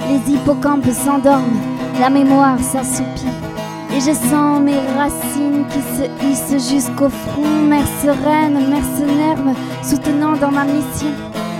Les 0.08 0.32
hippocampes 0.32 0.90
s'endorment, 0.92 1.60
la 2.00 2.10
mémoire 2.10 2.60
s'assoupit. 2.60 3.26
Et 3.94 4.00
je 4.00 4.14
sens 4.14 4.60
mes 4.60 4.78
racines 4.96 5.64
qui 5.70 5.80
se 5.80 6.04
hissent 6.26 6.70
jusqu'au 6.70 7.08
front, 7.08 7.62
mère 7.68 7.86
sereine, 8.02 8.68
mercenaire 8.70 9.38
me 9.44 9.52
soutenant 9.82 10.36
dans 10.36 10.50
ma 10.50 10.64
mission. 10.64 11.12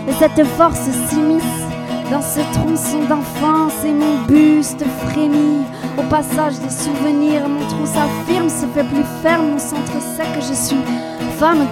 Et 0.09 0.12
cette 0.12 0.45
force 0.57 0.88
s'immisce 1.09 1.62
dans 2.11 2.22
ce 2.22 2.40
tronçon 2.53 3.05
d'enfance 3.09 3.84
et 3.84 3.93
mon 3.93 4.24
buste 4.26 4.84
frémit. 5.09 5.64
Au 5.99 6.03
passage 6.05 6.59
des 6.59 6.70
souvenirs, 6.70 7.49
mon 7.49 7.66
trou 7.66 7.84
s'affirme, 7.84 8.49
se 8.49 8.66
fait 8.74 8.84
plus 8.84 9.05
ferme, 9.22 9.53
mon 9.53 9.59
centre 9.59 9.93
que 10.34 10.40
je 10.40 10.55
suis 10.55 11.11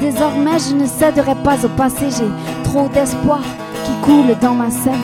Désormais, 0.00 0.58
je 0.58 0.74
ne 0.74 0.84
céderai 0.84 1.36
pas 1.44 1.64
au 1.64 1.68
passé, 1.68 2.08
j'ai 2.10 2.64
trop 2.64 2.88
d'espoir 2.88 3.40
qui 3.84 3.92
coule 4.02 4.36
dans 4.40 4.52
ma 4.52 4.68
sève. 4.68 4.94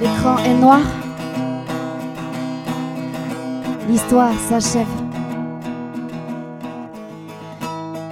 L'écran 0.00 0.38
est 0.44 0.54
noir, 0.54 0.82
l'histoire 3.88 4.32
s'achève. 4.48 4.86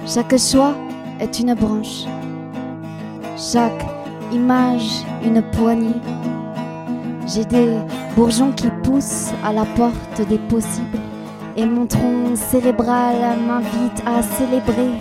Chaque 0.05 0.37
choix 0.37 0.73
est 1.21 1.39
une 1.39 1.53
branche, 1.53 2.03
chaque 3.37 3.85
image 4.33 5.05
une 5.23 5.41
poignée. 5.41 6.01
J'ai 7.27 7.45
des 7.45 7.77
bourgeons 8.13 8.51
qui 8.51 8.67
poussent 8.83 9.31
à 9.41 9.53
la 9.53 9.63
porte 9.63 10.21
des 10.27 10.37
possibles 10.37 10.99
et 11.57 11.65
mon 11.65 11.85
tronc 11.85 12.35
cérébral 12.35 13.15
m'invite 13.47 14.03
à 14.05 14.21
célébrer 14.21 14.91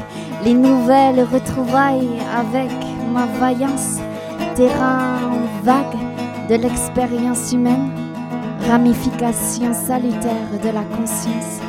les 0.44 0.54
nouvelles 0.54 1.26
retrouvailles 1.32 2.20
avec 2.36 2.70
ma 3.12 3.26
vaillance, 3.38 3.98
terrain 4.54 5.18
vague 5.62 5.98
de 6.48 6.54
l'expérience 6.54 7.52
humaine, 7.52 7.90
ramification 8.68 9.72
salutaire 9.72 10.50
de 10.62 10.68
la 10.68 10.82
conscience, 10.96 11.60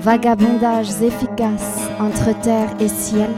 vagabondages 0.00 1.02
efficaces 1.02 1.88
entre 1.98 2.38
terre 2.40 2.70
et 2.78 2.88
ciel. 2.88 3.30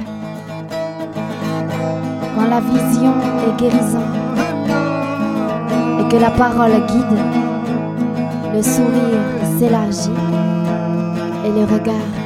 Quand 2.35 2.49
la 2.49 2.61
vision 2.61 3.15
est 3.47 3.59
guérissante 3.59 4.03
et 6.01 6.09
que 6.09 6.21
la 6.21 6.31
parole 6.31 6.73
guide, 6.87 7.19
le 8.55 8.63
sourire 8.63 9.59
s'élargit 9.59 10.48
et 11.49 11.53
le 11.53 11.65
regard 11.65 12.18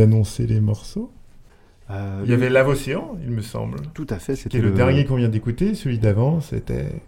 désannoncer 0.00 0.46
les 0.46 0.60
morceaux 0.60 1.10
Euh, 1.90 2.22
Il 2.24 2.30
y 2.30 2.34
avait 2.34 2.50
Lave 2.50 2.68
Océan, 2.68 3.16
il 3.22 3.30
me 3.30 3.42
semble. 3.42 3.80
Tout 3.94 4.06
à 4.10 4.18
fait, 4.20 4.36
c'était 4.36 4.60
le, 4.60 4.70
dernier 4.70 5.04
qu'on 5.04 5.16
vient 5.16 5.28
d'écouter, 5.28 5.74
celui 5.74 5.98
d'avant, 5.98 6.40
c'était 6.40 7.02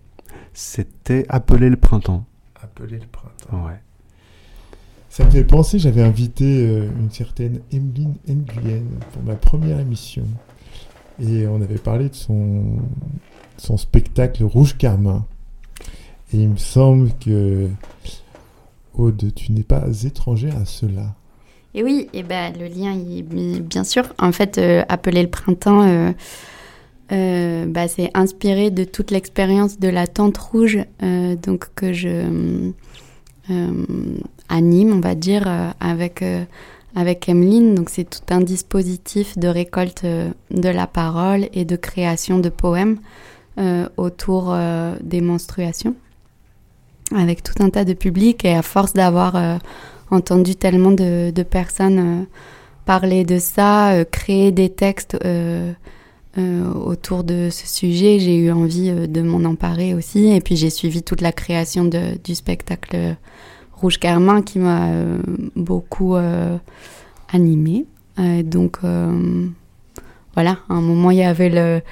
C'était 0.52 1.24
Appeler 1.28 1.70
le 1.70 1.76
printemps. 1.76 2.24
Appelé 2.60 2.98
le 2.98 3.06
printemps. 3.06 3.66
Ouais. 3.66 3.80
Ça 5.08 5.24
me 5.24 5.30
fait 5.30 5.44
penser, 5.44 5.78
j'avais 5.78 6.02
invité 6.02 6.66
euh, 6.66 6.88
une 6.98 7.10
certaine 7.10 7.60
Emeline 7.70 8.16
Nguyen 8.26 8.82
pour 9.12 9.22
ma 9.22 9.36
première 9.36 9.78
émission. 9.78 10.26
Et 11.20 11.46
on 11.46 11.60
avait 11.62 11.78
parlé 11.78 12.08
de 12.08 12.14
son, 12.14 12.78
son 13.58 13.76
spectacle 13.76 14.42
Rouge 14.42 14.76
Carmin. 14.76 15.24
Et 16.32 16.38
il 16.38 16.48
me 16.48 16.56
semble 16.56 17.12
que, 17.20 17.68
Aude, 18.94 19.32
tu 19.34 19.52
n'es 19.52 19.62
pas 19.62 19.84
étrangère 20.04 20.56
à 20.56 20.64
cela. 20.64 21.14
Et 21.74 21.82
oui, 21.82 22.08
et 22.12 22.22
ben 22.22 22.52
le 22.58 22.66
lien, 22.66 22.94
bien 23.60 23.84
sûr. 23.84 24.12
En 24.18 24.32
fait, 24.32 24.58
euh, 24.58 24.82
appeler 24.88 25.22
le 25.22 25.30
printemps, 25.30 25.82
euh, 25.82 26.12
euh, 27.12 27.64
bah, 27.66 27.88
c'est 27.88 28.10
inspiré 28.14 28.70
de 28.70 28.84
toute 28.84 29.10
l'expérience 29.10 29.78
de 29.78 29.88
la 29.88 30.06
tente 30.06 30.36
rouge, 30.36 30.78
donc 31.00 31.68
que 31.74 31.92
je 31.92 32.70
anime, 34.48 34.92
on 34.92 35.00
va 35.00 35.14
dire, 35.14 35.74
avec 35.80 36.24
avec 36.94 37.28
Emeline. 37.28 37.74
Donc 37.74 37.88
c'est 37.90 38.08
tout 38.08 38.34
un 38.34 38.40
dispositif 38.40 39.38
de 39.38 39.48
récolte 39.48 40.04
de 40.04 40.68
la 40.68 40.86
parole 40.86 41.48
et 41.54 41.64
de 41.64 41.76
création 41.76 42.38
de 42.38 42.48
poèmes 42.50 42.98
autour 43.96 44.56
des 45.02 45.20
menstruations, 45.20 45.94
avec 47.14 47.42
tout 47.42 47.62
un 47.62 47.68
tas 47.68 47.84
de 47.84 47.94
publics. 47.94 48.44
Et 48.44 48.54
à 48.54 48.62
force 48.62 48.92
d'avoir 48.94 49.58
entendu 50.12 50.54
tellement 50.54 50.92
de, 50.92 51.42
personnes 51.42 51.98
euh, 51.98 52.24
parler 52.84 53.24
de 53.24 53.38
ça, 53.38 53.92
euh, 53.92 54.04
créer 54.04 54.52
des 54.52 54.68
textes 54.68 55.16
euh, 55.24 55.72
autour 56.74 57.24
de 57.24 57.48
ce 57.50 57.66
sujet. 57.66 58.18
J'ai 58.18 58.36
eu 58.36 58.50
envie 58.50 58.90
de 58.90 59.22
m'en 59.22 59.48
emparer 59.48 59.94
aussi. 59.94 60.28
Et 60.32 60.40
puis 60.40 60.56
j'ai 60.56 60.70
suivi 60.70 61.02
toute 61.02 61.20
la 61.20 61.32
création 61.32 61.84
du 61.84 62.34
spectacle 62.34 63.16
Rouge 63.72 63.98
Carmin 63.98 64.40
qui 64.40 64.58
m'a 64.58 64.88
beaucoup 65.56 66.16
animée. 67.30 67.84
Donc 68.44 68.78
voilà, 70.34 70.58
à 70.70 70.74
un 70.74 70.80
moment 70.80 71.10
il 71.10 71.18
y 71.18 71.22
avait 71.22 71.82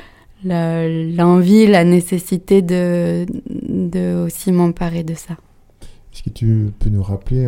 l'envie, 0.43 1.66
la 1.66 1.85
nécessité 1.85 2.62
de, 2.62 3.27
aussi 4.25 4.53
m'emparer 4.53 5.03
de 5.03 5.12
ça. 5.12 5.37
Est-ce 6.14 6.23
que 6.23 6.31
tu 6.31 6.71
peux 6.79 6.89
nous 6.89 7.03
rappeler 7.03 7.47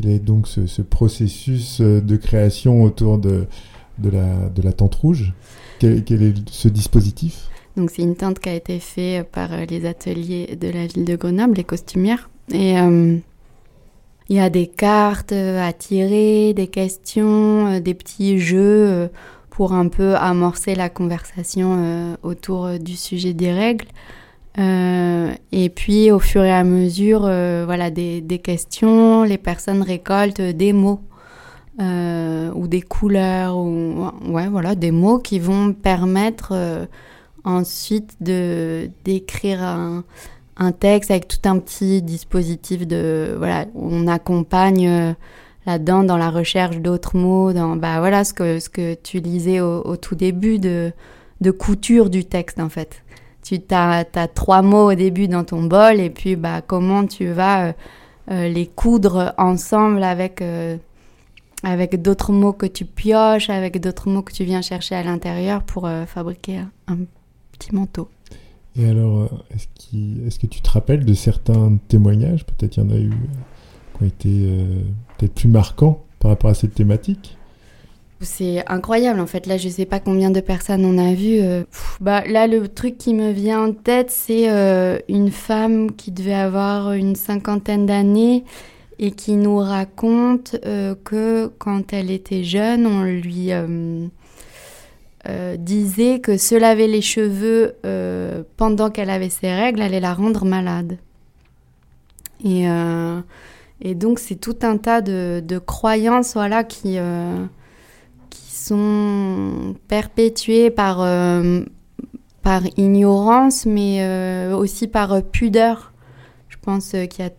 quel 0.00 0.10
est 0.10 0.18
donc 0.18 0.48
ce, 0.48 0.66
ce 0.66 0.82
processus 0.82 1.80
euh, 1.80 2.00
de 2.00 2.16
création 2.16 2.82
autour 2.82 3.18
de, 3.18 3.46
la, 4.02 4.72
tente 4.72 4.94
rouge 4.94 5.32
quel, 5.78 6.22
est 6.22 6.34
ce 6.50 6.68
dispositif? 6.68 7.48
Donc 7.76 7.90
c'est 7.90 8.02
une 8.02 8.16
tente 8.16 8.38
qui 8.38 8.48
a 8.48 8.54
été 8.54 8.78
faite 8.78 9.30
par 9.30 9.52
euh, 9.52 9.64
les 9.68 9.86
ateliers 9.86 10.56
de 10.60 10.68
la 10.68 10.86
ville 10.86 11.04
de 11.04 11.16
Grenoble, 11.16 11.54
les 11.54 11.64
costumières. 11.64 12.28
Et 12.52 12.78
euh, 12.78 13.16
il 14.28 14.36
y 14.36 14.40
a 14.40 14.50
des 14.50 14.66
cartes 14.66 15.32
à 15.32 15.72
tirer, 15.72 16.54
des 16.54 16.66
questions, 16.68 17.80
des 17.80 17.94
petits 17.94 18.38
jeux 18.38 19.08
pour 19.50 19.72
un 19.72 19.88
peu 19.88 20.14
amorcer 20.14 20.76
la 20.76 20.88
conversation 20.88 22.16
autour 22.22 22.78
du 22.78 22.94
sujet 22.94 23.34
des 23.34 23.52
règles. 23.52 23.86
Euh, 24.58 25.32
et 25.52 25.68
puis 25.70 26.10
au 26.10 26.18
fur 26.18 26.42
et 26.42 26.52
à 26.52 26.64
mesure, 26.64 27.24
euh, 27.24 27.64
voilà, 27.64 27.90
des, 27.90 28.22
questions, 28.42 29.22
les 29.22 29.38
personnes 29.38 29.82
récoltent 29.82 30.40
des 30.40 30.72
mots. 30.72 31.00
euh, 31.80 32.50
ou 32.54 32.66
des 32.68 32.82
couleurs, 32.82 33.56
ou 33.56 34.10
ouais, 34.26 34.48
voilà, 34.48 34.74
des 34.74 34.90
mots 34.90 35.18
qui 35.18 35.38
vont 35.38 35.72
permettre 35.72 36.88
ensuite 37.44 38.16
de 38.20 38.90
d'écrire 39.04 39.62
un, 39.62 40.04
un 40.58 40.72
texte 40.72 41.10
avec 41.10 41.26
tout 41.28 41.48
un 41.48 41.58
petit 41.58 42.02
dispositif 42.02 42.86
de 42.86 43.34
voilà 43.38 43.64
on 43.74 44.06
accompagne 44.08 45.14
là-dedans 45.64 46.04
dans 46.04 46.18
la 46.18 46.28
recherche 46.30 46.76
d'autres 46.78 47.16
mots 47.16 47.54
dans 47.54 47.76
bah 47.76 47.98
voilà 48.00 48.24
ce 48.24 48.34
que 48.34 48.58
ce 48.60 48.68
que 48.68 48.94
tu 48.94 49.20
lisais 49.20 49.60
au, 49.60 49.80
au 49.86 49.96
tout 49.96 50.16
début 50.16 50.58
de 50.58 50.92
de 51.40 51.50
couture 51.50 52.10
du 52.10 52.26
texte 52.26 52.60
en 52.60 52.68
fait 52.68 53.02
tu 53.58 53.74
as, 53.74 54.04
trois 54.34 54.62
mots 54.62 54.92
au 54.92 54.94
début 54.94 55.28
dans 55.28 55.44
ton 55.44 55.64
bol 55.64 55.98
et 55.98 56.10
puis 56.10 56.36
bah 56.36 56.60
comment 56.62 57.06
tu 57.06 57.26
vas 57.26 57.68
euh, 57.68 57.72
euh, 58.30 58.48
les 58.48 58.66
coudre 58.66 59.34
ensemble 59.38 60.02
avec 60.04 60.42
euh, 60.42 60.76
avec 61.62 62.00
d'autres 62.00 62.32
mots 62.32 62.52
que 62.52 62.66
tu 62.66 62.84
pioches, 62.84 63.50
avec 63.50 63.80
d'autres 63.80 64.08
mots 64.08 64.22
que 64.22 64.32
tu 64.32 64.44
viens 64.44 64.62
chercher 64.62 64.94
à 64.94 65.02
l'intérieur 65.02 65.62
pour 65.62 65.86
fabriquer 66.06 66.60
un, 66.88 66.96
petit 67.52 67.74
manteau. 67.74 68.08
Et 68.76 68.88
alors, 68.88 69.28
est-ce 69.50 70.38
que 70.38 70.46
tu 70.46 70.62
te 70.62 70.70
rappelles 70.70 71.04
de 71.04 71.12
certains 71.12 71.76
témoignages? 71.88 72.46
Peut-être 72.46 72.78
il 72.78 72.84
y 72.84 72.86
en 72.86 72.90
a 72.90 72.98
eu 72.98 73.10
qui 73.10 74.02
ont 74.02 74.06
été 74.06 74.66
peut-être 75.18 75.34
plus 75.34 75.48
marquants 75.48 76.02
par 76.18 76.30
rapport 76.30 76.48
à 76.48 76.54
cette 76.54 76.74
thématique 76.74 77.36
C'est 78.22 78.62
incroyable 78.68 79.18
en 79.18 79.26
fait. 79.26 79.46
Là, 79.46 79.56
je 79.56 79.68
sais 79.68 79.86
pas 79.86 79.98
combien 79.98 80.30
de 80.30 80.40
personnes 80.40 80.84
on 80.84 80.98
a 80.98 81.14
vu. 81.14 81.40
euh, 81.40 81.64
bah, 82.00 82.22
là, 82.26 82.46
le 82.46 82.68
truc 82.68 82.98
qui 82.98 83.14
me 83.14 83.30
vient 83.30 83.64
en 83.68 83.72
tête, 83.72 84.10
c'est 84.10 84.50
euh, 84.50 84.98
une 85.08 85.30
femme 85.30 85.92
qui 85.92 86.10
devait 86.10 86.34
avoir 86.34 86.92
une 86.92 87.16
cinquantaine 87.16 87.86
d'années 87.86 88.44
et 88.98 89.12
qui 89.12 89.36
nous 89.36 89.56
raconte 89.56 90.56
euh, 90.66 90.94
que 91.02 91.50
quand 91.58 91.94
elle 91.94 92.10
était 92.10 92.44
jeune, 92.44 92.86
on 92.86 93.04
lui 93.04 93.52
disait 95.58 96.20
que 96.20 96.36
se 96.36 96.54
laver 96.54 96.88
les 96.88 97.02
cheveux 97.02 97.74
pendant 98.58 98.90
qu'elle 98.90 99.10
avait 99.10 99.30
ses 99.30 99.50
règles 99.50 99.80
allait 99.80 100.00
la 100.00 100.12
rendre 100.12 100.44
malade. 100.44 100.98
Et, 102.44 102.66
donc, 103.94 104.18
c'est 104.18 104.36
tout 104.36 104.56
un 104.60 104.76
tas 104.76 105.00
de, 105.00 105.58
croyances 105.58 106.34
voilà, 106.34 106.64
qui 106.64 106.98
sont 108.60 109.74
perpétuées 109.88 110.70
par, 110.70 111.00
euh, 111.00 111.62
par 112.42 112.62
ignorance, 112.76 113.66
mais 113.66 113.98
euh, 114.00 114.54
aussi 114.56 114.86
par 114.86 115.12
euh, 115.12 115.20
pudeur. 115.20 115.92
Je 116.48 116.56
pense 116.60 116.90
qu'il 116.90 117.24
y 117.24 117.28
a 117.28 117.30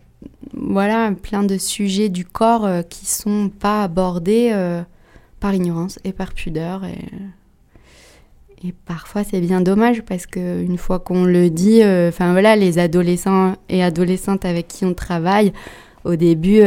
voilà, 0.54 1.12
plein 1.12 1.42
de 1.42 1.56
sujets 1.58 2.08
du 2.08 2.24
corps 2.24 2.68
qui 2.88 3.06
sont 3.06 3.48
pas 3.48 3.84
abordés 3.84 4.52
par 5.40 5.54
ignorance 5.54 5.98
et 6.04 6.12
par 6.12 6.34
pudeur. 6.34 6.84
Et, 6.84 6.98
et 8.66 8.72
parfois, 8.72 9.22
c'est 9.24 9.40
bien 9.40 9.60
dommage 9.60 10.02
parce 10.02 10.26
qu'une 10.26 10.78
fois 10.78 10.98
qu'on 10.98 11.24
le 11.24 11.50
dit, 11.50 11.82
voilà, 12.18 12.56
les 12.56 12.78
adolescents 12.78 13.54
et 13.68 13.82
adolescentes 13.82 14.44
avec 14.44 14.68
qui 14.68 14.84
on 14.84 14.94
travaille, 14.94 15.52
au 16.04 16.16
début, 16.16 16.62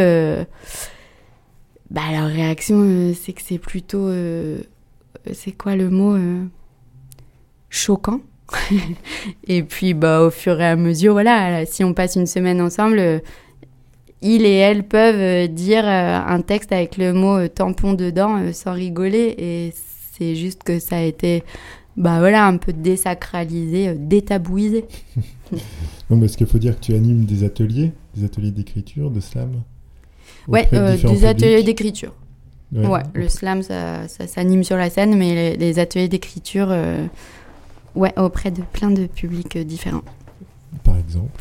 bah, 1.92 2.02
leur 2.12 2.28
réaction, 2.28 2.82
euh, 2.82 3.14
c'est 3.14 3.34
que 3.34 3.42
c'est 3.42 3.60
plutôt. 3.60 4.08
euh, 4.08 4.60
c'est 5.34 5.52
quoi 5.54 5.76
le 5.76 5.90
mot 5.90 6.16
euh, 6.16 6.44
Choquant. 7.70 8.22
et 9.48 9.64
puis, 9.64 9.94
bah, 9.94 10.22
au 10.22 10.30
fur 10.30 10.60
et 10.62 10.66
à 10.66 10.76
mesure, 10.76 11.14
voilà, 11.14 11.66
si 11.66 11.84
on 11.84 11.94
passe 11.94 12.16
une 12.16 12.28
semaine 12.28 12.62
ensemble, 12.62 13.00
euh, 13.00 13.20
ils 14.22 14.46
et 14.46 14.54
elles 14.56 14.84
peuvent 14.88 15.16
euh, 15.20 15.48
dire 15.48 15.84
euh, 15.86 16.20
un 16.26 16.42
texte 16.42 16.72
avec 16.72 16.98
le 16.98 17.14
mot 17.14 17.38
euh, 17.38 17.48
tampon 17.48 17.94
dedans 17.94 18.38
euh, 18.38 18.54
sans 18.54 18.74
rigoler. 18.74 19.36
Et 19.38 19.74
c'est 20.18 20.36
juste 20.36 20.64
que 20.64 20.80
ça 20.80 20.98
a 20.98 21.02
été, 21.02 21.44
bah 21.98 22.20
voilà, 22.20 22.46
un 22.48 22.58
peu 22.58 22.72
désacralisé, 22.74 23.90
euh, 23.90 23.96
détabouisé. 23.98 24.86
Non, 26.10 26.20
parce 26.20 26.36
qu'il 26.36 26.46
faut 26.46 26.60
dire 26.60 26.76
que 26.80 26.86
tu 26.86 26.94
animes 26.94 27.26
des 27.26 27.44
ateliers, 27.44 27.92
des 28.16 28.24
ateliers 28.26 28.52
d'écriture, 28.52 29.10
de 29.10 29.20
slam? 29.20 29.50
Ouais, 30.48 30.68
euh, 30.74 30.96
des 30.98 31.26
ateliers 31.26 31.64
d'écriture. 31.64 32.14
Ouais, 32.72 33.04
le 33.14 33.30
slam, 33.30 33.62
ça, 33.62 34.08
ça 34.08 34.28
s'anime 34.28 34.64
sur 34.64 34.76
la 34.76 34.90
scène, 34.90 35.16
mais 35.18 35.34
les, 35.34 35.58
les 35.58 35.80
ateliers 35.80 36.10
d'écriture, 36.10 36.68
euh, 36.70 37.06
ouais, 37.96 38.14
auprès 38.18 38.52
de 38.52 38.62
plein 38.62 38.92
de 38.92 39.06
publics 39.06 39.56
euh, 39.56 39.64
différents. 39.64 40.04
Par 40.84 40.98
exemple. 40.98 41.32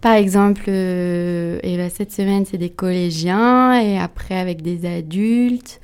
Par 0.00 0.14
exemple, 0.14 0.64
euh, 0.68 1.60
et 1.62 1.76
ben, 1.76 1.90
cette 1.90 2.12
semaine, 2.12 2.44
c'est 2.44 2.58
des 2.58 2.70
collégiens, 2.70 3.80
et 3.80 3.98
après 3.98 4.36
avec 4.36 4.62
des 4.62 4.84
adultes. 4.86 5.80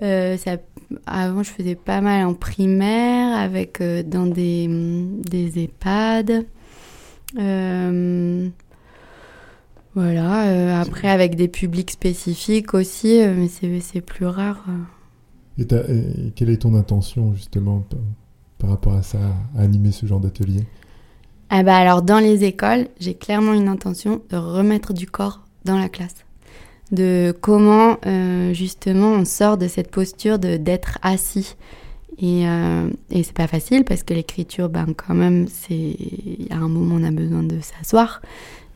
Ça, 0.00 0.56
avant, 1.06 1.42
je 1.42 1.50
faisais 1.50 1.74
pas 1.74 2.00
mal 2.00 2.24
en 2.24 2.34
primaire, 2.34 3.36
avec 3.36 3.82
dans 3.82 4.26
des, 4.26 4.68
des 5.28 5.64
EHPAD. 5.64 6.46
Euh, 7.38 8.48
voilà, 9.94 10.46
euh, 10.46 10.80
après 10.80 11.08
avec 11.08 11.34
des 11.34 11.48
publics 11.48 11.90
spécifiques 11.90 12.74
aussi, 12.74 13.20
euh, 13.20 13.34
mais 13.34 13.80
c'est 13.80 14.00
plus 14.00 14.26
rare. 14.26 14.64
euh. 14.68 15.62
Et, 15.62 15.62
et 15.64 16.30
quelle 16.36 16.50
est 16.50 16.62
ton 16.62 16.74
intention 16.74 17.34
justement 17.34 17.80
par, 17.80 18.00
par 18.58 18.70
rapport 18.70 18.94
à 18.94 19.02
ça, 19.02 19.18
à 19.56 19.62
animer 19.62 19.90
ce 19.92 20.06
genre 20.06 20.20
d'atelier? 20.20 20.64
Ah 21.50 21.62
bah 21.64 21.76
alors 21.76 22.02
dans 22.02 22.20
les 22.20 22.44
écoles, 22.44 22.86
j'ai 23.00 23.14
clairement 23.14 23.52
une 23.52 23.68
intention 23.68 24.22
de 24.30 24.36
remettre 24.36 24.92
du 24.92 25.06
corps 25.06 25.44
dans 25.64 25.78
la 25.78 25.88
classe. 25.88 26.24
De 26.92 27.34
comment 27.40 27.98
euh, 28.06 28.52
justement 28.54 29.12
on 29.12 29.24
sort 29.24 29.58
de 29.58 29.66
cette 29.68 29.90
posture 29.90 30.38
d'être 30.38 30.98
assis. 31.02 31.56
Et, 32.18 32.46
euh, 32.46 32.88
et 33.10 33.22
c'est 33.22 33.32
pas 33.32 33.46
facile 33.46 33.84
parce 33.84 34.02
que 34.02 34.12
l'écriture, 34.14 34.68
ben 34.68 34.86
quand 34.94 35.14
même, 35.14 35.46
c'est 35.48 35.96
à 36.50 36.56
un 36.56 36.68
moment 36.68 36.96
on 37.00 37.04
a 37.04 37.10
besoin 37.10 37.42
de 37.42 37.58
s'asseoir. 37.60 38.22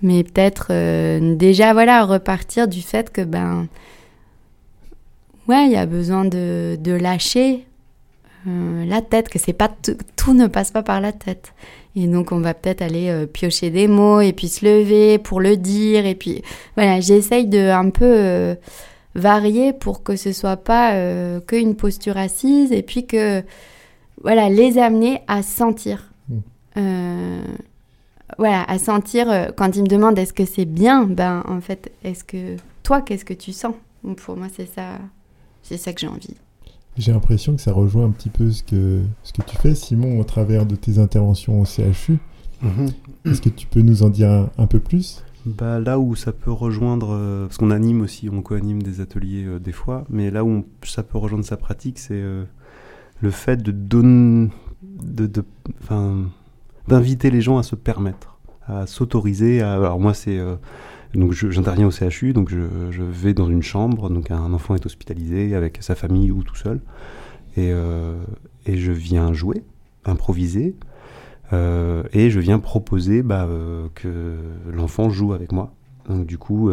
Mais 0.05 0.23
peut-être 0.23 0.67
euh, 0.69 1.35
déjà 1.35 1.73
voilà 1.73 2.05
repartir 2.05 2.69
du 2.69 2.83
fait 2.83 3.11
que 3.11 3.23
ben 3.23 3.69
ouais 5.49 5.65
il 5.65 5.73
y 5.73 5.77
a 5.77 5.87
besoin 5.87 6.27
de, 6.27 6.77
de 6.79 6.93
lâcher 6.93 7.67
euh, 8.47 8.85
la 8.85 9.01
tête, 9.01 9.31
que 9.31 9.39
c'est 9.39 9.55
pas 9.55 9.69
tout, 9.69 9.97
tout 10.15 10.35
ne 10.35 10.47
passe 10.47 10.71
pas 10.71 10.83
par 10.83 11.01
la 11.01 11.13
tête. 11.13 11.55
Et 11.97 12.07
donc 12.07 12.33
on 12.33 12.41
va 12.41 12.53
peut-être 12.53 12.83
aller 12.83 13.09
euh, 13.09 13.25
piocher 13.25 13.71
des 13.71 13.89
mots 13.89 14.21
et 14.21 14.35
puis 14.35 14.49
se 14.49 14.67
lever 14.67 15.17
pour 15.17 15.41
le 15.41 15.57
dire. 15.57 16.05
Et 16.05 16.15
puis 16.15 16.43
voilà, 16.77 17.01
j'essaye 17.01 17.47
de 17.47 17.71
un 17.71 17.89
peu 17.89 18.57
varier 19.15 19.73
pour 19.73 20.03
que 20.03 20.17
ce 20.17 20.33
soit 20.35 20.59
pas 20.59 20.93
qu'une 21.47 21.77
posture 21.77 22.19
assise 22.19 22.73
et 22.73 22.83
puis 22.83 23.07
que 23.07 23.43
voilà, 24.23 24.51
les 24.51 24.77
amener 24.77 25.23
à 25.29 25.43
sentir. 25.43 26.13
Mm. 26.29 27.41
Voilà, 28.39 28.65
à 28.65 28.79
sentir 28.79 29.31
euh, 29.31 29.47
quand 29.57 29.77
ils 29.77 29.83
me 29.83 29.89
demandent 29.89 30.19
est-ce 30.19 30.33
que 30.33 30.45
c'est 30.45 30.65
bien, 30.65 31.05
ben 31.05 31.43
en 31.49 31.61
fait, 31.61 31.93
est-ce 32.03 32.25
que 32.25 32.57
toi, 32.83 33.01
qu'est-ce 33.03 33.25
que 33.25 33.35
tu 33.35 33.53
sens? 33.53 33.75
Donc, 34.03 34.19
Pour 34.19 34.37
moi, 34.37 34.49
c'est 34.55 34.67
ça, 34.67 34.99
c'est 35.63 35.77
ça 35.77 35.93
que 35.93 36.01
j'ai 36.01 36.09
envie. 36.09 36.37
J'ai 36.97 37.13
l'impression 37.13 37.57
que 37.57 37.61
ça 37.63 37.73
rejoint 37.73 38.05
un 38.07 38.11
petit 38.11 38.31
peu 38.31 38.51
ce 38.51 38.63
que, 38.63 39.03
ce 39.25 39.33
que 39.33 39.43
tu 39.43 39.57
fais, 39.57 39.75
Simon, 39.75 40.21
au 40.21 40.25
travers 40.25 40.65
de 40.67 40.77
tes 40.77 40.99
interventions 40.99 41.61
au 41.61 41.65
CHU. 41.65 42.19
Est-ce 43.25 43.41
que 43.43 43.49
tu 43.49 43.67
peux 43.67 43.81
nous 43.81 44.03
en 44.03 44.09
dire 44.11 44.31
un, 44.31 44.51
un 44.59 44.67
peu 44.67 44.79
plus? 44.81 45.23
Bah, 45.47 45.79
là 45.81 45.99
où 45.99 46.15
ça 46.15 46.33
peut 46.33 46.53
rejoindre, 46.53 47.11
euh, 47.13 47.47
parce 47.47 47.59
qu'on 47.59 47.71
anime 47.71 48.01
aussi, 48.01 48.31
on 48.33 48.41
co-anime 48.43 48.83
des 48.83 49.01
ateliers 49.01 49.45
euh, 49.45 49.59
des 49.59 49.73
fois, 49.73 50.05
mais 50.09 50.31
là 50.31 50.45
où 50.45 50.49
on- 50.49 50.65
ça 50.85 51.03
peut 51.03 51.19
rejoindre 51.19 51.45
sa 51.45 51.57
pratique, 51.59 51.99
c'est 51.99 52.15
euh, 52.15 52.45
le 53.21 53.31
fait 53.31 53.63
de 53.63 53.71
donner, 53.71 54.49
de, 54.83 55.27
de- 55.27 55.45
enfin, 55.83 56.25
d'inviter 56.89 57.31
les 57.31 57.41
gens 57.41 57.59
à 57.59 57.63
se 57.63 57.75
permettre, 57.75 58.39
à 58.67 58.87
s'autoriser. 58.87 59.63
À, 59.63 59.75
alors 59.75 60.01
moi, 60.01 60.15
c'est 60.15 60.39
euh, 60.39 60.57
donc 61.15 61.33
j'interviens 61.33 61.87
au 61.87 61.91
CHU, 61.91 62.33
donc 62.33 62.51
je, 62.51 63.03
vais 63.03 63.35
dans 63.35 63.49
une 63.49 63.63
chambre, 63.63 64.11
donc 64.11 64.31
un 64.31 64.53
enfant 64.53 64.75
est 64.75 64.85
hospitalisé 64.85 65.55
avec 65.55 65.79
sa 65.81 65.95
famille 65.95 66.33
ou 66.33 66.43
tout 66.43 66.57
seul, 66.57 66.81
et, 67.57 67.71
euh, 67.73 68.15
et 68.67 68.77
je 68.77 68.93
viens 68.93 69.33
jouer, 69.33 69.63
improviser. 70.05 70.75
Euh, 71.53 72.03
et 72.13 72.31
je 72.31 72.41
viens 72.41 72.59
proposer 72.59 73.23
bah, 73.23 73.47
que 73.95 74.37
l'enfant 74.73 75.11
joue 75.11 75.35
avec 75.35 75.53
moi. 75.53 75.73
Donc 76.09 76.27
du 76.27 76.37
coup, 76.37 76.71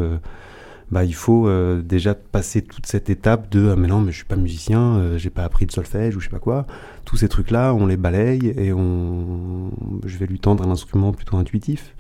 bah, 0.92 1.04
il 1.06 1.16
faut 1.16 1.48
euh, 1.48 1.82
déjà 1.82 2.14
passer 2.14 2.62
toute 2.62 2.86
cette 2.86 3.10
étape 3.10 3.50
de 3.50 3.70
ah, 3.72 3.76
mais 3.76 3.88
non 3.88 4.02
mais 4.02 4.12
je 4.12 4.18
suis 4.18 4.26
pas 4.26 4.36
musicien, 4.36 4.98
euh, 4.98 5.18
j'ai 5.18 5.30
pas 5.30 5.44
appris 5.44 5.66
de 5.66 5.72
solfège 5.72 6.16
ou 6.16 6.20
je 6.20 6.26
sais 6.26 6.32
pas 6.32 6.39
quoi. 6.39 6.68
Tous 7.06 7.18
ces 7.18 7.30
trucs 7.30 7.52
là, 7.52 7.74
on 7.74 7.86
les 7.86 7.98
balaye 7.98 8.54
et 8.58 8.74
on, 8.74 9.72
je 10.06 10.18
vais 10.18 10.28
lui 10.28 10.39
tendre 10.39 10.68
un 10.68 10.72
instrument 10.72 11.12
plutôt 11.14 11.38
intuitif. 11.38 11.96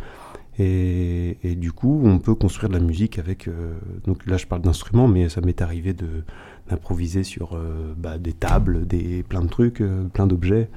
Et, 0.59 1.37
et 1.43 1.55
du 1.55 1.71
coup, 1.71 2.01
on 2.03 2.19
peut 2.19 2.35
construire 2.35 2.69
de 2.69 2.75
la 2.77 2.83
musique 2.83 3.17
avec. 3.17 3.47
euh, 3.47 3.73
donc 4.05 4.25
là, 4.27 4.37
je 4.37 4.45
parle 4.45 4.61
d'instruments, 4.61 5.07
mais 5.07 5.29
ça 5.29 5.41
m'est 5.41 5.61
arrivé 5.61 5.93
de 5.93 6.23
d'improviser 6.69 7.23
sur 7.23 7.55
euh, 7.55 7.93
bah, 7.97 8.17
des 8.17 8.33
tables, 8.33 8.85
des 8.87 9.23
plein 9.23 9.41
de 9.41 9.47
trucs, 9.47 9.81
euh, 9.81 10.03
plein 10.13 10.27
d'objets. 10.27 10.69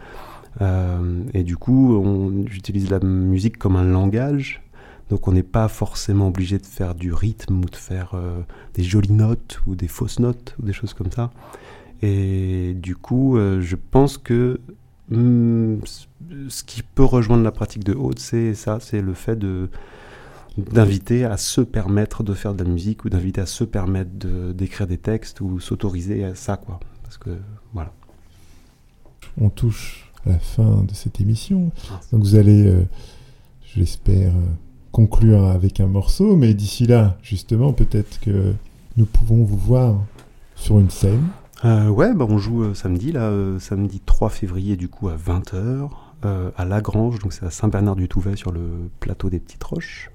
Euh, 0.60 1.22
et 1.34 1.42
du 1.42 1.56
coup, 1.56 2.44
j'utilise 2.46 2.90
la 2.90 3.00
musique 3.00 3.58
comme 3.58 3.76
un 3.76 3.84
langage. 3.84 4.63
Donc 5.10 5.28
on 5.28 5.32
n'est 5.32 5.42
pas 5.42 5.68
forcément 5.68 6.28
obligé 6.28 6.58
de 6.58 6.66
faire 6.66 6.94
du 6.94 7.12
rythme 7.12 7.58
ou 7.58 7.64
de 7.66 7.76
faire 7.76 8.12
euh, 8.14 8.40
des 8.74 8.82
jolies 8.82 9.12
notes 9.12 9.60
ou 9.66 9.74
des 9.76 9.88
fausses 9.88 10.18
notes 10.18 10.54
ou 10.60 10.64
des 10.66 10.72
choses 10.72 10.94
comme 10.94 11.10
ça. 11.10 11.30
Et 12.02 12.74
du 12.74 12.96
coup, 12.96 13.36
euh, 13.36 13.60
je 13.60 13.76
pense 13.76 14.18
que 14.18 14.60
c- 15.10 16.06
ce 16.48 16.64
qui 16.64 16.82
peut 16.82 17.04
rejoindre 17.04 17.42
la 17.44 17.52
pratique 17.52 17.84
de 17.84 17.92
haute, 17.94 18.18
c'est 18.18 18.54
ça, 18.54 18.78
c'est 18.80 19.00
le 19.02 19.14
fait 19.14 19.36
de 19.36 19.68
d'inviter 20.56 21.24
à 21.24 21.36
se 21.36 21.60
permettre 21.60 22.22
de 22.22 22.32
faire 22.32 22.54
de 22.54 22.62
la 22.62 22.70
musique 22.70 23.04
ou 23.04 23.08
d'inviter 23.10 23.40
à 23.40 23.46
se 23.46 23.64
permettre 23.64 24.12
de- 24.14 24.52
d'écrire 24.52 24.86
des 24.86 24.98
textes 24.98 25.40
ou 25.40 25.58
s'autoriser 25.58 26.24
à 26.24 26.34
ça, 26.36 26.56
quoi. 26.56 26.78
Parce 27.02 27.18
que 27.18 27.30
voilà. 27.72 27.92
On 29.36 29.50
touche 29.50 30.12
à 30.24 30.30
la 30.30 30.38
fin 30.38 30.84
de 30.84 30.94
cette 30.94 31.20
émission. 31.20 31.72
Donc 32.12 32.22
vous 32.22 32.36
allez, 32.36 32.66
euh, 32.66 32.84
j'espère, 33.74 34.30
euh, 34.32 34.40
conclure 34.94 35.44
avec 35.46 35.80
un 35.80 35.86
morceau. 35.86 36.36
Mais 36.36 36.54
d'ici 36.54 36.86
là, 36.86 37.18
justement, 37.22 37.72
peut-être 37.72 38.20
que 38.20 38.54
nous 38.96 39.04
pouvons 39.06 39.44
vous 39.44 39.56
voir 39.58 39.96
sur 40.54 40.78
une 40.78 40.88
scène. 40.90 41.24
Euh, 41.64 41.88
ouais, 41.88 42.14
bah 42.14 42.26
on 42.28 42.38
joue 42.38 42.62
euh, 42.62 42.74
samedi, 42.74 43.10
là, 43.12 43.22
euh, 43.22 43.58
samedi 43.58 44.00
3 44.04 44.28
février, 44.30 44.76
du 44.76 44.88
coup, 44.88 45.08
à 45.08 45.16
20h, 45.16 45.88
à 46.56 46.64
Lagrange, 46.64 47.18
donc 47.18 47.34
c'est 47.34 47.44
à 47.44 47.50
Saint-Bernard-du-Touvet, 47.50 48.36
sur 48.36 48.50
le 48.50 48.88
plateau 49.00 49.28
des 49.28 49.38
Petites 49.40 49.62
Roches. 49.64 50.10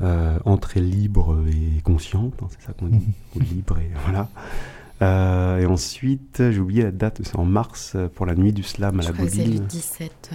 Euh, 0.00 0.36
entrée 0.44 0.80
libre 0.80 1.36
et 1.48 1.80
consciente, 1.82 2.34
hein, 2.42 2.46
c'est 2.50 2.66
ça 2.66 2.72
qu'on 2.72 2.86
dit, 2.86 3.06
ou 3.36 3.38
libre 3.40 3.78
et 3.78 3.88
voilà. 4.04 4.28
Euh, 5.00 5.60
et 5.60 5.66
ensuite, 5.66 6.42
j'ai 6.50 6.58
oublié 6.58 6.82
la 6.82 6.90
date, 6.90 7.20
c'est 7.24 7.36
en 7.36 7.44
mars, 7.44 7.96
pour 8.16 8.26
la 8.26 8.34
nuit 8.34 8.52
du 8.52 8.64
slam 8.64 8.98
à 8.98 9.02
Je 9.02 9.08
la 9.08 9.12
crois 9.14 9.26
que 9.26 9.30
c'est 9.32 9.44
le 9.44 9.50
bobine. 9.52 9.66
17. 9.68 10.30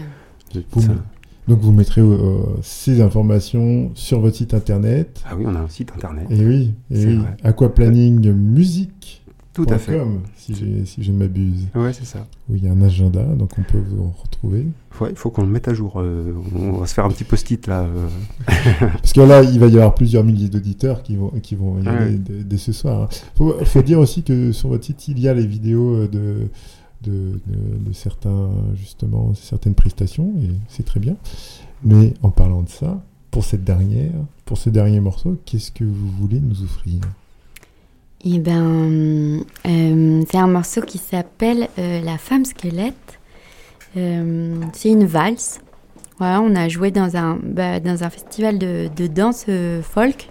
Je- 0.53 0.59
Vous 0.71 0.81
ça- 0.81 0.87
me- 0.89 0.99
Donc 1.47 1.59
vous 1.61 1.71
mettrez 1.71 2.01
euh, 2.01 2.39
ces 2.61 3.01
informations 3.01 3.91
sur 3.93 4.19
votre 4.19 4.35
site 4.35 4.53
internet. 4.53 5.21
Ah 5.25 5.35
oui, 5.37 5.45
on 5.47 5.55
a 5.55 5.59
un 5.59 5.69
site 5.69 5.91
internet. 5.95 6.27
Et 6.29 6.45
oui, 6.45 6.73
et 6.91 6.95
C'est 7.01 7.07
oui. 7.07 7.17
vrai. 7.17 7.37
Aquaplanning 7.43 8.31
Music. 8.31 9.23
Tout 9.53 9.65
à 9.69 9.79
fait. 9.79 9.99
si, 10.35 10.53
j'ai- 10.53 10.85
si 10.85 11.01
je 11.03 11.11
ne 11.11 11.17
m'abuse. 11.17 11.65
Ouais, 11.73 11.91
c'est 11.91 12.05
ça. 12.05 12.27
Où 12.47 12.55
il 12.55 12.63
y 12.63 12.67
a 12.67 12.71
un 12.71 12.81
agenda, 12.83 13.23
donc 13.23 13.49
on 13.57 13.63
peut 13.63 13.79
vous 13.89 14.11
retrouver. 14.21 14.67
Ouais, 15.01 15.09
il 15.09 15.15
faut 15.15 15.31
qu'on 15.31 15.41
le 15.41 15.47
mette 15.47 15.67
à 15.67 15.73
jour. 15.73 15.93
euh, 15.99 16.31
on 16.55 16.73
va 16.73 16.85
se 16.85 16.93
faire 16.93 17.05
un 17.05 17.09
petit 17.09 17.23
post-it 17.23 17.65
là. 17.65 17.81
euh. 17.85 18.07
Parce 18.79 19.13
que 19.13 19.21
là, 19.21 19.41
il 19.41 19.59
va 19.59 19.65
y 19.65 19.73
avoir 19.77 19.95
plusieurs 19.95 20.23
milliers 20.23 20.49
d'auditeurs 20.49 21.01
qui 21.01 21.15
vont, 21.15 21.31
qui 21.41 21.55
vont 21.55 21.79
y 21.79 21.87
Ouais. 21.87 21.87
aller 21.89 22.17
dès, 22.17 22.43
dès 22.43 22.57
ce 22.57 22.71
soir. 22.71 23.09
Il 23.11 23.37
faut, 23.37 23.55
faut 23.65 23.81
dire 23.81 23.99
aussi 23.99 24.21
que 24.21 24.51
sur 24.51 24.69
votre 24.69 24.85
site, 24.85 25.07
il 25.07 25.19
y 25.19 25.27
a 25.27 25.33
les 25.33 25.47
vidéos 25.47 26.05
de, 26.05 26.49
de, 27.03 27.39
certains, 27.93 28.49
justement, 28.75 29.33
certaines 29.35 29.75
prestations, 29.75 30.33
et 30.41 30.49
c'est 30.67 30.83
très 30.83 30.99
bien. 30.99 31.15
Mais 31.83 32.13
en 32.23 32.29
parlant 32.29 32.61
de 32.61 32.69
ça, 32.69 33.01
pour 33.31 33.43
cette 33.43 33.63
dernière, 33.63 34.11
pour 34.45 34.57
ce 34.57 34.69
dernier 34.69 34.99
morceau, 34.99 35.37
qu'est-ce 35.45 35.71
que 35.71 35.83
vous 35.83 36.09
voulez 36.19 36.39
nous 36.39 36.63
offrir? 36.63 37.01
Eh 38.25 38.39
ben, 38.39 39.43
euh, 39.67 40.23
c'est 40.29 40.37
un 40.37 40.47
morceau 40.47 40.81
qui 40.81 40.97
s'appelle 40.97 41.69
euh, 41.77 42.01
La 42.01 42.17
femme 42.17 42.45
squelette. 42.45 43.19
Euh, 43.95 44.55
c'est 44.73 44.89
une 44.89 45.05
valse. 45.05 45.61
On 46.19 46.55
a 46.55 46.67
joué 46.67 46.89
dans 46.89 47.15
un, 47.15 47.37
bah, 47.43 47.79
dans 47.79 48.03
un 48.03 48.09
festival 48.09 48.57
de, 48.57 48.89
de 48.95 49.05
danse 49.05 49.45
folk. 49.83 50.29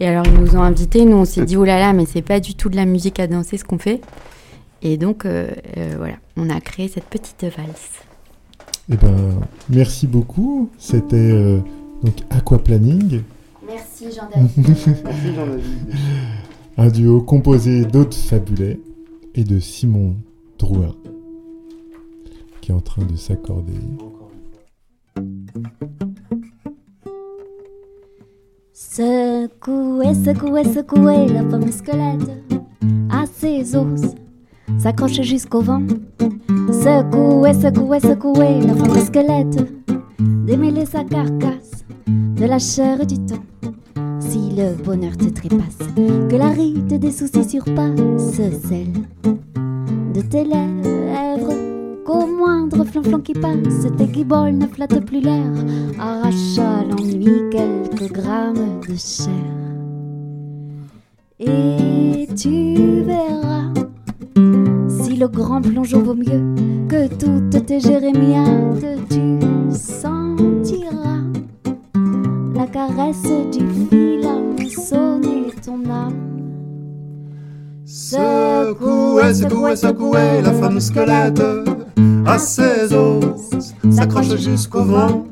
Et 0.00 0.06
alors, 0.06 0.26
ils 0.26 0.38
nous 0.38 0.54
ont 0.54 0.62
invités. 0.62 1.06
Nous, 1.06 1.16
on 1.16 1.24
s'est 1.24 1.46
dit, 1.46 1.56
oh 1.56 1.64
là 1.64 1.78
là, 1.78 1.94
mais 1.94 2.04
c'est 2.04 2.20
pas 2.20 2.40
du 2.40 2.54
tout 2.54 2.68
de 2.68 2.76
la 2.76 2.84
musique 2.84 3.18
à 3.20 3.26
danser 3.26 3.56
ce 3.56 3.64
qu'on 3.64 3.78
fait. 3.78 4.02
Et 4.86 4.98
donc, 4.98 5.24
euh, 5.24 5.48
euh, 5.78 5.94
voilà, 5.96 6.16
on 6.36 6.50
a 6.50 6.60
créé 6.60 6.88
cette 6.88 7.06
petite 7.06 7.42
valse. 7.44 8.02
Eh 8.92 8.96
ben, 8.96 9.40
merci 9.70 10.06
beaucoup. 10.06 10.68
C'était 10.78 11.16
euh, 11.16 11.60
donc 12.02 12.16
Aquaplanning, 12.28 13.22
Merci, 13.66 14.08
Jean-David. 14.14 14.84
un 16.76 16.88
duo 16.88 17.22
composé 17.22 17.86
d'Aude 17.86 18.12
Fabulet 18.12 18.78
et 19.34 19.42
de 19.42 19.58
Simon 19.58 20.16
Drouin, 20.58 20.94
qui 22.60 22.70
est 22.70 22.74
en 22.74 22.80
train 22.80 23.06
de 23.06 23.16
s'accorder. 23.16 23.72
Secouez, 28.74 30.14
secouez, 30.14 30.64
secouez 30.64 31.28
la 31.28 31.48
femme 31.48 31.72
squelette 31.72 32.30
à 33.10 33.24
ses 33.26 33.74
os, 33.76 34.14
s'accroche 34.78 35.22
jusqu'au 35.22 35.60
vent. 35.60 35.82
Secouez, 36.70 37.54
secouez, 37.54 38.00
secouez 38.00 38.60
la 38.60 38.74
femme 38.74 39.04
squelette, 39.04 39.72
démêler 40.46 40.86
sa 40.86 41.04
carcasse 41.04 41.84
de 42.06 42.44
la 42.44 42.58
chair 42.58 43.06
du 43.06 43.16
temps. 43.18 43.44
Si 44.20 44.50
le 44.56 44.74
bonheur 44.82 45.16
te 45.16 45.28
trépasse, 45.28 45.78
que 45.96 46.36
la 46.36 46.48
ride 46.48 46.98
des 46.98 47.10
soucis 47.10 47.48
surpasse 47.48 48.32
celle 48.32 48.92
de 50.14 50.20
tes 50.20 50.44
lèvres. 50.44 51.52
Qu'au 52.04 52.26
moindre 52.26 52.84
flonflon 52.84 53.20
qui 53.20 53.32
passe, 53.32 53.86
tes 53.96 54.06
guibolles 54.06 54.56
ne 54.56 54.66
flattent 54.66 55.04
plus 55.06 55.20
l'air, 55.20 55.50
arrache 55.98 56.58
à 56.58 56.84
l'ennui 56.84 57.48
quelques 57.50 58.12
grammes 58.12 58.80
de 58.86 58.94
chair. 58.94 59.32
Et 61.40 62.28
tu 62.36 63.02
verras 63.04 63.72
si 64.34 65.16
le 65.16 65.28
grand 65.28 65.60
plongeon 65.60 66.02
vaut 66.02 66.14
mieux 66.14 66.42
que 66.88 67.08
toutes 67.08 67.66
tes 67.66 67.80
jérémiades, 67.80 68.98
tu 69.08 69.38
sentiras 69.70 71.14
caresse 72.74 73.22
du 73.52 73.66
fil 73.88 74.26
a 74.26 74.40
moissonné 74.40 75.52
ton 75.64 75.88
âme. 75.88 76.14
Secouer, 77.84 79.32
secouer, 79.32 79.76
secouer 79.76 80.42
la 80.42 80.52
femme 80.52 80.80
squelette 80.80 81.42
à 82.26 82.36
ses 82.38 82.92
os, 82.92 83.50
s'accroche 83.90 84.36
jusqu'au 84.36 84.82
vent. 84.82 85.26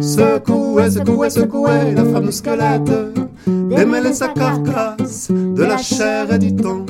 Secouer, 0.00 0.90
secouer, 0.90 1.30
secouer 1.30 1.94
la 1.96 2.04
femme 2.04 2.30
squelette, 2.30 2.92
démêler 3.46 4.12
sa 4.12 4.28
carcasse 4.28 5.32
de 5.32 5.64
la 5.64 5.78
chair 5.78 6.32
et 6.32 6.38
du 6.38 6.54
temps. 6.54 6.86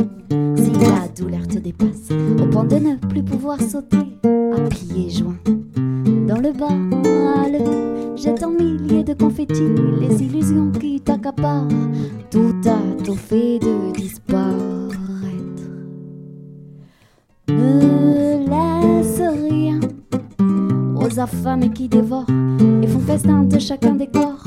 La 0.81 1.09
douleur 1.16 1.47
te 1.47 1.59
dépasse, 1.59 2.11
au 2.41 2.47
point 2.47 2.64
de 2.64 2.77
ne 2.77 2.97
plus 2.97 3.22
pouvoir 3.22 3.61
sauter 3.61 4.18
à 4.25 4.61
pieds 4.68 5.11
joints. 5.11 5.39
Dans 6.27 6.41
le 6.41 6.53
bal, 6.53 7.62
jette 8.16 8.43
en 8.43 8.51
milliers 8.51 9.05
de 9.05 9.14
confettis 9.14 9.75
les 10.01 10.22
illusions 10.22 10.70
qui 10.72 11.01
t'accaparent. 11.01 11.68
Tout 12.31 12.55
a 12.66 13.03
tout 13.05 13.14
fait 13.14 13.59
de 13.59 13.93
disparaître. 13.93 14.55
Ne 17.49 18.49
laisse 18.49 19.20
rien 19.20 19.81
aux 20.97 21.20
affamés 21.20 21.70
qui 21.70 21.89
dévorent 21.89 22.27
et 22.83 22.87
font 22.87 23.01
festin 23.01 23.45
de 23.45 23.59
chacun 23.59 23.95
des 23.95 24.09
corps 24.09 24.45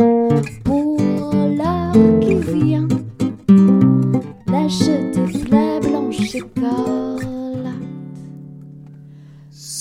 pour 0.64 0.98
l'heure 1.34 1.94
qui 2.20 2.36
vient. 2.36 2.88
Lâche 4.48 4.90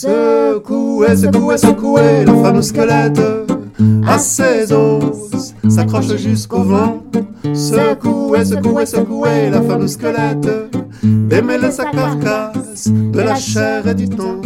Secouer, 0.07 1.17
secouer, 1.17 1.59
secouer 1.59 2.25
la 2.25 2.35
femme 2.35 2.63
squelette 2.63 3.21
à 4.07 4.19
ses 4.19 4.73
os, 4.73 5.53
s'accroche 5.69 6.17
jusqu'au 6.17 6.63
vent. 6.63 7.03
Secouer, 7.53 8.45
secouer, 8.45 8.87
secouer 8.87 9.51
la 9.51 9.61
femme 9.63 9.89
squelette, 9.89 10.49
démêler 11.03 11.73
sa 11.73 11.87
carcasse 11.87 12.89
de 12.89 13.21
la 13.21 13.35
chair 13.35 13.89
et 13.89 13.95
du 13.95 14.09
temps. 14.09 14.43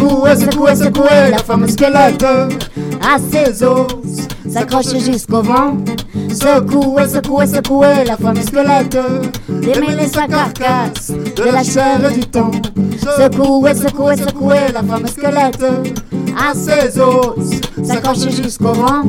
Secouer, 0.00 0.34
secouer, 0.34 0.76
secouer 0.76 1.30
la 1.30 1.36
femme 1.36 1.68
squelette 1.68 2.24
à 2.24 3.18
ses 3.18 3.62
os, 3.62 3.86
s'accroche 4.48 4.96
jusqu'au 4.98 5.42
vent. 5.42 5.76
Secouer, 6.32 7.06
secouer, 7.06 7.46
secouer 7.46 8.04
la 8.06 8.16
femme 8.16 8.40
squelette, 8.42 8.96
démêler 9.46 10.08
sa 10.08 10.26
carcasse 10.26 11.12
de 11.36 11.44
la 11.44 11.62
chair 11.62 12.10
et 12.10 12.14
du 12.14 12.20
temps. 12.20 12.50
Secouer, 12.98 13.74
secouer, 13.74 14.16
secouer 14.16 14.72
la 14.72 14.82
femme 14.82 15.06
squelette, 15.06 15.64
à 16.34 16.54
ses 16.54 16.98
os, 16.98 17.50
s'accroche 17.82 18.30
jusqu'au 18.30 18.72
vent. 18.72 19.02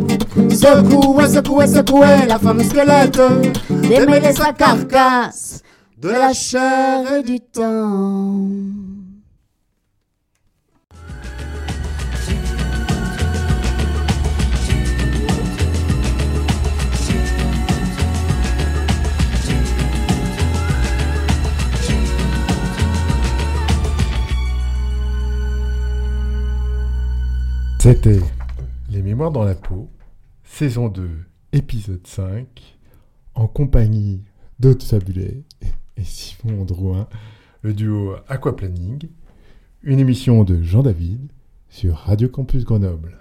Secouer, 0.49 1.29
secouer, 1.29 1.67
secouer 1.67 2.25
la 2.27 2.37
femme 2.37 2.61
squelette, 2.61 3.21
démêler 3.69 4.33
sa 4.33 4.51
carcasse 4.51 5.61
de 5.97 6.09
la 6.09 6.33
chair 6.33 7.13
et 7.17 7.23
du 7.23 7.39
temps. 7.39 8.60
C'était 27.83 28.19
Les 28.91 29.01
Mémoires 29.01 29.31
dans 29.31 29.43
la 29.43 29.55
peau, 29.55 29.89
saison 30.43 30.87
2, 30.87 31.09
épisode 31.51 32.05
5, 32.05 32.45
en 33.33 33.47
compagnie 33.47 34.21
d'Aude 34.59 34.83
Fabulé 34.83 35.45
et 35.97 36.03
Simon 36.03 36.63
Drouin, 36.63 37.07
le 37.63 37.73
duo 37.73 38.17
Aquaplaning, 38.27 39.09
une 39.81 39.97
émission 39.97 40.43
de 40.43 40.61
Jean 40.61 40.83
David 40.83 41.31
sur 41.69 41.95
Radio 41.95 42.29
Campus 42.29 42.65
Grenoble. 42.65 43.17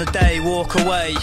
On 0.00 0.04
the 0.04 0.12
day, 0.12 0.40
walk 0.40 0.74
away. 0.80 1.14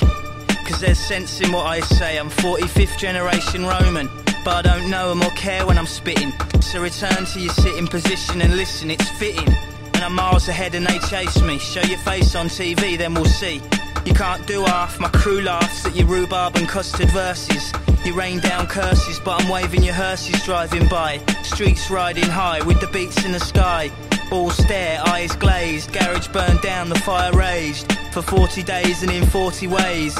Cause 0.65 0.79
there's 0.79 0.97
sense 0.97 1.41
in 1.41 1.51
what 1.51 1.67
I 1.67 1.79
say. 1.81 2.17
I'm 2.17 2.29
45th 2.29 2.97
generation 2.97 3.65
Roman, 3.65 4.09
but 4.43 4.53
I 4.55 4.61
don't 4.63 4.89
know 4.89 5.11
'em 5.11 5.21
or 5.21 5.29
care 5.31 5.65
when 5.67 5.77
I'm 5.77 5.85
spitting. 5.85 6.33
So 6.61 6.81
return 6.81 7.25
to 7.33 7.39
your 7.39 7.53
sitting 7.53 7.87
position 7.87 8.41
and 8.41 8.57
listen, 8.57 8.89
it's 8.89 9.07
fitting. 9.19 9.49
And 9.93 10.03
I'm 10.03 10.15
miles 10.15 10.47
ahead 10.47 10.73
and 10.73 10.87
they 10.87 10.97
chase 10.99 11.39
me. 11.41 11.59
Show 11.59 11.81
your 11.81 11.99
face 11.99 12.33
on 12.35 12.47
TV, 12.49 12.97
then 12.97 13.13
we'll 13.13 13.33
see. 13.41 13.61
You 14.05 14.13
can't 14.13 14.45
do 14.47 14.63
half, 14.63 14.99
my 14.99 15.09
crew 15.09 15.41
laughs 15.41 15.85
at 15.85 15.95
your 15.95 16.07
rhubarb 16.07 16.55
and 16.55 16.67
custard 16.67 17.11
verses. 17.11 17.71
You 18.03 18.13
rain 18.13 18.39
down 18.39 18.65
curses, 18.65 19.19
but 19.19 19.39
I'm 19.39 19.49
waving 19.49 19.83
your 19.83 19.93
hearses 19.93 20.41
driving 20.43 20.87
by. 20.87 21.19
Streets 21.43 21.91
riding 21.91 22.29
high 22.41 22.61
with 22.63 22.79
the 22.79 22.87
beats 22.87 23.23
in 23.23 23.33
the 23.33 23.39
sky. 23.39 23.91
All 24.31 24.49
stare, 24.49 24.99
eyes 25.07 25.35
glazed, 25.35 25.91
garage 25.93 26.27
burned 26.29 26.61
down, 26.61 26.89
the 26.89 26.99
fire 26.99 27.31
raged. 27.33 27.91
For 28.11 28.21
40 28.21 28.63
days 28.63 29.03
and 29.03 29.11
in 29.11 29.25
40 29.25 29.67
ways. 29.67 30.15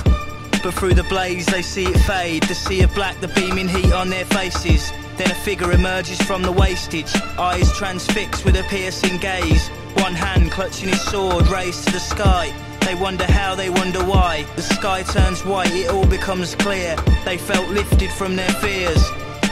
But 0.63 0.73
through 0.75 0.93
the 0.93 1.03
blaze 1.03 1.45
they 1.45 1.61
see 1.61 1.85
it 1.85 1.97
fade, 1.99 2.43
the 2.43 2.55
sea 2.55 2.83
of 2.83 2.93
black, 2.95 3.19
the 3.19 3.27
beaming 3.29 3.67
heat 3.67 3.91
on 3.91 4.09
their 4.09 4.25
faces. 4.25 4.91
Then 5.17 5.29
a 5.29 5.35
figure 5.35 5.71
emerges 5.71 6.21
from 6.21 6.41
the 6.41 6.51
wastage, 6.51 7.13
eyes 7.37 7.71
transfixed 7.77 8.45
with 8.45 8.55
a 8.55 8.63
piercing 8.63 9.17
gaze. 9.17 9.67
One 9.97 10.13
hand 10.13 10.51
clutching 10.51 10.89
his 10.89 11.01
sword, 11.01 11.47
raised 11.47 11.85
to 11.87 11.93
the 11.93 11.99
sky. 11.99 12.53
They 12.85 12.95
wonder 12.95 13.25
how, 13.25 13.55
they 13.55 13.69
wonder 13.69 14.03
why. 14.03 14.45
The 14.55 14.61
sky 14.61 15.03
turns 15.03 15.45
white, 15.45 15.71
it 15.71 15.89
all 15.89 16.07
becomes 16.07 16.55
clear. 16.55 16.95
They 17.25 17.37
felt 17.37 17.69
lifted 17.69 18.09
from 18.11 18.35
their 18.35 18.51
fears. 18.53 19.03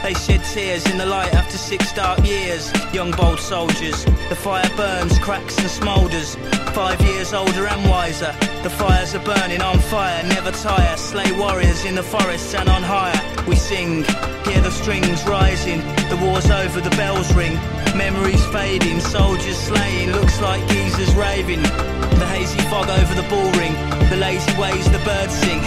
They 0.03 0.15
shed 0.15 0.43
tears 0.43 0.89
in 0.89 0.97
the 0.97 1.05
light 1.05 1.33
after 1.35 1.57
six 1.57 1.93
dark 1.93 2.25
years. 2.25 2.71
Young 2.91 3.11
bold 3.11 3.39
soldiers, 3.39 4.03
the 4.29 4.35
fire 4.35 4.69
burns, 4.75 5.19
cracks 5.19 5.59
and 5.59 5.69
smoulders. 5.69 6.35
Five 6.73 6.99
years 7.01 7.33
older 7.33 7.67
and 7.67 7.87
wiser. 7.87 8.33
The 8.63 8.69
fires 8.71 9.13
are 9.13 9.23
burning 9.23 9.61
on 9.61 9.77
fire, 9.77 10.23
never 10.23 10.51
tire. 10.51 10.97
Slay 10.97 11.31
warriors 11.33 11.85
in 11.85 11.93
the 11.93 12.01
forests 12.01 12.55
and 12.55 12.67
on 12.67 12.81
higher. 12.81 13.19
We 13.47 13.55
sing, 13.55 14.03
hear 14.45 14.61
the 14.61 14.71
strings 14.71 15.23
rising. 15.25 15.79
The 16.09 16.19
war's 16.19 16.49
over, 16.49 16.81
the 16.81 16.95
bells 16.97 17.31
ring. 17.33 17.53
Memories 17.95 18.43
fading, 18.47 19.01
soldiers 19.01 19.57
slaying. 19.57 20.11
Looks 20.13 20.41
like 20.41 20.67
geezers 20.69 21.13
raving. 21.13 21.61
The 21.61 22.27
hazy 22.27 22.59
fog 22.69 22.89
over 22.89 23.13
the 23.13 23.27
ball 23.29 23.51
ring. 23.53 23.73
The 24.09 24.17
lazy 24.17 24.51
ways 24.59 24.85
the 24.91 24.99
birds 25.05 25.35
sing. 25.35 25.61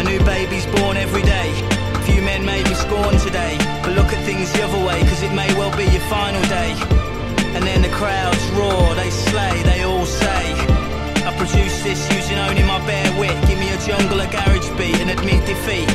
A 0.00 0.02
new 0.02 0.18
baby's 0.24 0.66
born 0.66 0.96
every 0.96 1.22
day. 1.22 1.75
Few 2.06 2.22
men 2.22 2.44
may 2.44 2.62
be 2.62 2.74
scorned 2.74 3.18
today, 3.20 3.58
but 3.82 3.92
look 3.92 4.12
at 4.14 4.22
things 4.24 4.52
the 4.52 4.62
other 4.62 4.78
way, 4.86 5.00
cause 5.10 5.22
it 5.22 5.34
may 5.34 5.52
well 5.58 5.74
be 5.76 5.84
your 5.84 6.06
final 6.06 6.42
day. 6.46 6.72
And 7.54 7.64
then 7.66 7.82
the 7.82 7.90
crowds 7.90 8.44
roar, 8.54 8.94
they 8.94 9.10
slay, 9.10 9.62
they 9.62 9.82
all 9.82 10.06
say. 10.06 10.54
I 11.26 11.34
produce 11.36 11.82
this 11.82 12.00
using 12.14 12.38
only 12.38 12.62
my 12.62 12.78
bare 12.86 13.10
wit. 13.18 13.34
Give 13.48 13.58
me 13.58 13.70
a 13.70 13.78
jungle, 13.78 14.20
a 14.20 14.26
garage 14.30 14.70
beat, 14.78 15.00
and 15.02 15.10
admit 15.10 15.44
defeat. 15.46 15.90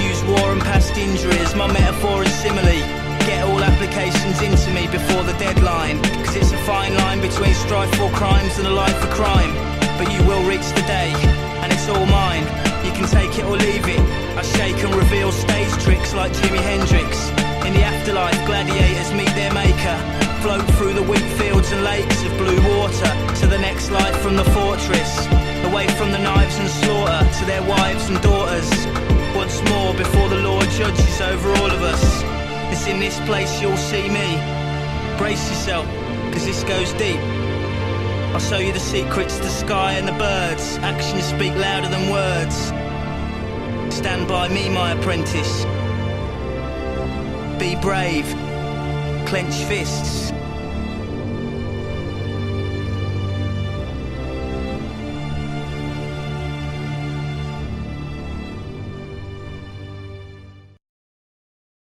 Use 0.00 0.22
war 0.24 0.52
and 0.52 0.62
past 0.62 0.96
injuries, 0.96 1.54
my 1.54 1.66
metaphor 1.66 2.22
and 2.22 2.32
simile. 2.40 2.80
Get 3.28 3.44
all 3.44 3.62
applications 3.62 4.40
into 4.40 4.70
me 4.72 4.88
before 4.88 5.24
the 5.24 5.34
deadline. 5.34 6.02
Cause 6.24 6.36
it's 6.36 6.52
a 6.52 6.58
fine 6.64 6.94
line 6.94 7.20
between 7.20 7.54
strife 7.54 7.94
for 7.96 8.10
crimes 8.10 8.56
and 8.58 8.66
a 8.66 8.70
life 8.72 8.96
for 8.96 9.12
crime. 9.12 9.69
But 10.00 10.10
you 10.16 10.24
will 10.24 10.42
reach 10.48 10.64
the 10.72 10.80
day, 10.88 11.12
and 11.60 11.70
it's 11.70 11.86
all 11.86 12.06
mine. 12.06 12.40
You 12.86 12.92
can 12.96 13.04
take 13.04 13.36
it 13.36 13.44
or 13.44 13.58
leave 13.58 13.84
it. 13.84 14.00
I 14.32 14.40
shake 14.40 14.82
and 14.82 14.94
reveal 14.94 15.30
stage 15.30 15.70
tricks 15.84 16.14
like 16.14 16.32
Jimi 16.32 16.56
Hendrix. 16.56 17.28
In 17.68 17.74
the 17.74 17.84
afterlife, 17.84 18.40
gladiators 18.46 19.12
meet 19.12 19.28
their 19.36 19.52
maker. 19.52 19.96
Float 20.40 20.64
through 20.76 20.94
the 20.94 21.02
wheat 21.02 21.28
fields 21.36 21.70
and 21.72 21.84
lakes 21.84 22.24
of 22.24 22.32
blue 22.38 22.56
water 22.72 23.12
to 23.40 23.46
the 23.46 23.58
next 23.58 23.90
life 23.90 24.16
from 24.22 24.36
the 24.36 24.44
fortress. 24.56 25.28
Away 25.68 25.86
from 26.00 26.12
the 26.12 26.18
knives 26.18 26.56
and 26.56 26.70
slaughter 26.80 27.20
to 27.38 27.44
their 27.44 27.62
wives 27.68 28.08
and 28.08 28.18
daughters. 28.22 28.70
Once 29.36 29.60
more 29.68 29.92
before 29.92 30.30
the 30.30 30.40
Lord 30.40 30.64
judges 30.80 31.20
over 31.20 31.50
all 31.60 31.70
of 31.70 31.82
us. 31.82 32.22
It's 32.72 32.86
in 32.86 33.00
this 33.00 33.20
place 33.28 33.60
you'll 33.60 33.76
see 33.76 34.08
me. 34.08 34.40
Brace 35.18 35.46
yourself, 35.50 35.84
cause 36.32 36.46
this 36.46 36.64
goes 36.64 36.90
deep. 36.94 37.20
I'll 38.32 38.38
show 38.38 38.58
you 38.58 38.72
the 38.72 38.78
secrets, 38.78 39.38
the 39.38 39.48
sky 39.48 39.94
and 39.94 40.06
the 40.06 40.12
birds. 40.12 40.78
Actions 40.78 41.24
speak 41.24 41.52
louder 41.56 41.88
than 41.88 42.10
words. 42.10 42.56
Stand 43.92 44.28
by 44.28 44.48
me, 44.48 44.68
my 44.68 44.92
apprentice. 44.92 45.64
Be 47.58 47.74
brave. 47.82 48.26
Clench 49.26 49.54
fists. 49.64 50.29